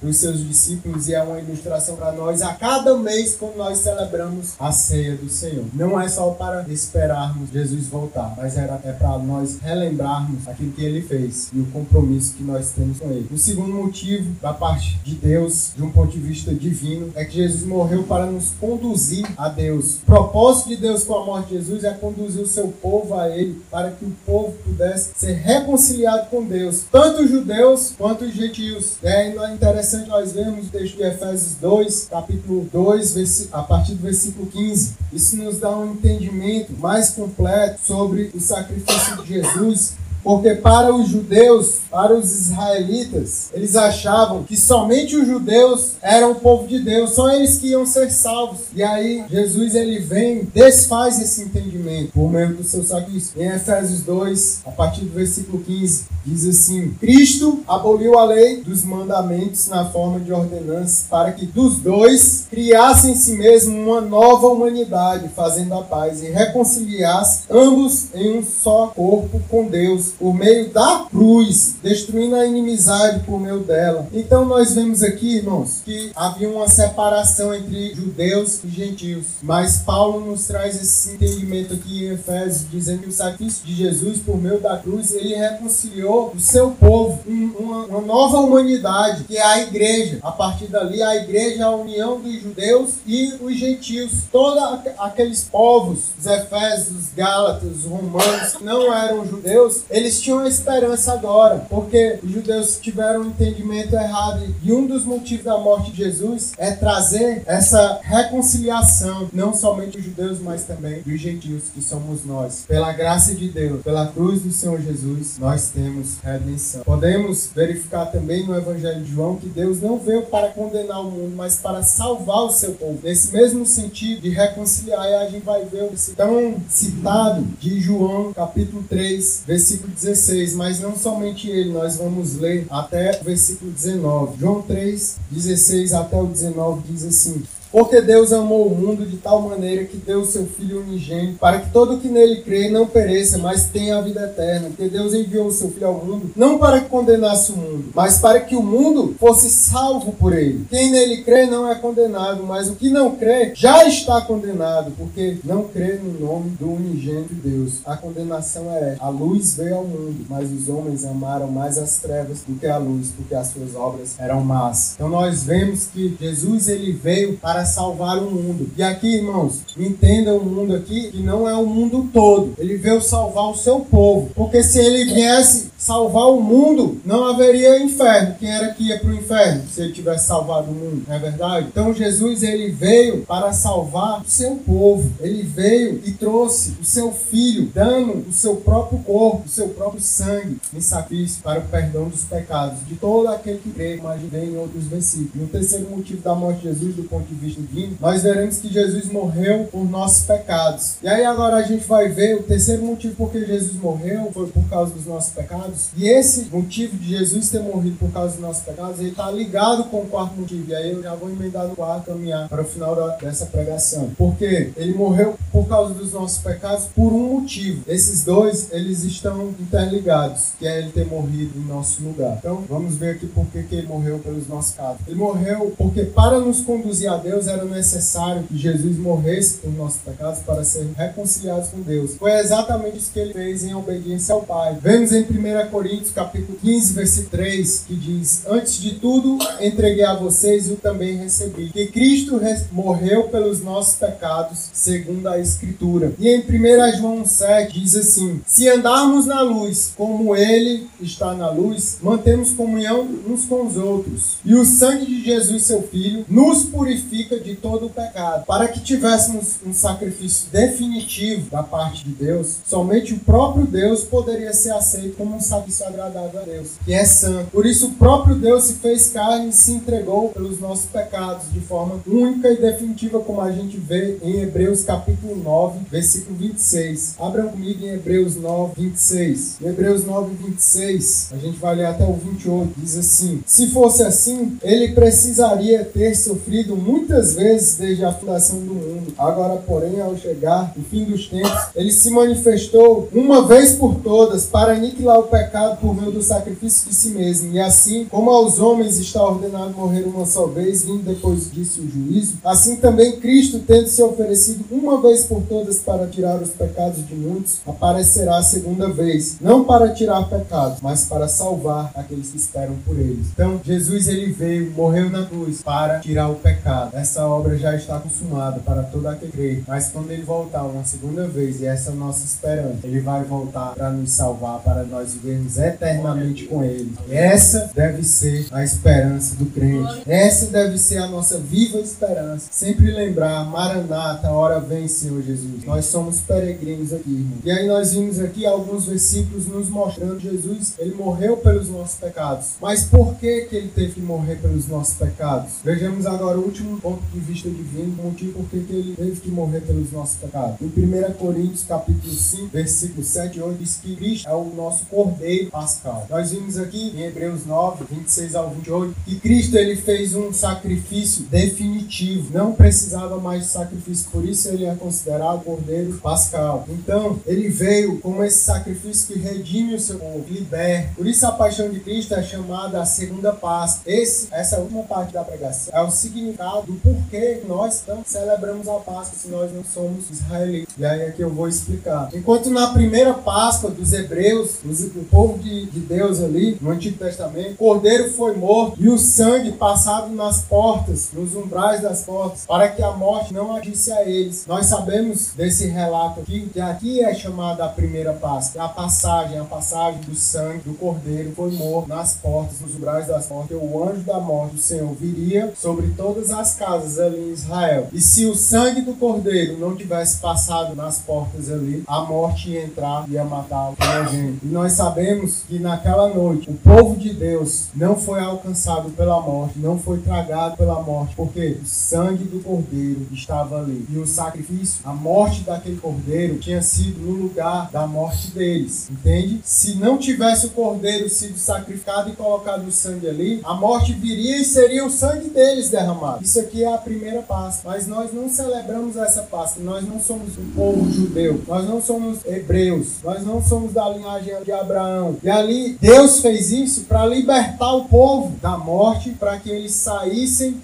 os 0.01 0.17
seus 0.17 0.45
discípulos 0.45 1.07
e 1.07 1.13
é 1.13 1.21
uma 1.21 1.39
ilustração 1.39 1.95
para 1.95 2.11
nós 2.11 2.41
a 2.41 2.53
cada 2.53 2.97
mês 2.97 3.35
quando 3.39 3.55
nós 3.55 3.77
celebramos 3.79 4.53
a 4.59 4.71
ceia 4.71 5.15
do 5.15 5.29
Senhor. 5.29 5.65
Não 5.73 5.99
é 5.99 6.07
só 6.07 6.31
para 6.31 6.65
esperarmos 6.69 7.49
Jesus 7.51 7.87
voltar, 7.87 8.33
mas 8.37 8.57
era, 8.57 8.79
é 8.83 8.91
para 8.91 9.17
nós 9.19 9.59
relembrarmos 9.59 10.47
aquilo 10.47 10.71
que 10.71 10.83
ele 10.83 11.01
fez 11.01 11.49
e 11.53 11.59
o 11.59 11.65
compromisso 11.67 12.33
que 12.33 12.43
nós 12.43 12.71
temos 12.71 12.99
com 12.99 13.09
ele. 13.11 13.27
O 13.31 13.37
segundo 13.37 13.73
motivo 13.73 14.33
da 14.41 14.53
parte 14.53 14.99
de 15.03 15.15
Deus, 15.15 15.71
de 15.75 15.83
um 15.83 15.91
ponto 15.91 16.11
de 16.11 16.19
vista 16.19 16.53
divino, 16.53 17.11
é 17.15 17.23
que 17.23 17.35
Jesus 17.35 17.63
morreu 17.63 18.03
para 18.03 18.25
nos 18.25 18.51
conduzir 18.59 19.27
a 19.37 19.49
Deus. 19.49 19.97
O 19.97 20.05
propósito 20.05 20.69
de 20.69 20.77
Deus 20.77 21.03
com 21.03 21.15
a 21.15 21.25
morte 21.25 21.49
de 21.49 21.57
Jesus 21.57 21.83
é 21.83 21.91
conduzir 21.91 22.41
o 22.41 22.47
seu 22.47 22.69
povo 22.69 23.13
a 23.13 23.29
ele, 23.29 23.61
para 23.69 23.91
que 23.91 24.05
o 24.05 24.11
povo 24.25 24.53
pudesse 24.63 25.11
ser 25.15 25.33
reconciliado 25.33 26.29
com 26.29 26.43
Deus, 26.43 26.83
tanto 26.91 27.23
os 27.23 27.29
judeus 27.29 27.93
quanto 27.97 28.25
os 28.25 28.33
gentios. 28.33 28.95
É 29.03 29.29
interessante 29.53 29.90
nós 29.99 30.33
vermos 30.33 30.67
o 30.67 30.69
texto 30.69 30.97
de 30.97 31.03
Efésios 31.03 31.55
2, 31.55 32.07
capítulo 32.09 32.67
2, 32.71 33.49
a 33.51 33.63
partir 33.63 33.93
do 33.93 34.03
versículo 34.03 34.47
15. 34.47 34.93
Isso 35.13 35.37
nos 35.37 35.59
dá 35.59 35.77
um 35.77 35.93
entendimento 35.93 36.73
mais 36.77 37.11
completo 37.11 37.79
sobre 37.85 38.31
o 38.33 38.39
sacrifício 38.39 39.23
de 39.23 39.33
Jesus 39.33 39.93
porque 40.23 40.55
para 40.55 40.93
os 40.93 41.07
judeus, 41.07 41.79
para 41.89 42.13
os 42.13 42.31
israelitas, 42.31 43.49
eles 43.53 43.75
achavam 43.75 44.43
que 44.43 44.55
somente 44.55 45.15
os 45.15 45.27
judeus 45.27 45.93
eram 46.01 46.31
o 46.31 46.35
povo 46.35 46.67
de 46.67 46.79
Deus, 46.79 47.11
só 47.11 47.31
eles 47.31 47.57
que 47.57 47.67
iam 47.67 47.85
ser 47.85 48.11
salvos. 48.11 48.61
E 48.73 48.83
aí 48.83 49.23
Jesus 49.29 49.75
ele 49.75 49.99
vem, 49.99 50.47
desfaz 50.53 51.21
esse 51.21 51.43
entendimento 51.43 52.11
por 52.13 52.29
meio 52.31 52.55
do 52.55 52.63
seu 52.63 52.83
sacrifício. 52.83 53.41
Em 53.41 53.47
Efésios 53.47 54.01
2, 54.01 54.61
a 54.65 54.71
partir 54.71 55.01
do 55.01 55.13
versículo 55.13 55.63
15, 55.63 56.05
diz 56.25 56.47
assim: 56.47 56.93
Cristo 56.99 57.61
aboliu 57.67 58.17
a 58.17 58.25
lei 58.25 58.61
dos 58.61 58.83
mandamentos 58.83 59.67
na 59.67 59.85
forma 59.85 60.19
de 60.19 60.31
ordenança 60.31 61.05
para 61.09 61.31
que 61.31 61.45
dos 61.45 61.77
dois 61.77 62.47
criasse 62.49 63.09
em 63.09 63.15
si 63.15 63.33
mesmo 63.33 63.77
uma 63.77 64.01
nova 64.01 64.47
humanidade, 64.47 65.29
fazendo 65.35 65.73
a 65.73 65.81
paz 65.81 66.23
e 66.23 66.29
reconciliasse 66.29 67.43
ambos 67.49 68.07
em 68.13 68.39
um 68.39 68.43
só 68.43 68.87
corpo 68.87 69.41
com 69.49 69.67
Deus 69.67 70.10
por 70.17 70.33
meio 70.33 70.69
da 70.69 71.05
cruz, 71.09 71.75
destruindo 71.81 72.35
a 72.35 72.45
inimizade 72.45 73.23
por 73.25 73.39
meio 73.39 73.59
dela. 73.59 74.07
Então 74.13 74.45
nós 74.45 74.73
vemos 74.73 75.03
aqui, 75.03 75.37
irmãos, 75.37 75.81
que 75.83 76.11
havia 76.15 76.49
uma 76.49 76.67
separação 76.67 77.53
entre 77.53 77.93
judeus 77.93 78.63
e 78.63 78.69
gentios. 78.69 79.25
Mas 79.41 79.79
Paulo 79.79 80.25
nos 80.25 80.47
traz 80.47 80.81
esse 80.81 81.13
entendimento 81.13 81.73
aqui 81.73 82.05
em 82.05 82.13
Efésios, 82.13 82.69
dizendo 82.69 83.03
que 83.03 83.09
o 83.09 83.13
sacrifício 83.13 83.65
de 83.65 83.75
Jesus 83.75 84.19
por 84.19 84.37
meio 84.37 84.59
da 84.59 84.77
cruz, 84.77 85.13
ele 85.13 85.35
reconciliou 85.35 86.31
o 86.35 86.39
seu 86.39 86.71
povo, 86.71 87.19
uma, 87.27 87.85
uma 87.85 88.01
nova 88.01 88.37
humanidade, 88.39 89.23
que 89.25 89.37
é 89.37 89.43
a 89.43 89.61
igreja. 89.61 90.19
A 90.21 90.31
partir 90.31 90.67
dali, 90.67 91.01
a 91.01 91.15
igreja 91.15 91.61
é 91.61 91.65
a 91.65 91.71
união 91.71 92.19
dos 92.19 92.41
judeus 92.41 92.95
e 93.05 93.33
os 93.41 93.55
gentios. 93.55 94.11
Todos 94.31 94.61
aqueles 94.97 95.43
povos, 95.43 96.09
os 96.19 96.25
efésios, 96.25 96.97
os 96.97 97.13
gálatas, 97.15 97.69
os 97.69 97.83
romanos, 97.85 98.55
que 98.55 98.63
não 98.63 98.93
eram 98.93 99.25
judeus, 99.25 99.83
eles 100.01 100.19
tinham 100.19 100.45
esperança 100.45 101.13
agora, 101.13 101.65
porque 101.69 102.19
os 102.23 102.31
judeus 102.31 102.77
tiveram 102.81 103.21
um 103.21 103.27
entendimento 103.27 103.95
errado 103.95 104.43
e 104.63 104.73
um 104.73 104.87
dos 104.87 105.05
motivos 105.05 105.45
da 105.45 105.57
morte 105.57 105.91
de 105.91 105.97
Jesus 105.97 106.53
é 106.57 106.71
trazer 106.71 107.43
essa 107.45 107.99
reconciliação, 108.01 109.29
não 109.31 109.53
somente 109.53 109.97
os 109.97 110.03
judeus, 110.03 110.39
mas 110.39 110.63
também 110.63 111.01
dos 111.01 111.19
gentios, 111.19 111.63
que 111.73 111.81
somos 111.81 112.25
nós. 112.25 112.65
Pela 112.67 112.91
graça 112.91 113.35
de 113.35 113.47
Deus, 113.47 113.83
pela 113.83 114.07
cruz 114.07 114.41
do 114.41 114.51
Senhor 114.51 114.81
Jesus, 114.81 115.37
nós 115.37 115.69
temos 115.69 116.17
redenção. 116.23 116.83
Podemos 116.83 117.49
verificar 117.55 118.07
também 118.07 118.45
no 118.45 118.55
Evangelho 118.55 119.03
de 119.03 119.11
João 119.11 119.35
que 119.35 119.47
Deus 119.47 119.81
não 119.81 119.99
veio 119.99 120.23
para 120.23 120.49
condenar 120.49 121.01
o 121.01 121.11
mundo, 121.11 121.35
mas 121.35 121.57
para 121.57 121.83
salvar 121.83 122.43
o 122.43 122.51
seu 122.51 122.73
povo. 122.73 122.99
Nesse 123.03 123.31
mesmo 123.31 123.65
sentido 123.65 124.21
de 124.21 124.29
reconciliar, 124.29 125.01
a 125.21 125.29
gente 125.29 125.43
vai 125.43 125.63
ver 125.65 125.83
o 125.83 125.91
tão 126.15 126.55
citado 126.67 127.43
de 127.59 127.79
João, 127.79 128.33
capítulo 128.33 128.83
3, 128.89 129.43
versículo 129.45 129.90
16, 129.91 130.55
mas 130.55 130.79
não 130.79 130.95
somente 130.95 131.49
ele, 131.49 131.71
nós 131.71 131.97
vamos 131.97 132.37
ler 132.37 132.65
até 132.69 133.19
o 133.21 133.23
versículo 133.23 133.71
19. 133.71 134.39
João 134.39 134.61
3, 134.61 135.17
16 135.29 135.93
até 135.93 136.19
o 136.19 136.27
19 136.27 136.81
diz 136.89 137.03
assim: 137.03 137.43
porque 137.71 138.01
Deus 138.01 138.33
amou 138.33 138.67
o 138.67 138.75
mundo 138.75 139.05
de 139.05 139.17
tal 139.17 139.41
maneira 139.41 139.85
que 139.85 139.97
deu 139.97 140.21
o 140.21 140.25
seu 140.25 140.45
Filho 140.45 140.81
unigênito, 140.81 141.39
para 141.39 141.59
que 141.59 141.71
todo 141.71 141.97
que 141.97 142.07
nele 142.07 142.41
crê 142.41 142.69
não 142.69 142.85
pereça, 142.85 143.37
mas 143.37 143.65
tenha 143.65 143.97
a 143.97 144.01
vida 144.01 144.21
eterna. 144.21 144.67
Porque 144.67 144.89
Deus 144.89 145.13
enviou 145.13 145.47
o 145.47 145.51
seu 145.51 145.71
Filho 145.71 145.87
ao 145.87 146.05
mundo, 146.05 146.31
não 146.35 146.57
para 146.57 146.81
que 146.81 146.89
condenasse 146.89 147.51
o 147.51 147.57
mundo, 147.57 147.85
mas 147.95 148.17
para 148.17 148.39
que 148.39 148.55
o 148.55 148.61
mundo 148.61 149.15
fosse 149.19 149.49
salvo 149.49 150.11
por 150.13 150.33
ele. 150.33 150.65
Quem 150.69 150.91
nele 150.91 151.23
crê 151.23 151.45
não 151.45 151.69
é 151.69 151.75
condenado, 151.75 152.43
mas 152.43 152.69
o 152.69 152.75
que 152.75 152.89
não 152.89 153.15
crê 153.15 153.53
já 153.55 153.85
está 153.85 154.21
condenado, 154.21 154.91
porque 154.97 155.37
não 155.43 155.63
crê 155.63 155.93
no 155.93 156.19
nome 156.19 156.49
do 156.51 156.71
unigênito 156.71 157.33
de 157.33 157.49
Deus. 157.49 157.79
A 157.85 157.95
condenação 157.95 158.71
é 158.71 158.97
a 158.99 159.09
luz 159.09 159.55
veio 159.55 159.75
ao 159.75 159.83
mundo, 159.83 160.25
mas 160.29 160.51
os 160.51 160.67
homens 160.67 161.05
amaram 161.05 161.47
mais 161.47 161.77
as 161.77 161.99
trevas 161.99 162.39
do 162.47 162.59
que 162.59 162.67
a 162.67 162.77
luz, 162.77 163.11
porque 163.15 163.35
as 163.35 163.47
suas 163.47 163.75
obras 163.75 164.15
eram 164.19 164.41
más. 164.41 164.93
Então 164.95 165.09
nós 165.09 165.43
vemos 165.43 165.87
que 165.87 166.15
Jesus 166.19 166.67
ele 166.67 166.91
veio 166.91 167.37
para 167.37 167.60
para 167.61 167.65
salvar 167.65 168.17
o 168.17 168.31
mundo. 168.31 168.69
E 168.75 168.81
aqui, 168.81 169.15
irmãos, 169.17 169.61
entendam 169.77 170.37
o 170.37 170.45
mundo 170.45 170.75
aqui 170.75 171.11
que 171.11 171.21
não 171.21 171.47
é 171.47 171.55
o 171.55 171.65
mundo 171.65 172.09
todo. 172.11 172.55
Ele 172.57 172.75
veio 172.75 173.01
salvar 173.01 173.49
o 173.51 173.55
seu 173.55 173.81
povo. 173.81 174.31
Porque 174.35 174.63
se 174.63 174.79
ele 174.79 175.13
viesse 175.13 175.70
salvar 175.81 176.27
o 176.27 176.39
mundo, 176.39 177.01
não 177.03 177.25
haveria 177.25 177.81
inferno. 177.81 178.35
Quem 178.39 178.51
era 178.51 178.71
que 178.71 178.83
ia 178.87 178.99
para 178.99 179.09
o 179.09 179.15
inferno 179.15 179.63
se 179.67 179.81
ele 179.81 179.91
tivesse 179.91 180.27
salvado 180.27 180.69
o 180.69 180.75
mundo? 180.75 181.03
Não 181.07 181.15
é 181.15 181.17
verdade? 181.17 181.67
Então 181.71 181.91
Jesus 181.91 182.43
ele 182.43 182.69
veio 182.69 183.25
para 183.25 183.51
salvar 183.51 184.21
o 184.21 184.29
seu 184.29 184.57
povo. 184.57 185.11
Ele 185.19 185.41
veio 185.41 185.99
e 186.05 186.11
trouxe 186.11 186.75
o 186.79 186.85
seu 186.85 187.11
filho, 187.11 187.71
dando 187.73 188.29
o 188.29 188.31
seu 188.31 188.57
próprio 188.57 188.99
corpo, 188.99 189.47
o 189.47 189.49
seu 189.49 189.69
próprio 189.69 190.01
sangue 190.01 190.59
em 190.71 190.79
sacrifício 190.79 191.41
para 191.41 191.59
o 191.59 191.63
perdão 191.63 192.07
dos 192.07 192.25
pecados 192.25 192.85
de 192.87 192.93
todo 192.95 193.27
aquele 193.29 193.57
que 193.57 193.71
crê, 193.71 193.99
mas 194.01 194.21
vem 194.21 194.49
em 194.49 194.57
outros 194.57 194.85
versículos. 194.85 195.47
O 195.47 195.51
terceiro 195.51 195.89
motivo 195.89 196.21
da 196.21 196.35
morte 196.35 196.59
de 196.59 196.67
Jesus, 196.67 196.95
do 196.95 197.03
ponto 197.05 197.25
de 197.25 197.33
vista 197.33 197.59
divino, 197.59 197.97
nós 197.99 198.21
veremos 198.21 198.57
que 198.57 198.71
Jesus 198.71 199.05
morreu 199.05 199.67
por 199.71 199.83
nossos 199.89 200.25
pecados. 200.25 200.97
E 201.01 201.07
aí 201.07 201.25
agora 201.25 201.55
a 201.55 201.63
gente 201.63 201.87
vai 201.87 202.07
ver 202.07 202.35
o 202.35 202.43
terceiro 202.43 202.83
motivo 202.83 203.15
por 203.15 203.31
que 203.31 203.43
Jesus 203.43 203.73
morreu 203.81 204.29
foi 204.31 204.47
por 204.47 204.63
causa 204.69 204.93
dos 204.93 205.07
nossos 205.07 205.33
pecados 205.33 205.70
pecados. 205.71 205.89
E 205.95 206.07
esse 206.07 206.45
motivo 206.51 206.97
de 206.97 207.09
Jesus 207.09 207.49
ter 207.49 207.61
morrido 207.61 207.97
por 207.97 208.11
causa 208.11 208.33
dos 208.33 208.41
nossos 208.41 208.63
pecados, 208.63 208.99
ele 208.99 209.09
está 209.09 209.31
ligado 209.31 209.85
com 209.85 210.01
o 210.01 210.05
quarto 210.05 210.39
motivo. 210.39 210.69
E 210.69 210.75
aí 210.75 210.91
eu 210.91 211.01
já 211.01 211.15
vou 211.15 211.29
emendar 211.29 211.67
no 211.67 211.75
quarto, 211.75 212.11
caminhar 212.11 212.47
para 212.49 212.61
o 212.61 212.65
final 212.65 212.95
da, 212.95 213.15
dessa 213.17 213.45
pregação. 213.45 214.11
Porque 214.17 214.71
ele 214.75 214.93
morreu 214.93 215.35
por 215.51 215.67
causa 215.67 215.93
dos 215.93 216.13
nossos 216.13 216.39
pecados 216.39 216.85
por 216.95 217.11
um 217.13 217.39
motivo. 217.39 217.83
Esses 217.87 218.23
dois, 218.23 218.71
eles 218.71 219.03
estão 219.03 219.49
interligados, 219.59 220.53
que 220.59 220.67
é 220.67 220.79
ele 220.79 220.91
ter 220.91 221.05
morrido 221.05 221.57
em 221.57 221.65
nosso 221.65 222.03
lugar. 222.03 222.37
Então, 222.39 222.63
vamos 222.69 222.95
ver 222.95 223.15
aqui 223.15 223.27
por 223.27 223.45
que, 223.47 223.63
que 223.63 223.75
ele 223.75 223.87
morreu 223.87 224.19
pelos 224.19 224.47
nossos 224.47 224.71
pecados. 224.71 225.01
Ele 225.07 225.17
morreu 225.17 225.73
porque 225.77 226.03
para 226.03 226.39
nos 226.39 226.61
conduzir 226.61 227.09
a 227.09 227.17
Deus 227.17 227.47
era 227.47 227.63
necessário 227.65 228.43
que 228.43 228.57
Jesus 228.57 228.97
morresse 228.97 229.57
por 229.57 229.71
nossos 229.71 230.01
pecados 230.01 230.39
para 230.39 230.63
sermos 230.63 230.95
reconciliados 230.95 231.69
com 231.69 231.81
Deus. 231.81 232.15
Foi 232.15 232.31
exatamente 232.31 232.97
isso 232.97 233.11
que 233.11 233.19
ele 233.19 233.33
fez 233.33 233.63
em 233.63 233.73
obediência 233.73 234.33
ao 234.33 234.41
Pai. 234.41 234.77
Vemos 234.81 235.11
em 235.11 235.23
1 235.23 235.60
Coríntios 235.65 236.11
capítulo 236.11 236.57
15, 236.59 236.93
versículo 236.93 237.29
3, 237.31 237.85
que 237.87 237.95
diz: 237.95 238.43
Antes 238.47 238.81
de 238.81 238.95
tudo, 238.95 239.37
entreguei 239.59 240.03
a 240.03 240.15
vocês 240.15 240.69
o 240.69 240.75
também 240.75 241.17
recebi, 241.17 241.69
que 241.69 241.87
Cristo 241.87 242.39
morreu 242.71 243.23
pelos 243.29 243.61
nossos 243.63 243.95
pecados, 243.95 244.69
segundo 244.73 245.27
a 245.27 245.39
Escritura. 245.39 246.13
E 246.19 246.29
em 246.29 246.41
1 246.41 246.97
João 246.97 247.25
7 247.25 247.79
diz 247.79 247.95
assim: 247.95 248.41
Se 248.45 248.67
andarmos 248.67 249.25
na 249.25 249.41
luz, 249.41 249.93
como 249.95 250.35
Ele 250.35 250.87
está 250.99 251.33
na 251.33 251.49
luz, 251.49 251.97
mantemos 252.01 252.51
comunhão 252.51 253.07
uns 253.27 253.45
com 253.45 253.65
os 253.65 253.77
outros. 253.77 254.37
E 254.45 254.53
o 254.55 254.65
sangue 254.65 255.05
de 255.05 255.23
Jesus, 255.23 255.63
seu 255.63 255.81
Filho, 255.83 256.25
nos 256.29 256.63
purifica 256.65 257.39
de 257.39 257.55
todo 257.55 257.87
o 257.87 257.89
pecado. 257.89 258.45
Para 258.45 258.67
que 258.67 258.79
tivéssemos 258.79 259.57
um 259.65 259.73
sacrifício 259.73 260.47
definitivo 260.51 261.49
da 261.49 261.63
parte 261.63 262.05
de 262.05 262.11
Deus, 262.11 262.57
somente 262.65 263.13
o 263.13 263.19
próprio 263.19 263.65
Deus 263.65 264.03
poderia 264.03 264.53
ser 264.53 264.71
aceito 264.71 265.17
como 265.17 265.35
um 265.35 265.39
sacrifício 265.51 265.85
agradável 265.85 266.39
a 266.39 266.43
Deus, 266.43 266.69
que 266.85 266.93
é 266.93 267.03
santo. 267.03 267.51
Por 267.51 267.65
isso, 267.65 267.87
o 267.87 267.93
próprio 267.93 268.35
Deus 268.35 268.63
se 268.63 268.73
fez 268.75 269.09
carne 269.09 269.49
e 269.49 269.53
se 269.53 269.73
entregou 269.73 270.29
pelos 270.29 270.59
nossos 270.59 270.85
pecados 270.85 271.51
de 271.51 271.59
forma 271.59 272.01
única 272.07 272.49
e 272.49 272.57
definitiva, 272.57 273.19
como 273.19 273.41
a 273.41 273.51
gente 273.51 273.77
vê 273.77 274.17
em 274.23 274.41
Hebreus 274.41 274.83
capítulo 274.83 275.35
9, 275.35 275.79
versículo 275.89 276.37
26. 276.37 277.15
Abram 277.19 277.49
comigo 277.49 277.85
em 277.85 277.89
Hebreus 277.89 278.35
9, 278.35 278.73
26. 278.77 279.57
Em 279.61 279.67
Hebreus 279.67 280.05
9, 280.05 280.35
26, 280.35 281.29
a 281.33 281.37
gente 281.37 281.57
vai 281.59 281.75
ler 281.75 281.85
até 281.85 282.05
o 282.05 282.13
28, 282.13 282.73
diz 282.77 282.97
assim: 282.97 283.41
Se 283.45 283.67
fosse 283.67 284.03
assim, 284.03 284.57
ele 284.61 284.93
precisaria 284.93 285.83
ter 285.83 286.15
sofrido 286.15 286.75
muitas 286.75 287.33
vezes 287.33 287.77
desde 287.77 288.05
a 288.05 288.13
fundação 288.13 288.59
do 288.59 288.73
mundo. 288.73 289.00
Agora, 289.17 289.57
porém, 289.57 290.01
ao 290.01 290.15
chegar 290.17 290.73
o 290.77 290.81
fim 290.81 291.05
dos 291.05 291.27
tempos, 291.27 291.67
ele 291.75 291.91
se 291.91 292.09
manifestou 292.09 293.09
uma 293.13 293.47
vez 293.47 293.73
por 293.73 293.95
todas 293.95 294.45
para 294.45 294.73
aniquilar 294.73 295.19
o 295.19 295.23
pecado 295.23 295.79
por 295.79 295.95
meio 295.95 296.11
do 296.11 296.21
sacrifício 296.21 296.89
de 296.89 296.95
si 296.95 297.09
mesmo. 297.09 297.51
E 297.53 297.59
assim, 297.59 298.05
como 298.05 298.29
aos 298.29 298.59
homens 298.59 298.97
está 298.97 299.23
ordenado 299.23 299.73
morrer 299.73 300.03
uma 300.03 300.25
só 300.25 300.45
vez, 300.47 300.83
vindo 300.83 301.03
depois 301.03 301.51
disso 301.51 301.81
o 301.81 301.89
juízo, 301.89 302.37
assim 302.43 302.75
também 302.75 303.19
Cristo, 303.19 303.59
tendo 303.59 303.87
se 303.87 304.01
oferecido 304.01 304.65
uma 304.71 305.01
vez 305.01 305.23
por 305.23 305.41
todas 305.43 305.79
para 305.79 306.07
tirar 306.07 306.41
os 306.41 306.49
pecados 306.49 307.05
de 307.07 307.15
muitos, 307.15 307.59
aparecerá 307.65 308.37
a 308.37 308.43
segunda 308.43 308.89
vez, 308.89 309.37
não 309.39 309.63
para 309.63 309.89
tirar 309.89 310.27
pecados, 310.29 310.79
mas 310.81 311.05
para 311.05 311.27
salvar 311.27 311.91
aqueles 311.95 312.29
que 312.29 312.37
esperam 312.37 312.75
por 312.85 312.97
eles. 312.97 313.27
Então, 313.33 313.59
Jesus 313.63 314.07
ele 314.07 314.31
veio, 314.31 314.71
morreu 314.71 315.09
na 315.09 315.25
cruz 315.25 315.61
para 315.61 315.99
tirar 315.99 316.29
o 316.29 316.35
pecado. 316.35 316.95
Essa 316.95 317.25
obra 317.25 317.57
já 317.57 317.75
está 317.75 317.99
consumada 317.99 318.59
para 318.59 318.83
todo 318.83 319.00
aquele 319.09 319.31
que 319.31 319.37
crê. 319.37 319.63
Mas 319.67 319.89
quando 319.89 320.11
ele 320.11 320.23
voltar 320.23 320.63
uma 320.63 320.83
segunda 320.83 321.27
vez, 321.27 321.61
e 321.61 321.65
essa 321.65 321.89
é 321.89 321.93
a 321.93 321.95
nossa 321.95 322.25
esperança, 322.25 322.79
ele 322.83 322.99
vai 322.99 323.23
voltar 323.23 323.73
para 323.73 323.89
nos 323.89 324.11
salvar, 324.11 324.59
para 324.59 324.83
nós 324.83 325.13
vivermos 325.13 325.57
eternamente 325.57 326.45
com 326.45 326.63
ele. 326.63 326.93
Essa 327.09 327.71
deve 327.73 328.03
ser 328.03 328.47
a 328.51 328.63
esperança 328.63 329.35
do 329.35 329.45
crente. 329.45 330.03
Essa 330.05 330.47
deve 330.47 330.77
ser 330.77 330.97
a 330.97 331.07
nossa 331.07 331.37
viva 331.37 331.79
esperança. 331.79 332.47
Sempre 332.51 332.91
lembrar, 332.91 333.45
Maranata, 333.45 334.31
hora 334.31 334.59
vem, 334.59 334.87
Senhor 334.87 335.21
Jesus. 335.21 335.63
Nós 335.65 335.85
somos 335.85 336.21
peregrinos 336.21 336.93
aqui, 336.93 337.11
irmão. 337.11 337.37
E 337.43 337.51
aí 337.51 337.67
nós 337.67 337.93
vimos 337.93 338.19
aqui 338.19 338.45
alguns 338.45 338.85
versículos 338.85 339.47
nos 339.47 339.69
mostrando 339.69 340.19
Jesus, 340.19 340.73
ele 340.77 340.95
morreu 340.95 341.37
pelos 341.37 341.69
nossos 341.69 341.95
pecados. 341.95 342.51
Mas 342.61 342.83
por 342.83 343.15
que 343.15 343.41
que 343.41 343.55
ele 343.55 343.71
teve 343.73 343.93
que 343.93 344.01
morrer 344.01 344.35
pelos 344.37 344.67
nossos 344.67 344.95
pecados? 344.95 345.53
Vejamos 345.63 346.05
agora 346.05 346.37
o 346.37 346.43
último 346.43 346.79
ponto 346.79 347.01
de 347.11 347.19
vista 347.19 347.49
divino, 347.49 347.95
o 347.99 348.05
motivo 348.05 348.33
por 348.33 348.49
que 348.49 348.73
ele 348.73 348.80
teve 348.97 349.21
que 349.21 349.29
morrer 349.29 349.61
pelos 349.61 349.91
nossos 349.91 350.15
pecados. 350.15 350.55
Em 350.61 350.65
1 350.65 351.13
Coríntios 351.13 351.63
capítulo 351.63 352.13
5, 352.13 352.47
versículo 352.47 353.03
7 353.03 353.37
e 353.37 353.41
8 353.41 353.57
diz 353.57 353.75
que 353.77 353.95
Cristo 353.95 354.29
é 354.29 354.33
o 354.33 354.45
nosso 354.55 354.85
Cordeiro 354.85 355.49
Pascal. 355.51 356.07
Nós 356.09 356.31
vimos 356.31 356.57
aqui 356.57 356.93
em 356.95 357.03
Hebreus 357.03 357.45
9, 357.45 357.85
26 357.89 358.35
ao 358.35 358.49
28, 358.49 358.95
que 359.05 359.19
Cristo 359.19 359.57
ele 359.57 359.75
fez 359.75 360.15
um 360.15 360.31
sacrifício 360.31 361.23
definitivo, 361.23 362.33
não 362.33 362.53
precisava 362.53 363.19
mais 363.19 363.43
de 363.43 363.49
sacrifício, 363.49 364.09
por 364.11 364.23
isso 364.25 364.47
ele 364.49 364.65
é 364.65 364.75
considerado 364.75 365.43
Cordeiro 365.43 365.93
Pascal. 365.97 366.65
Então, 366.69 367.19
ele 367.25 367.49
veio 367.49 367.99
como 367.99 368.23
esse 368.23 368.39
sacrifício 368.39 369.07
que 369.07 369.19
redime 369.19 369.75
o 369.75 369.79
seu 369.79 369.99
povo, 369.99 370.25
liberta. 370.29 370.93
Por 370.95 371.07
isso 371.07 371.25
a 371.25 371.31
paixão 371.31 371.69
de 371.69 371.79
Cristo 371.79 372.13
é 372.13 372.23
chamada 372.23 372.81
a 372.81 372.85
segunda 372.85 373.33
Páscoa. 373.33 373.83
Esse, 373.85 374.27
essa 374.31 374.59
última 374.59 374.83
parte 374.83 375.13
da 375.13 375.23
pregação 375.23 375.73
é 375.73 375.81
o 375.81 375.91
significado 375.91 376.67
do 376.67 376.73
porquê 376.75 377.41
nós 377.47 377.81
então, 377.83 378.03
celebramos 378.05 378.67
a 378.77 378.79
Páscoa 378.79 379.17
se 379.17 379.27
nós 379.29 379.51
não 379.53 379.63
somos 379.63 380.09
israelitas. 380.09 380.73
E 380.77 380.85
aí 380.85 381.01
é 381.01 381.11
que 381.11 381.21
eu 381.21 381.29
vou 381.29 381.47
explicar. 381.47 382.09
Enquanto 382.13 382.49
na 382.49 382.67
primeira 382.67 383.13
Páscoa 383.13 383.69
dos 383.69 383.93
hebreus, 383.93 384.57
o 384.63 385.03
povo 385.05 385.39
de, 385.39 385.65
de 385.67 385.79
Deus 385.79 386.21
ali, 386.21 386.57
no 386.61 386.71
Antigo 386.71 386.97
Testamento, 386.97 387.53
o 387.53 387.57
cordeiro 387.57 388.11
foi 388.11 388.35
morto 388.35 388.81
e 388.81 388.89
o 388.89 388.97
sangue 388.97 389.51
passado 389.51 390.13
nas 390.13 390.41
portas, 390.41 391.09
nos 391.13 391.35
umbrais 391.35 391.81
das 391.81 392.03
portas, 392.03 392.45
para 392.45 392.67
que 392.69 392.81
a 392.81 392.91
morte 392.91 393.33
não 393.33 393.55
agisse 393.55 393.91
a 393.91 394.07
eles. 394.07 394.45
Nós 394.47 394.65
sabemos 394.67 395.31
desse 395.35 395.67
relato 395.67 396.21
aqui, 396.21 396.49
que 396.51 396.59
aqui 396.59 397.03
é 397.03 397.13
chamada 397.13 397.65
a 397.65 397.69
primeira 397.69 398.13
Páscoa, 398.13 398.63
a 398.63 398.69
passagem, 398.69 399.39
a 399.39 399.43
passagem 399.43 400.01
do 400.01 400.15
sangue 400.15 400.59
do 400.59 400.73
cordeiro 400.73 401.33
foi 401.35 401.51
morto 401.51 401.89
nas 401.89 402.13
portas, 402.13 402.59
nos 402.61 402.75
umbrais 402.75 403.07
das 403.07 403.25
portas, 403.25 403.57
o 403.61 403.83
anjo 403.83 404.01
da 404.01 404.19
morte, 404.19 404.55
o 404.55 404.59
Senhor, 404.59 404.93
viria 404.93 405.53
sobre 405.57 405.93
todas 405.95 406.31
as 406.31 406.55
casas 406.55 406.99
ali 406.99 407.29
em 407.29 407.33
Israel. 407.33 407.87
E 407.91 407.99
se 407.99 408.25
o 408.25 408.35
sangue 408.35 408.60
do 408.69 408.93
cordeiro 408.93 409.57
não 409.57 409.75
tivesse 409.75 410.19
passado 410.19 410.75
nas 410.75 410.99
portas 410.99 411.51
ali, 411.51 411.83
a 411.87 412.01
morte 412.01 412.51
ia 412.51 412.63
entrar 412.63 413.05
e 413.09 413.13
ia 413.13 413.23
matar 413.23 413.73
a 413.79 414.03
gente. 414.03 414.45
E 414.45 414.47
nós 414.47 414.73
sabemos 414.73 415.43
que 415.47 415.57
naquela 415.57 416.07
noite 416.07 416.49
o 416.49 416.53
povo 416.53 416.95
de 416.95 417.11
Deus 417.13 417.69
não 417.75 417.95
foi 417.95 418.19
alcançado 418.19 418.91
pela 418.91 419.19
morte, 419.19 419.57
não 419.57 419.79
foi 419.79 419.99
tragado 419.99 420.57
pela 420.57 420.81
morte, 420.81 421.15
porque 421.15 421.57
o 421.61 421.65
sangue 421.65 422.25
do 422.25 422.39
cordeiro 422.43 423.07
estava 423.11 423.59
ali. 423.59 423.85
E 423.89 423.97
o 423.97 424.05
sacrifício, 424.05 424.81
a 424.85 424.93
morte 424.93 425.41
daquele 425.41 425.77
cordeiro 425.77 426.37
tinha 426.37 426.61
sido 426.61 427.01
no 427.01 427.13
lugar 427.13 427.69
da 427.71 427.87
morte 427.87 428.29
deles. 428.31 428.89
Entende? 428.91 429.41
Se 429.43 429.75
não 429.75 429.97
tivesse 429.97 430.45
o 430.45 430.51
cordeiro 430.51 431.09
sido 431.09 431.37
sacrificado 431.37 432.09
e 432.09 432.13
colocado 432.13 432.67
o 432.67 432.71
sangue 432.71 433.09
ali, 433.09 433.41
a 433.43 433.53
morte 433.53 433.93
viria 433.93 434.37
e 434.37 434.45
seria 434.45 434.85
o 434.85 434.91
sangue 434.91 435.29
deles 435.29 435.69
derramado. 435.69 436.23
Isso 436.23 436.39
aqui 436.39 436.63
é 436.63 436.73
a 436.73 436.77
primeira 436.77 437.21
Páscoa. 437.21 437.71
Mas 437.71 437.87
nós 437.87 438.13
não 438.13 438.27
celebramos 438.27 438.50
essa 438.53 439.23
Páscoa. 439.23 439.63
Nós 439.63 439.87
não 439.87 439.99
somos 439.99 440.37
um 440.37 440.51
povo 440.55 440.89
judeu. 440.91 441.41
Nós 441.47 441.67
não 441.67 441.81
somos 441.81 442.25
hebreus. 442.25 443.01
Nós 443.03 443.25
não 443.25 443.41
somos 443.43 443.73
da 443.73 443.89
linhagem 443.89 444.33
de 444.43 444.51
Abraão. 444.51 445.17
E 445.23 445.29
ali 445.29 445.77
Deus 445.79 446.19
fez 446.19 446.51
isso 446.51 446.81
para 446.81 447.05
libertar 447.05 447.73
o 447.73 447.85
povo 447.85 448.35
da 448.41 448.57
morte, 448.57 449.11
para 449.11 449.37
que 449.37 449.49
eles 449.49 449.73
saíssem 449.73 450.55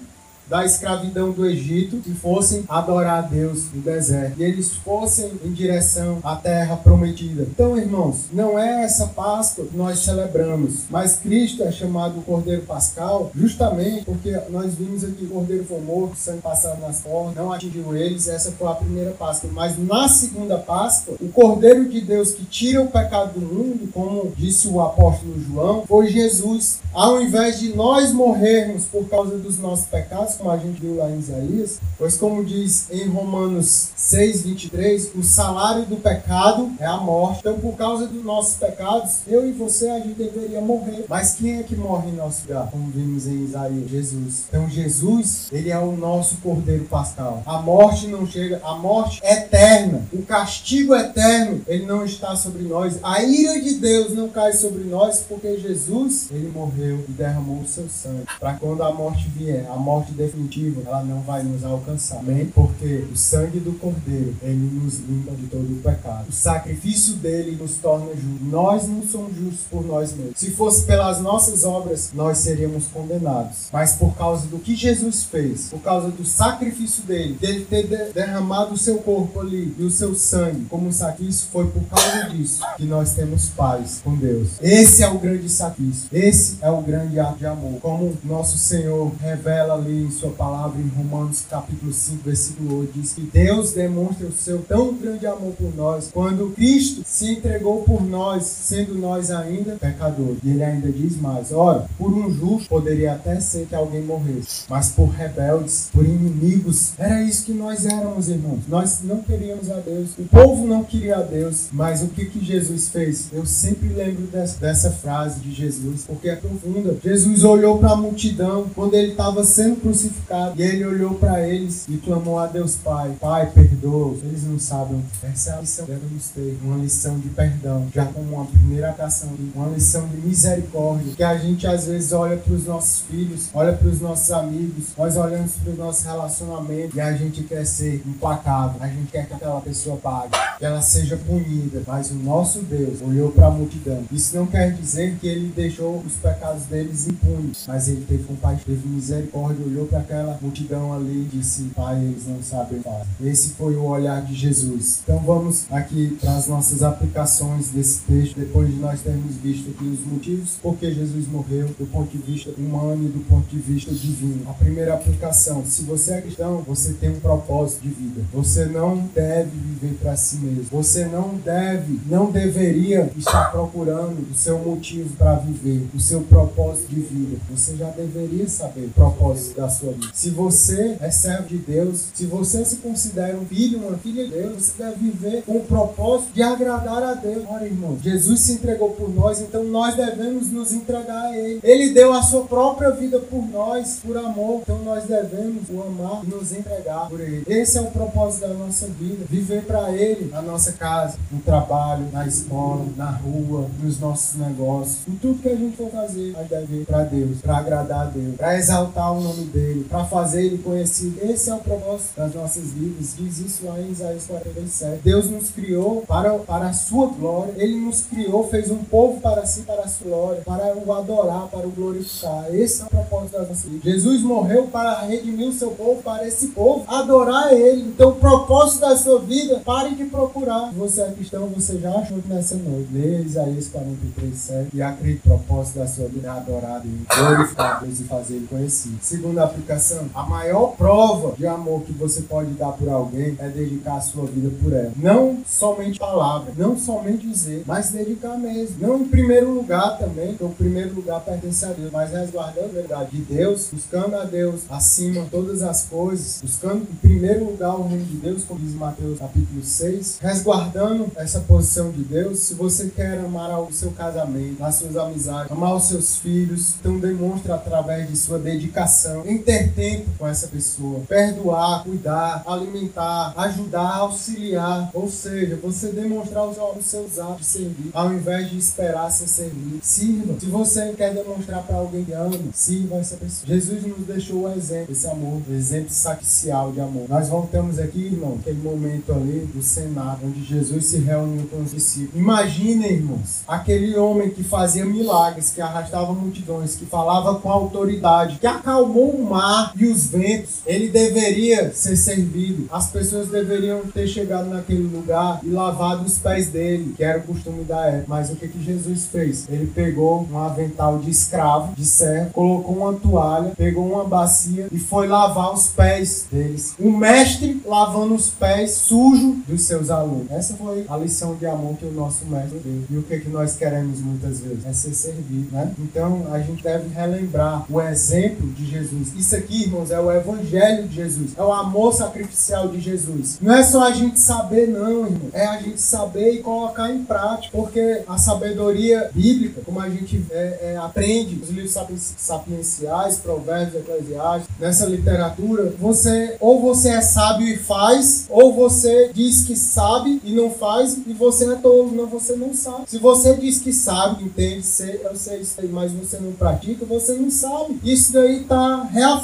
da 0.48 0.64
escravidão 0.64 1.30
do 1.30 1.46
Egito 1.46 2.00
e 2.06 2.12
fossem 2.12 2.64
adorar 2.68 3.18
a 3.18 3.26
Deus 3.26 3.64
no 3.72 3.80
deserto. 3.82 4.38
E 4.38 4.44
eles 4.44 4.72
fossem 4.72 5.32
em 5.44 5.52
direção 5.52 6.18
à 6.22 6.36
terra 6.36 6.76
prometida. 6.76 7.42
Então, 7.42 7.76
irmãos, 7.76 8.26
não 8.32 8.58
é 8.58 8.84
essa 8.84 9.08
Páscoa 9.08 9.64
que 9.66 9.76
nós 9.76 9.98
celebramos, 10.00 10.84
mas 10.90 11.16
Cristo 11.16 11.62
é 11.62 11.72
chamado 11.72 12.20
Cordeiro 12.22 12.62
Pascal 12.62 13.30
justamente 13.34 14.04
porque 14.04 14.30
nós 14.50 14.74
vimos 14.74 15.04
aqui 15.04 15.24
o 15.24 15.28
Cordeiro 15.28 15.64
foi 15.64 15.80
morto, 15.80 16.16
sangue 16.16 16.42
passado 16.42 16.80
nas 16.80 17.00
portas, 17.00 17.34
não 17.34 17.52
atingiu 17.52 17.96
eles. 17.96 18.28
Essa 18.28 18.52
foi 18.52 18.68
a 18.68 18.74
primeira 18.74 19.10
Páscoa. 19.12 19.50
Mas 19.52 19.78
na 19.78 20.08
segunda 20.08 20.58
Páscoa, 20.58 21.16
o 21.20 21.28
Cordeiro 21.28 21.88
de 21.88 22.00
Deus 22.00 22.32
que 22.32 22.44
tira 22.44 22.82
o 22.82 22.88
pecado 22.88 23.38
do 23.38 23.46
mundo, 23.46 23.88
como 23.92 24.32
disse 24.36 24.68
o 24.68 24.80
apóstolo 24.80 25.34
João, 25.40 25.84
foi 25.86 26.08
Jesus. 26.08 26.78
Ao 26.92 27.20
invés 27.20 27.58
de 27.58 27.74
nós 27.74 28.12
morrermos 28.12 28.84
por 28.84 29.08
causa 29.08 29.36
dos 29.36 29.58
nossos 29.58 29.86
pecados, 29.86 30.34
como 30.38 30.50
a 30.50 30.56
gente 30.56 30.80
viu 30.80 30.96
lá 30.96 31.10
em 31.10 31.18
Isaías, 31.18 31.78
pois 31.98 32.16
como 32.16 32.44
diz 32.44 32.86
em 32.90 33.08
Romanos 33.08 33.90
6, 33.96 34.42
23, 34.42 35.10
o 35.16 35.22
salário 35.22 35.84
do 35.84 35.96
pecado 35.96 36.70
é 36.78 36.86
a 36.86 36.96
morte. 36.96 37.40
Então, 37.40 37.58
por 37.58 37.76
causa 37.76 38.06
dos 38.06 38.24
nossos 38.24 38.54
pecados, 38.54 39.18
eu 39.26 39.46
e 39.46 39.52
você, 39.52 39.88
a 39.90 39.98
gente 39.98 40.14
deveria 40.14 40.60
morrer. 40.60 41.04
Mas 41.08 41.34
quem 41.34 41.58
é 41.58 41.62
que 41.62 41.76
morre 41.76 42.10
em 42.10 42.14
nosso 42.14 42.42
lugar? 42.42 42.70
Como 42.70 42.90
vimos 42.90 43.26
em 43.26 43.44
Isaías, 43.44 43.90
Jesus. 43.90 44.44
Então, 44.48 44.68
Jesus, 44.70 45.48
ele 45.52 45.70
é 45.70 45.78
o 45.78 45.92
nosso 45.92 46.36
Cordeiro 46.36 46.84
Pascal. 46.84 47.42
A 47.44 47.58
morte 47.60 48.06
não 48.06 48.26
chega, 48.26 48.60
a 48.64 48.74
morte 48.74 49.20
eterna, 49.24 50.06
o 50.12 50.22
castigo 50.22 50.94
eterno, 50.94 51.62
ele 51.66 51.84
não 51.84 52.04
está 52.04 52.36
sobre 52.36 52.62
nós. 52.62 52.98
A 53.02 53.22
ira 53.22 53.60
de 53.60 53.74
Deus 53.74 54.14
não 54.14 54.28
cai 54.28 54.52
sobre 54.52 54.84
nós, 54.84 55.24
porque 55.28 55.58
Jesus, 55.58 56.28
ele 56.30 56.48
morreu 56.48 57.04
e 57.08 57.12
derramou 57.12 57.60
o 57.60 57.66
seu 57.66 57.88
sangue. 57.88 58.24
Para 58.38 58.54
quando 58.54 58.82
a 58.82 58.92
morte 58.92 59.28
vier, 59.28 59.66
a 59.70 59.76
morte 59.76 60.12
definitiva, 60.28 60.82
ela 60.86 61.02
não 61.02 61.20
vai 61.22 61.42
nos 61.42 61.64
alcançar. 61.64 62.18
Amém? 62.18 62.46
Porque 62.46 63.06
o 63.12 63.16
sangue 63.16 63.58
do 63.58 63.72
Cordeiro, 63.72 64.36
ele 64.42 64.70
nos 64.82 64.98
limpa 64.98 65.32
de 65.32 65.46
todo 65.46 65.72
o 65.72 65.82
pecado. 65.82 66.26
O 66.28 66.32
sacrifício 66.32 67.14
dele 67.14 67.56
nos 67.56 67.76
torna 67.76 68.14
justos. 68.14 68.48
Nós 68.50 68.86
não 68.86 69.02
somos 69.02 69.34
justos 69.36 69.60
por 69.70 69.84
nós 69.84 70.12
mesmos. 70.12 70.38
Se 70.38 70.50
fosse 70.50 70.84
pelas 70.84 71.20
nossas 71.20 71.64
obras, 71.64 72.10
nós 72.14 72.38
seríamos 72.38 72.86
condenados. 72.86 73.68
Mas 73.72 73.92
por 73.94 74.14
causa 74.16 74.46
do 74.46 74.58
que 74.58 74.76
Jesus 74.76 75.24
fez, 75.24 75.68
por 75.70 75.80
causa 75.80 76.08
do 76.08 76.24
sacrifício 76.24 77.02
dele, 77.04 77.34
dele 77.34 77.64
ter 77.64 78.12
derramado 78.12 78.74
o 78.74 78.78
seu 78.78 78.98
corpo 78.98 79.40
ali 79.40 79.74
e 79.78 79.82
o 79.82 79.90
seu 79.90 80.14
sangue 80.14 80.66
como 80.66 80.88
um 80.88 80.92
sacrifício, 80.92 81.48
foi 81.52 81.66
por 81.68 81.82
causa 81.84 82.28
disso 82.30 82.62
que 82.76 82.84
nós 82.84 83.14
temos 83.14 83.48
paz 83.48 84.00
com 84.04 84.14
Deus. 84.14 84.50
Esse 84.60 85.02
é 85.02 85.08
o 85.08 85.18
grande 85.18 85.48
sacrifício. 85.48 86.08
Esse 86.12 86.58
é 86.60 86.70
o 86.70 86.82
grande 86.82 87.18
ato 87.18 87.38
de 87.38 87.46
amor. 87.46 87.80
Como 87.80 88.16
nosso 88.24 88.58
Senhor 88.58 89.12
revela 89.20 89.74
ali 89.74 90.04
em 90.04 90.10
sua 90.18 90.30
palavra 90.30 90.80
em 90.80 90.88
Romanos 90.88 91.44
capítulo 91.48 91.92
5, 91.92 92.24
versículo 92.24 92.80
8, 92.80 92.92
diz 92.92 93.12
que 93.12 93.20
Deus 93.20 93.72
demonstra 93.72 94.26
o 94.26 94.32
seu 94.32 94.60
tão 94.62 94.92
grande 94.94 95.26
amor 95.26 95.52
por 95.52 95.72
nós 95.76 96.10
quando 96.12 96.52
Cristo 96.54 97.02
se 97.06 97.34
entregou 97.34 97.82
por 97.84 98.02
nós, 98.02 98.44
sendo 98.44 98.96
nós 98.96 99.30
ainda 99.30 99.76
pecadores. 99.76 100.38
E 100.42 100.50
ele 100.50 100.64
ainda 100.64 100.90
diz 100.90 101.16
mais: 101.20 101.52
ora, 101.52 101.88
por 101.96 102.12
um 102.12 102.28
justo 102.30 102.68
poderia 102.68 103.12
até 103.12 103.38
ser 103.38 103.66
que 103.66 103.74
alguém 103.76 104.02
morresse, 104.02 104.64
mas 104.68 104.90
por 104.90 105.06
rebeldes, 105.06 105.88
por 105.92 106.04
inimigos, 106.04 106.94
era 106.98 107.22
isso 107.22 107.44
que 107.44 107.52
nós 107.52 107.86
éramos, 107.86 108.28
irmãos. 108.28 108.62
Nós 108.66 109.00
não 109.04 109.22
queríamos 109.22 109.70
a 109.70 109.78
Deus, 109.78 110.10
o 110.18 110.24
povo 110.24 110.66
não 110.66 110.82
queria 110.82 111.18
a 111.18 111.22
Deus, 111.22 111.68
mas 111.72 112.02
o 112.02 112.08
que, 112.08 112.24
que 112.24 112.44
Jesus 112.44 112.88
fez? 112.88 113.28
Eu 113.32 113.46
sempre 113.46 113.88
lembro 113.90 114.22
dessa, 114.22 114.58
dessa 114.58 114.90
frase 114.90 115.38
de 115.38 115.52
Jesus, 115.52 116.02
porque 116.04 116.28
é 116.28 116.34
profunda. 116.34 116.96
Jesus 117.04 117.44
olhou 117.44 117.78
para 117.78 117.92
a 117.92 117.96
multidão 117.96 118.66
quando 118.74 118.94
ele 118.94 119.12
estava 119.12 119.44
sendo 119.44 119.80
crucificado 119.80 120.07
crucificado. 120.08 120.60
E 120.60 120.62
ele 120.62 120.84
olhou 120.84 121.14
para 121.14 121.46
eles 121.46 121.86
e 121.88 121.96
clamou 121.98 122.38
a 122.38 122.46
Deus 122.46 122.76
Pai: 122.76 123.14
Pai, 123.20 123.50
perdoa. 123.50 124.16
Eles 124.22 124.44
não 124.44 124.58
sabem. 124.58 125.02
Essa 125.22 125.50
é 125.50 125.54
a 125.54 125.60
lição 125.60 125.86
que 125.86 125.92
devemos 125.92 126.28
ter. 126.28 126.58
Uma 126.62 126.76
lição 126.76 127.18
de 127.18 127.28
perdão. 127.28 127.86
Já 127.94 128.06
como 128.06 128.36
uma 128.36 128.46
primeira 128.46 128.90
atração. 128.90 129.30
Uma 129.54 129.68
lição 129.68 130.06
de 130.08 130.16
misericórdia. 130.16 131.14
Que 131.16 131.22
a 131.22 131.36
gente 131.36 131.66
às 131.66 131.86
vezes 131.86 132.12
olha 132.12 132.36
para 132.36 132.52
os 132.52 132.64
nossos 132.64 133.00
filhos, 133.02 133.48
olha 133.52 133.72
para 133.72 133.88
os 133.88 134.00
nossos 134.00 134.30
amigos, 134.30 134.86
nós 134.96 135.16
olhamos 135.16 135.52
para 135.52 135.72
o 135.72 135.76
nosso 135.76 136.04
relacionamento 136.04 136.96
e 136.96 137.00
a 137.00 137.12
gente 137.12 137.42
quer 137.42 137.64
ser 137.64 138.02
implacável. 138.06 138.80
A 138.80 138.88
gente 138.88 139.10
quer 139.10 139.26
que 139.26 139.34
aquela 139.34 139.60
pessoa 139.60 139.96
pague, 139.96 140.30
que 140.58 140.64
ela 140.64 140.80
seja 140.80 141.16
punida. 141.16 141.82
Mas 141.86 142.10
o 142.10 142.14
nosso 142.14 142.60
Deus 142.60 143.00
olhou 143.02 143.30
para 143.30 143.46
a 143.46 143.50
multidão. 143.50 144.04
Isso 144.10 144.36
não 144.36 144.46
quer 144.46 144.72
dizer 144.72 145.16
que 145.20 145.26
ele 145.26 145.52
deixou 145.54 145.98
os 145.98 146.14
pecados 146.14 146.64
deles 146.64 147.06
impunes, 147.06 147.64
mas 147.66 147.88
ele 147.88 148.04
teve 148.08 148.24
compaixão, 148.24 148.64
teve 148.66 148.88
misericórdia, 148.88 149.64
olhou 149.64 149.86
para 149.86 149.97
aquela 149.98 150.38
multidão 150.40 150.92
ali 150.92 151.28
disse: 151.32 151.64
Pai, 151.74 151.96
eles 152.02 152.26
não 152.26 152.42
sabem 152.42 152.80
fazer. 152.80 153.06
Esse 153.22 153.50
foi 153.50 153.76
o 153.76 153.84
olhar 153.84 154.22
de 154.22 154.34
Jesus. 154.34 155.00
Então 155.02 155.18
vamos 155.20 155.66
aqui 155.70 156.16
para 156.20 156.36
as 156.36 156.46
nossas 156.46 156.82
aplicações 156.82 157.68
desse 157.68 158.00
texto, 158.00 158.38
depois 158.38 158.68
de 158.68 158.76
nós 158.76 159.00
termos 159.00 159.34
visto 159.36 159.70
aqui 159.70 159.84
os 159.84 160.00
motivos 160.06 160.58
porque 160.62 160.92
Jesus 160.92 161.26
morreu 161.28 161.68
do 161.78 161.86
ponto 161.86 162.10
de 162.10 162.18
vista 162.18 162.50
humano 162.58 163.04
e 163.04 163.08
do 163.08 163.24
ponto 163.28 163.46
de 163.48 163.58
vista 163.58 163.92
divino. 163.92 164.48
A 164.48 164.52
primeira 164.52 164.94
aplicação: 164.94 165.64
se 165.64 165.82
você 165.82 166.14
é 166.14 166.20
cristão, 166.20 166.62
você 166.66 166.92
tem 166.92 167.10
um 167.10 167.20
propósito 167.20 167.82
de 167.82 167.88
vida. 167.88 168.22
Você 168.32 168.66
não 168.66 169.08
deve 169.14 169.50
viver 169.50 169.96
para 170.00 170.16
si 170.16 170.36
mesmo. 170.36 170.64
Você 170.70 171.06
não 171.06 171.34
deve, 171.36 172.00
não 172.06 172.30
deveria 172.30 173.10
estar 173.16 173.50
procurando 173.50 174.30
o 174.30 174.34
seu 174.34 174.58
motivo 174.58 175.14
para 175.16 175.36
viver, 175.36 175.86
o 175.94 176.00
seu 176.00 176.20
propósito 176.22 176.88
de 176.88 177.00
vida. 177.00 177.38
Você 177.50 177.76
já 177.76 177.90
deveria 177.90 178.48
saber 178.48 178.86
o 178.86 178.90
propósito 178.90 179.56
da 179.56 179.68
sua 179.68 179.77
vida. 179.86 180.08
Se 180.14 180.30
você 180.30 180.96
é 181.00 181.10
servo 181.10 181.48
de 181.48 181.58
Deus, 181.58 182.06
se 182.14 182.26
você 182.26 182.64
se 182.64 182.76
considera 182.76 183.36
um 183.36 183.46
filho, 183.46 183.78
uma 183.78 183.96
filha 183.98 184.24
de 184.24 184.30
Deus, 184.32 184.64
você 184.64 184.82
deve 184.82 185.10
viver 185.10 185.42
com 185.42 185.56
o 185.56 185.64
propósito 185.64 186.32
de 186.32 186.42
agradar 186.42 187.02
a 187.02 187.14
Deus. 187.14 187.44
Ora, 187.48 187.64
irmão, 187.64 187.98
Jesus 188.02 188.40
se 188.40 188.52
entregou 188.52 188.90
por 188.90 189.08
nós, 189.08 189.40
então 189.40 189.64
nós 189.64 189.94
devemos 189.94 190.50
nos 190.50 190.72
entregar 190.72 191.26
a 191.26 191.36
Ele. 191.36 191.60
Ele 191.62 191.90
deu 191.90 192.12
a 192.12 192.22
sua 192.22 192.44
própria 192.44 192.90
vida 192.90 193.18
por 193.18 193.42
nós, 193.48 194.00
por 194.04 194.16
amor. 194.16 194.60
Então 194.62 194.78
nós 194.82 195.04
devemos 195.04 195.68
o 195.70 195.82
amar 195.82 196.22
e 196.24 196.30
nos 196.30 196.52
entregar 196.52 197.08
por 197.08 197.20
Ele. 197.20 197.44
Esse 197.46 197.78
é 197.78 197.80
o 197.80 197.90
propósito 197.90 198.48
da 198.48 198.54
nossa 198.54 198.86
vida. 198.86 199.24
Viver 199.28 199.64
para 199.64 199.90
Ele, 199.92 200.30
na 200.30 200.42
nossa 200.42 200.72
casa, 200.72 201.16
no 201.30 201.40
trabalho, 201.40 202.06
na 202.12 202.26
escola, 202.26 202.84
na 202.96 203.10
rua, 203.10 203.68
nos 203.82 203.98
nossos 204.00 204.38
negócios. 204.38 205.06
Em 205.08 205.16
tudo 205.16 205.42
que 205.42 205.48
a 205.48 205.56
gente 205.56 205.76
for 205.76 205.90
fazer, 205.90 206.34
a 206.36 206.42
deve 206.42 206.84
para 206.84 207.04
Deus, 207.04 207.38
para 207.40 207.58
agradar 207.58 208.06
a 208.06 208.10
Deus, 208.10 208.36
para 208.36 208.56
exaltar 208.56 209.12
o 209.12 209.20
nome 209.20 209.44
dele, 209.46 209.67
para 209.88 210.04
fazer 210.04 210.44
ele 210.44 210.58
conhecido. 210.58 211.18
Esse 211.22 211.50
é 211.50 211.54
o 211.54 211.58
propósito 211.58 212.16
das 212.16 212.34
nossas 212.34 212.64
vidas. 212.72 213.14
Diz 213.16 213.38
isso 213.38 213.66
lá 213.66 213.80
em 213.80 213.90
Isaías 213.90 214.24
47. 214.26 215.00
Deus 215.02 215.30
nos 215.30 215.50
criou 215.50 216.02
para, 216.06 216.32
para 216.40 216.68
a 216.68 216.72
sua 216.72 217.06
glória. 217.08 217.54
Ele 217.56 217.76
nos 217.76 218.02
criou, 218.02 218.48
fez 218.48 218.70
um 218.70 218.78
povo 218.78 219.20
para 219.20 219.44
si, 219.46 219.62
para 219.62 219.82
a 219.82 219.88
sua 219.88 220.08
glória, 220.08 220.42
para 220.44 220.74
o 220.76 220.92
adorar, 220.92 221.48
para 221.48 221.66
o 221.66 221.70
glorificar. 221.70 222.46
Esse 222.54 222.82
é 222.82 222.84
o 222.86 222.88
propósito 222.88 223.32
das 223.32 223.48
nossas 223.48 223.70
vidas. 223.70 223.84
Jesus 223.84 224.22
morreu 224.22 224.68
para 224.68 225.00
redimir 225.02 225.48
o 225.48 225.52
seu 225.52 225.70
povo, 225.72 226.02
para 226.02 226.26
esse 226.26 226.48
povo 226.48 226.84
adorar 226.86 227.52
ele. 227.52 227.82
Então, 227.82 228.10
o 228.10 228.16
propósito 228.16 228.80
da 228.80 228.96
sua 228.96 229.18
vida, 229.20 229.60
pare 229.64 229.94
de 229.94 230.04
procurar. 230.04 230.70
Se 230.70 230.74
você 230.76 231.02
é 231.02 231.10
cristão, 231.10 231.46
você 231.48 231.78
já 231.78 231.94
achou 231.94 232.18
que 232.20 232.28
nessa 232.28 232.54
noite. 232.56 232.88
Lê 232.92 233.22
Isaías 233.22 233.68
43, 233.68 234.36
7 234.36 234.68
e 234.72 234.82
acredite, 234.82 235.20
o 235.24 235.28
propósito 235.28 235.78
da 235.78 235.86
sua 235.86 236.08
vida 236.08 236.28
é 236.28 236.30
adorar 236.30 236.80
Deus, 236.80 237.06
glorificar 237.08 237.82
Deus 237.82 238.00
e 238.00 238.04
fazer 238.04 238.34
ele 238.36 238.46
conhecido. 238.46 238.98
Segunda 239.02 239.46
aplicação, 239.58 240.06
a 240.14 240.22
maior 240.22 240.76
prova 240.76 241.34
de 241.36 241.46
amor 241.46 241.82
que 241.82 241.92
você 241.92 242.22
pode 242.22 242.52
dar 242.52 242.72
por 242.72 242.88
alguém 242.88 243.36
é 243.38 243.48
dedicar 243.48 243.96
a 243.96 244.00
sua 244.00 244.24
vida 244.26 244.50
por 244.62 244.72
ela. 244.72 244.92
Não 244.96 245.42
somente 245.46 245.98
palavra, 245.98 246.52
não 246.56 246.78
somente 246.78 247.26
dizer, 247.26 247.64
mas 247.66 247.90
dedicar 247.90 248.38
mesmo. 248.38 248.76
Não 248.80 248.98
em 248.98 249.04
primeiro 249.04 249.52
lugar 249.52 249.98
também, 249.98 250.28
porque 250.28 250.44
o 250.44 250.50
primeiro 250.50 250.94
lugar 250.94 251.20
pertence 251.20 251.64
a 251.64 251.68
Deus, 251.68 251.90
mas 251.92 252.12
resguardando 252.12 252.66
a 252.66 252.80
verdade 252.80 253.10
de 253.10 253.22
Deus, 253.22 253.68
buscando 253.72 254.16
a 254.16 254.24
Deus 254.24 254.62
acima 254.70 255.26
todas 255.30 255.62
as 255.62 255.84
coisas, 255.84 256.40
buscando 256.40 256.82
em 256.82 256.96
primeiro 256.96 257.44
lugar 257.44 257.74
o 257.74 257.86
reino 257.86 258.04
de 258.04 258.16
Deus, 258.16 258.44
como 258.44 258.60
diz 258.60 258.74
Mateus 258.74 259.18
capítulo 259.18 259.62
6, 259.62 260.18
resguardando 260.20 261.10
essa 261.16 261.40
posição 261.40 261.90
de 261.90 262.02
Deus. 262.02 262.38
Se 262.40 262.54
você 262.54 262.88
quer 262.94 263.18
amar 263.18 263.60
o 263.60 263.72
seu 263.72 263.90
casamento, 263.90 264.62
as 264.62 264.76
suas 264.76 264.96
amizades, 264.96 265.50
amar 265.50 265.74
os 265.74 265.84
seus 265.84 266.16
filhos, 266.16 266.74
então 266.78 266.98
demonstre 266.98 267.50
através 267.50 268.08
de 268.08 268.16
sua 268.16 268.38
dedicação 268.38 269.22
ter 269.48 269.72
tempo 269.72 270.10
com 270.18 270.28
essa 270.28 270.46
pessoa, 270.46 271.00
perdoar, 271.08 271.82
cuidar, 271.82 272.42
alimentar, 272.46 273.32
ajudar, 273.34 273.96
auxiliar, 273.96 274.90
ou 274.92 275.08
seja, 275.08 275.56
você 275.56 275.90
demonstrar 275.90 276.46
os, 276.46 276.58
os 276.58 276.84
seus 276.84 277.18
atos 277.18 277.38
de 277.38 277.46
servir, 277.46 277.90
ao 277.94 278.12
invés 278.12 278.50
de 278.50 278.58
esperar 278.58 279.10
ser 279.10 279.26
servido. 279.26 279.78
Sirva. 279.80 280.38
Se 280.38 280.46
você 280.46 280.92
quer 280.92 281.14
demonstrar 281.14 281.62
para 281.62 281.76
alguém 281.76 282.04
que 282.04 282.12
ama, 282.12 282.36
sirva 282.52 282.96
essa 282.96 283.16
pessoa. 283.16 283.46
Jesus 283.46 283.86
nos 283.86 284.06
deixou 284.06 284.42
o 284.42 284.52
exemplo, 284.52 284.92
esse 284.92 285.06
amor, 285.06 285.40
o 285.48 285.54
exemplo 285.54 285.88
sacrificial 285.88 286.70
de 286.70 286.82
amor. 286.82 287.08
Nós 287.08 287.30
voltamos 287.30 287.78
aqui, 287.78 288.04
irmão, 288.04 288.36
aquele 288.38 288.60
momento 288.60 289.14
ali 289.14 289.48
do 289.54 289.62
cenário, 289.62 290.28
onde 290.28 290.44
Jesus 290.44 290.84
se 290.84 290.98
reuniu 290.98 291.46
com 291.46 291.62
os 291.62 291.70
discípulos. 291.70 292.20
Imaginem, 292.20 292.92
irmãos, 292.92 293.40
aquele 293.48 293.96
homem 293.96 294.28
que 294.28 294.44
fazia 294.44 294.84
milagres, 294.84 295.52
que 295.54 295.62
arrastava 295.62 296.12
multidões, 296.12 296.76
que 296.76 296.84
falava 296.84 297.36
com 297.36 297.50
autoridade, 297.50 298.38
que 298.38 298.46
acalmou 298.46 299.12
o 299.12 299.24
mar 299.24 299.37
e 299.76 299.86
os 299.86 300.06
ventos. 300.06 300.58
Ele 300.66 300.88
deveria 300.88 301.72
ser 301.72 301.96
servido. 301.96 302.66
As 302.70 302.90
pessoas 302.90 303.28
deveriam 303.28 303.82
ter 303.92 304.06
chegado 304.06 304.48
naquele 304.48 304.82
lugar 304.82 305.40
e 305.42 305.48
lavado 305.48 306.04
os 306.04 306.18
pés 306.18 306.48
dele, 306.48 306.94
que 306.96 307.04
era 307.04 307.18
o 307.18 307.22
costume 307.22 307.64
da 307.64 307.86
época. 307.86 308.04
Mas 308.08 308.30
o 308.30 308.36
que, 308.36 308.48
que 308.48 308.62
Jesus 308.62 309.06
fez? 309.06 309.46
Ele 309.48 309.66
pegou 309.66 310.26
um 310.30 310.38
avental 310.38 310.98
de 310.98 311.10
escravo, 311.10 311.74
de 311.74 311.84
servo, 311.84 312.30
colocou 312.30 312.76
uma 312.76 312.92
toalha, 312.94 313.52
pegou 313.56 313.86
uma 313.86 314.04
bacia 314.04 314.68
e 314.70 314.78
foi 314.78 315.06
lavar 315.06 315.52
os 315.52 315.68
pés 315.68 316.26
deles. 316.30 316.74
O 316.78 316.90
mestre 316.90 317.60
lavando 317.64 318.14
os 318.14 318.28
pés 318.28 318.72
sujos 318.72 319.36
dos 319.46 319.62
seus 319.62 319.90
alunos. 319.90 320.30
Essa 320.30 320.54
foi 320.54 320.84
a 320.88 320.96
lição 320.96 321.34
de 321.34 321.46
amor 321.46 321.76
que 321.76 321.86
o 321.86 321.92
nosso 321.92 322.24
mestre 322.26 322.58
deu. 322.58 322.82
E 322.90 322.98
o 322.98 323.02
que, 323.02 323.20
que 323.20 323.28
nós 323.28 323.56
queremos 323.56 324.00
muitas 324.00 324.40
vezes? 324.40 324.66
É 324.66 324.72
ser 324.72 324.94
servido, 324.94 325.48
né? 325.52 325.72
Então 325.78 326.26
a 326.30 326.38
gente 326.40 326.62
deve 326.62 326.88
relembrar 326.94 327.64
o 327.70 327.80
exemplo 327.80 328.46
de 328.52 328.66
Jesus. 328.66 329.12
Isso 329.28 329.36
aqui, 329.36 329.64
irmãos, 329.64 329.90
é 329.90 330.00
o 330.00 330.10
evangelho 330.10 330.88
de 330.88 330.94
Jesus. 330.94 331.32
É 331.36 331.42
o 331.42 331.52
amor 331.52 331.92
sacrificial 331.92 332.68
de 332.68 332.80
Jesus. 332.80 333.38
Não 333.42 333.54
é 333.54 333.62
só 333.62 333.82
a 333.82 333.90
gente 333.90 334.18
saber, 334.18 334.66
não, 334.68 335.04
irmão. 335.04 335.28
É 335.34 335.44
a 335.44 335.60
gente 335.60 335.82
saber 335.82 336.32
e 336.32 336.38
colocar 336.38 336.90
em 336.90 337.04
prática. 337.04 337.54
Porque 337.54 338.04
a 338.08 338.16
sabedoria 338.16 339.10
bíblica, 339.12 339.60
como 339.66 339.80
a 339.80 339.90
gente 339.90 340.24
é, 340.30 340.72
é, 340.72 340.76
aprende 340.78 341.42
os 341.42 341.50
livros 341.50 341.76
sapienciais, 342.16 343.18
provérbios, 343.18 343.82
eclesiásticos, 343.82 344.56
nessa 344.58 344.86
literatura, 344.86 345.74
você 345.78 346.38
ou 346.40 346.62
você 346.62 346.88
é 346.88 347.02
sábio 347.02 347.46
e 347.48 347.58
faz, 347.58 348.24
ou 348.30 348.54
você 348.54 349.10
diz 349.12 349.42
que 349.42 349.54
sabe 349.54 350.22
e 350.24 350.32
não 350.32 350.50
faz, 350.50 350.96
e 351.06 351.12
você 351.12 351.52
é 351.52 351.56
tolo, 351.56 351.92
não, 351.92 352.06
você 352.06 352.34
não 352.34 352.54
sabe. 352.54 352.84
Se 352.88 352.96
você 352.96 353.34
diz 353.34 353.60
que 353.60 353.74
sabe, 353.74 354.24
entende, 354.24 354.62
sei, 354.62 355.02
eu 355.04 355.14
sei 355.14 355.42
mas 355.70 355.92
você 355.92 356.18
não 356.18 356.32
pratica, 356.32 356.86
você 356.86 357.12
não 357.12 357.30
sabe. 357.30 357.78
Isso 357.84 358.10
daí 358.14 358.40
está 358.40 358.84
reafirmado 358.84 359.17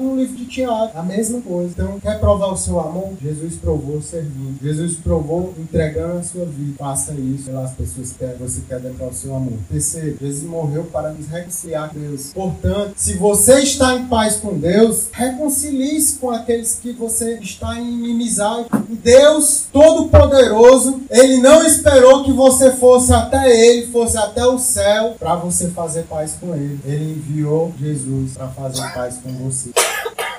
no 0.00 0.16
livro 0.16 0.36
de 0.36 0.46
Tiago. 0.46 0.90
A 0.94 1.02
mesma 1.02 1.40
coisa. 1.40 1.70
Então, 1.72 2.00
quer 2.00 2.18
provar 2.18 2.48
o 2.48 2.56
seu 2.56 2.80
amor? 2.80 3.12
Jesus 3.20 3.54
provou 3.56 4.00
servindo. 4.00 4.58
Jesus 4.62 4.96
provou 4.96 5.54
entregando 5.58 6.18
a 6.18 6.22
sua 6.22 6.44
vida. 6.44 6.74
Faça 6.78 7.12
isso 7.12 7.44
pelas 7.44 7.72
pessoas 7.72 8.12
que 8.12 8.24
você 8.38 8.60
quer 8.68 8.80
demonstrar 8.80 9.10
o 9.10 9.14
seu 9.14 9.34
amor. 9.34 9.58
Terceiro, 9.70 10.16
Jesus 10.20 10.48
morreu 10.48 10.84
para 10.84 11.12
nos 11.12 11.26
reconciliar 11.26 11.90
com 11.90 11.98
Deus. 11.98 12.32
Portanto, 12.32 12.92
se 12.96 13.14
você 13.14 13.60
está 13.60 13.94
em 13.94 14.06
paz 14.06 14.36
com 14.36 14.58
Deus, 14.58 15.08
reconcilie-se 15.12 16.18
com 16.18 16.30
aqueles 16.30 16.78
que 16.80 16.92
você 16.92 17.38
está 17.38 17.78
em 17.78 18.04
inimizade. 18.04 18.68
Deus 19.02 19.64
Todo-Poderoso, 19.72 21.02
Ele 21.10 21.38
não 21.38 21.64
esperou 21.64 22.24
que 22.24 22.32
você 22.32 22.72
fosse 22.72 23.12
até 23.12 23.50
Ele, 23.50 23.86
fosse 23.88 24.16
até 24.16 24.46
o 24.46 24.58
céu, 24.58 25.16
para 25.18 25.34
você 25.36 25.68
fazer 25.68 26.02
paz 26.02 26.36
com 26.40 26.54
Ele. 26.54 26.78
Ele 26.84 27.12
enviou 27.12 27.72
Jesus 27.78 28.32
para 28.32 28.48
fazer 28.48 28.82
paz 28.92 29.18
com 29.22 29.30
você. 29.34 29.70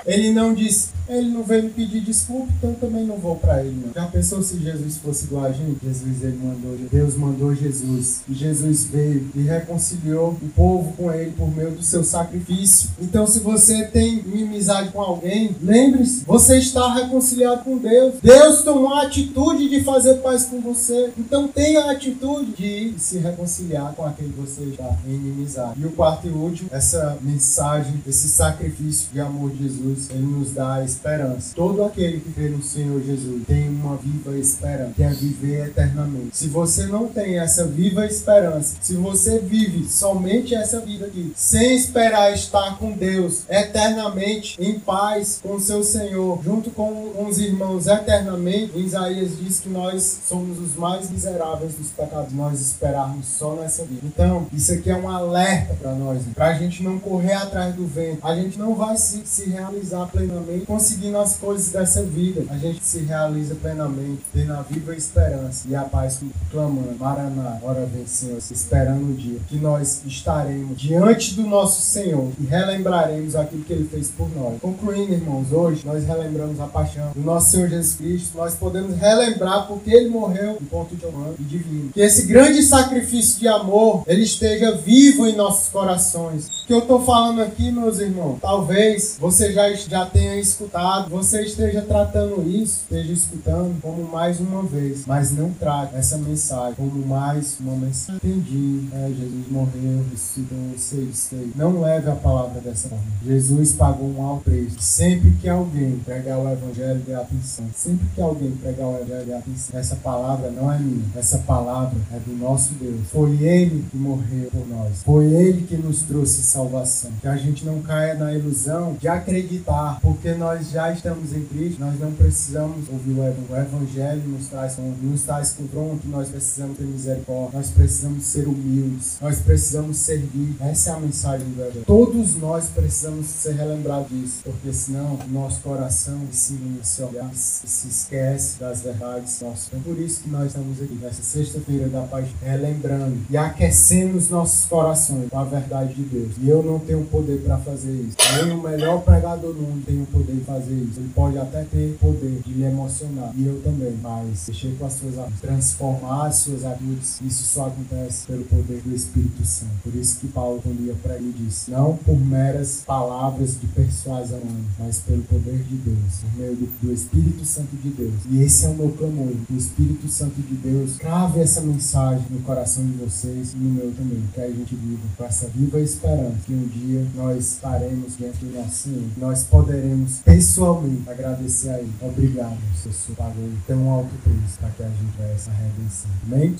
Ele 0.06 0.32
não 0.32 0.54
disse, 0.54 0.88
Ele 1.08 1.30
não 1.30 1.42
veio 1.44 1.64
me 1.64 1.70
pedir 1.70 2.00
desculpa, 2.00 2.52
então 2.58 2.74
também 2.74 3.04
não 3.04 3.16
vou 3.16 3.36
para 3.36 3.62
ele. 3.62 3.80
Não. 3.84 3.92
Já 3.92 4.06
pensou 4.06 4.42
se 4.42 4.58
Jesus 4.58 4.96
fosse 4.96 5.24
igual 5.24 5.44
a 5.44 5.52
gente? 5.52 5.78
Jesus, 5.84 6.22
ele 6.22 6.38
mandou, 6.42 6.76
Deus 6.90 7.16
mandou 7.16 7.54
Jesus. 7.54 8.22
E 8.28 8.34
Jesus 8.34 8.84
veio 8.84 9.28
e 9.34 9.42
reconciliou 9.42 10.36
o 10.42 10.48
povo 10.48 10.92
com 10.96 11.12
ele 11.12 11.30
por 11.32 11.54
meio 11.54 11.70
do 11.70 11.82
seu 11.82 12.02
sacrifício. 12.02 12.90
Então, 13.00 13.26
se 13.26 13.38
você 13.38 13.84
tem 13.84 14.18
inimizade 14.18 14.90
com 14.90 15.00
alguém, 15.00 15.54
lembre-se, 15.62 16.24
você 16.24 16.58
está 16.58 16.92
reconciliado 16.94 17.62
com 17.62 17.78
Deus. 17.78 18.14
Deus 18.20 18.62
tomou 18.62 18.94
a 18.94 19.02
atitude 19.02 19.68
de 19.68 19.84
fazer 19.84 20.14
paz 20.16 20.46
com 20.46 20.60
você. 20.60 21.12
Então, 21.16 21.46
tenha 21.46 21.82
a 21.82 21.92
atitude 21.92 22.52
de 22.52 22.94
se 22.98 23.18
reconciliar 23.18 23.94
com 23.94 24.04
aquele 24.04 24.32
que 24.32 24.40
você 24.40 24.62
está 24.64 24.96
em 25.06 25.14
inimizade. 25.14 25.80
E 25.80 25.86
o 25.86 25.92
quarto 25.92 26.26
e 26.26 26.30
último, 26.30 26.68
essa 26.72 27.16
mensagem, 27.22 28.02
esse 28.06 28.28
sacrifício 28.28 29.08
de 29.12 29.20
amor 29.20 29.50
de 29.50 29.62
Jesus, 29.62 29.95
ele 30.10 30.26
nos 30.26 30.52
dá 30.52 30.84
esperança. 30.84 31.54
Todo 31.54 31.84
aquele 31.84 32.20
que 32.20 32.32
crê 32.32 32.48
no 32.48 32.62
Senhor 32.62 33.02
Jesus 33.02 33.42
tem 33.46 33.68
uma 33.68 33.96
viva 33.96 34.36
esperança, 34.38 34.92
que 34.94 35.02
é 35.02 35.10
viver 35.10 35.68
eternamente. 35.68 36.36
Se 36.36 36.48
você 36.48 36.86
não 36.86 37.08
tem 37.08 37.38
essa 37.38 37.66
viva 37.66 38.06
esperança, 38.06 38.76
se 38.80 38.94
você 38.94 39.38
vive 39.38 39.88
somente 39.88 40.54
essa 40.54 40.80
vida 40.80 41.06
aqui, 41.06 41.32
sem 41.36 41.76
esperar 41.76 42.32
estar 42.32 42.78
com 42.78 42.92
Deus 42.92 43.42
eternamente, 43.48 44.56
em 44.60 44.78
paz 44.78 45.40
com 45.42 45.58
seu 45.58 45.82
Senhor, 45.82 46.40
junto 46.42 46.70
com 46.70 47.26
os 47.26 47.38
irmãos 47.38 47.86
eternamente, 47.86 48.78
Isaías 48.78 49.36
diz 49.38 49.60
que 49.60 49.68
nós 49.68 50.20
somos 50.28 50.58
os 50.58 50.74
mais 50.74 51.10
miseráveis 51.10 51.74
dos 51.74 51.88
pecados, 51.88 52.32
nós 52.32 52.60
esperarmos 52.60 53.26
só 53.26 53.54
nessa 53.54 53.84
vida. 53.84 54.02
Então, 54.04 54.46
isso 54.52 54.72
aqui 54.72 54.90
é 54.90 54.96
um 54.96 55.08
alerta 55.08 55.74
para 55.74 55.94
nós, 55.94 56.18
né? 56.24 56.32
para 56.34 56.48
a 56.48 56.54
gente 56.54 56.82
não 56.82 56.98
correr 56.98 57.34
atrás 57.34 57.74
do 57.74 57.86
vento. 57.86 58.26
A 58.26 58.34
gente 58.34 58.58
não 58.58 58.74
vai 58.74 58.96
se, 58.96 59.22
se 59.24 59.48
realizar 59.48 59.85
plenamente 60.10 60.66
conseguindo 60.66 61.18
as 61.18 61.36
coisas 61.36 61.70
dessa 61.70 62.02
vida. 62.02 62.44
A 62.50 62.58
gente 62.58 62.84
se 62.84 63.00
realiza 63.00 63.54
plenamente, 63.54 64.22
tendo 64.32 64.52
a 64.52 64.62
viva 64.62 64.94
esperança 64.94 65.66
e 65.68 65.74
a 65.74 65.82
paz 65.82 66.20
clamando, 66.50 66.96
Maraná, 66.98 67.58
ora 67.62 67.86
vem 67.86 68.06
Senhor, 68.06 68.38
esperando 68.38 69.10
o 69.10 69.14
dia 69.14 69.38
que 69.48 69.56
nós 69.56 70.02
estaremos 70.06 70.78
diante 70.78 71.34
do 71.34 71.42
nosso 71.42 71.82
Senhor 71.82 72.30
e 72.40 72.44
relembraremos 72.44 73.36
aquilo 73.36 73.64
que 73.64 73.72
Ele 73.72 73.88
fez 73.88 74.08
por 74.08 74.28
nós. 74.34 74.60
Concluindo, 74.60 75.12
irmãos, 75.12 75.52
hoje 75.52 75.82
nós 75.84 76.04
relembramos 76.04 76.60
a 76.60 76.66
paixão 76.66 77.12
do 77.14 77.20
nosso 77.20 77.50
Senhor 77.50 77.68
Jesus 77.68 77.94
Cristo, 77.94 78.36
nós 78.36 78.54
podemos 78.54 78.96
relembrar 78.96 79.66
porque 79.66 79.90
Ele 79.90 80.08
morreu 80.08 80.58
em 80.60 80.64
ponto 80.64 80.94
de 80.96 81.04
humano 81.04 81.34
e 81.38 81.42
divino. 81.42 81.90
Que 81.92 82.00
esse 82.00 82.26
grande 82.26 82.62
sacrifício 82.62 83.40
de 83.40 83.48
amor, 83.48 84.02
Ele 84.06 84.22
esteja 84.22 84.72
vivo 84.76 85.26
em 85.26 85.36
nossos 85.36 85.68
corações. 85.68 86.46
O 86.46 86.66
que 86.66 86.72
eu 86.72 86.80
estou 86.80 87.04
falando 87.04 87.42
aqui, 87.42 87.70
meus 87.70 87.98
irmãos, 87.98 88.38
talvez 88.40 89.16
você 89.18 89.52
já, 89.52 89.65
já 89.74 90.06
tenha 90.06 90.36
escutado, 90.36 91.10
você 91.10 91.42
esteja 91.42 91.82
tratando 91.82 92.48
isso, 92.48 92.82
esteja 92.82 93.12
escutando 93.12 93.80
como 93.80 94.04
mais 94.04 94.40
uma 94.40 94.62
vez, 94.62 95.04
mas 95.06 95.32
não 95.32 95.50
trate 95.52 95.94
essa 95.96 96.18
mensagem 96.18 96.74
como 96.74 97.06
mais 97.06 97.58
uma 97.60 97.74
mensagem. 97.76 98.20
Entendi, 98.22 98.88
é, 98.92 99.08
Jesus 99.08 99.48
morreu, 99.50 100.04
ressuscitou, 100.10 100.58
sei, 100.76 101.10
sei. 101.12 101.52
Não 101.54 101.80
leve 101.80 102.10
a 102.10 102.14
palavra 102.14 102.60
dessa 102.60 102.88
forma. 102.88 103.04
Jesus 103.24 103.72
pagou 103.72 104.08
um 104.08 104.22
alto 104.22 104.44
preço. 104.44 104.76
Sempre 104.78 105.32
que 105.40 105.48
alguém 105.48 105.98
pregar 106.04 106.38
o 106.38 106.48
evangelho, 106.48 107.00
dê 107.06 107.14
atenção. 107.14 107.66
Sempre 107.74 108.06
que 108.14 108.20
alguém 108.20 108.52
pregar 108.52 108.86
o 108.86 108.96
evangelho, 108.96 109.26
dê 109.26 109.34
atenção. 109.34 109.78
Essa 109.78 109.96
palavra 109.96 110.50
não 110.50 110.72
é 110.72 110.78
minha, 110.78 111.04
essa 111.16 111.38
palavra 111.38 111.98
é 112.12 112.18
do 112.18 112.36
nosso 112.36 112.74
Deus. 112.74 113.08
Foi 113.10 113.30
Ele 113.42 113.84
que 113.90 113.96
morreu 113.96 114.50
por 114.50 114.66
nós. 114.68 115.02
Foi 115.02 115.26
Ele 115.26 115.62
que 115.66 115.76
nos 115.76 116.02
trouxe 116.02 116.42
salvação. 116.42 117.10
Que 117.20 117.28
a 117.28 117.36
gente 117.36 117.64
não 117.64 117.80
caia 117.82 118.14
na 118.14 118.32
ilusão 118.32 118.96
de 119.00 119.08
acreditar, 119.08 119.55
porque 120.02 120.32
nós 120.32 120.70
já 120.70 120.92
estamos 120.92 121.32
em 121.32 121.44
Cristo, 121.44 121.80
nós 121.80 121.98
não 121.98 122.12
precisamos 122.12 122.88
ouvir 122.88 123.12
o 123.12 123.56
Evangelho. 123.56 124.22
Nos 124.26 124.48
traz, 124.48 124.76
nos 124.78 125.22
traz 125.22 125.52
confronto, 125.52 126.06
nós 126.08 126.28
precisamos 126.28 126.76
ter 126.76 126.84
misericórdia, 126.84 127.58
nós 127.58 127.70
precisamos 127.70 128.24
ser 128.24 128.46
humildes, 128.46 129.18
nós 129.20 129.38
precisamos 129.40 129.96
servir. 129.98 130.56
Essa 130.60 130.90
é 130.90 130.92
a 130.94 131.00
mensagem 131.00 131.48
do 131.48 131.60
Evangelho. 131.60 131.84
Todos 131.86 132.36
nós 132.36 132.66
precisamos 132.68 133.26
ser 133.26 133.54
relembrados 133.54 134.08
disso, 134.08 134.40
porque 134.44 134.72
senão 134.72 135.14
o 135.14 135.28
nosso 135.30 135.60
coração 135.60 136.20
se 136.30 136.56
se 136.82 137.02
olhar, 137.02 137.30
se 137.34 137.88
esquece 137.88 138.58
das 138.58 138.82
verdades 138.82 139.40
nossas. 139.40 139.68
Então 139.68 139.80
por 139.80 139.98
isso 139.98 140.22
que 140.22 140.30
nós 140.30 140.46
estamos 140.46 140.80
aqui, 140.80 140.94
nessa 140.94 141.22
sexta-feira 141.22 141.88
da 141.88 142.02
paz, 142.02 142.26
relembrando 142.42 143.18
e 143.28 143.36
aquecendo 143.36 144.16
os 144.16 144.30
nossos 144.30 144.66
corações 144.66 145.28
com 145.28 145.38
a 145.38 145.44
verdade 145.44 145.94
de 145.94 146.02
Deus. 146.02 146.34
E 146.40 146.48
eu 146.48 146.62
não 146.62 146.78
tenho 146.78 147.04
poder 147.06 147.42
para 147.42 147.58
fazer 147.58 147.92
isso. 147.92 148.16
Nem 148.36 148.52
o 148.52 148.62
melhor 148.62 149.02
pregador 149.02 149.45
mundo 149.54 149.84
tem 149.84 150.02
o 150.02 150.06
poder 150.06 150.34
de 150.34 150.44
fazer 150.44 150.74
isso. 150.74 151.00
Ele 151.00 151.10
pode 151.14 151.38
até 151.38 151.64
ter 151.64 151.96
poder 152.00 152.40
de 152.44 152.52
lhe 152.52 152.64
emocionar. 152.64 153.32
E 153.36 153.46
eu 153.46 153.60
também. 153.62 153.96
Mas 154.02 154.48
mexer 154.48 154.76
com 154.78 154.86
as 154.86 154.92
suas 154.94 155.18
atitudes, 155.18 155.40
transformar 155.40 156.26
as 156.26 156.36
suas 156.36 156.64
atitudes, 156.64 157.20
isso 157.20 157.44
só 157.44 157.66
acontece 157.66 158.26
pelo 158.26 158.44
poder 158.44 158.80
do 158.82 158.94
Espírito 158.94 159.44
Santo. 159.44 159.72
Por 159.82 159.94
isso 159.94 160.18
que 160.18 160.28
Paulo, 160.28 160.60
quando 160.62 160.84
ia 160.84 160.94
para 160.94 161.16
ele, 161.16 161.34
disse: 161.36 161.70
Não 161.70 161.96
por 161.96 162.18
meras 162.18 162.82
palavras 162.86 163.58
de 163.60 163.66
persuasão, 163.68 164.40
mas 164.78 164.98
pelo 165.00 165.22
poder 165.22 165.62
de 165.62 165.76
Deus, 165.76 166.20
por 166.20 166.38
meio 166.38 166.56
do, 166.56 166.66
do 166.82 166.92
Espírito 166.92 167.44
Santo 167.44 167.76
de 167.76 167.90
Deus. 167.90 168.14
E 168.30 168.42
esse 168.42 168.66
é 168.66 168.68
o 168.68 168.74
meu 168.74 168.90
clamor. 168.90 169.32
Que 169.46 169.52
o 169.52 169.56
Espírito 169.56 170.08
Santo 170.08 170.40
de 170.40 170.54
Deus 170.54 170.96
crave 170.96 171.40
essa 171.40 171.60
mensagem 171.60 172.24
no 172.30 172.40
coração 172.40 172.84
de 172.84 172.92
vocês 172.92 173.52
e 173.52 173.56
no 173.56 173.70
meu 173.70 173.92
também. 173.92 174.22
Que 174.34 174.40
a 174.40 174.48
gente 174.48 174.74
viva 174.74 175.02
com 175.16 175.24
essa 175.24 175.48
viva 175.48 175.80
esperança 175.80 176.36
que 176.46 176.52
um 176.52 176.66
dia 176.66 177.06
nós 177.14 177.52
estaremos 177.52 178.16
diante 178.16 178.44
do 178.44 178.56
nosso 178.56 178.76
Senhor. 178.76 179.04
Nós 179.16 179.35
poderemos 179.44 180.18
pessoalmente 180.24 181.08
agradecer 181.08 181.70
a 181.70 181.78
Ele. 181.78 181.92
Obrigado, 182.00 182.58
Senhor 182.74 183.16
pagou 183.16 183.48
tão 183.66 183.90
alto 183.90 184.14
preço 184.22 184.58
para 184.60 184.70
que 184.70 184.82
a 184.82 184.88
gente 184.88 185.12
tivesse 185.12 185.50
a 185.50 185.52
redenção. 185.52 186.10
Amém? 186.26 186.54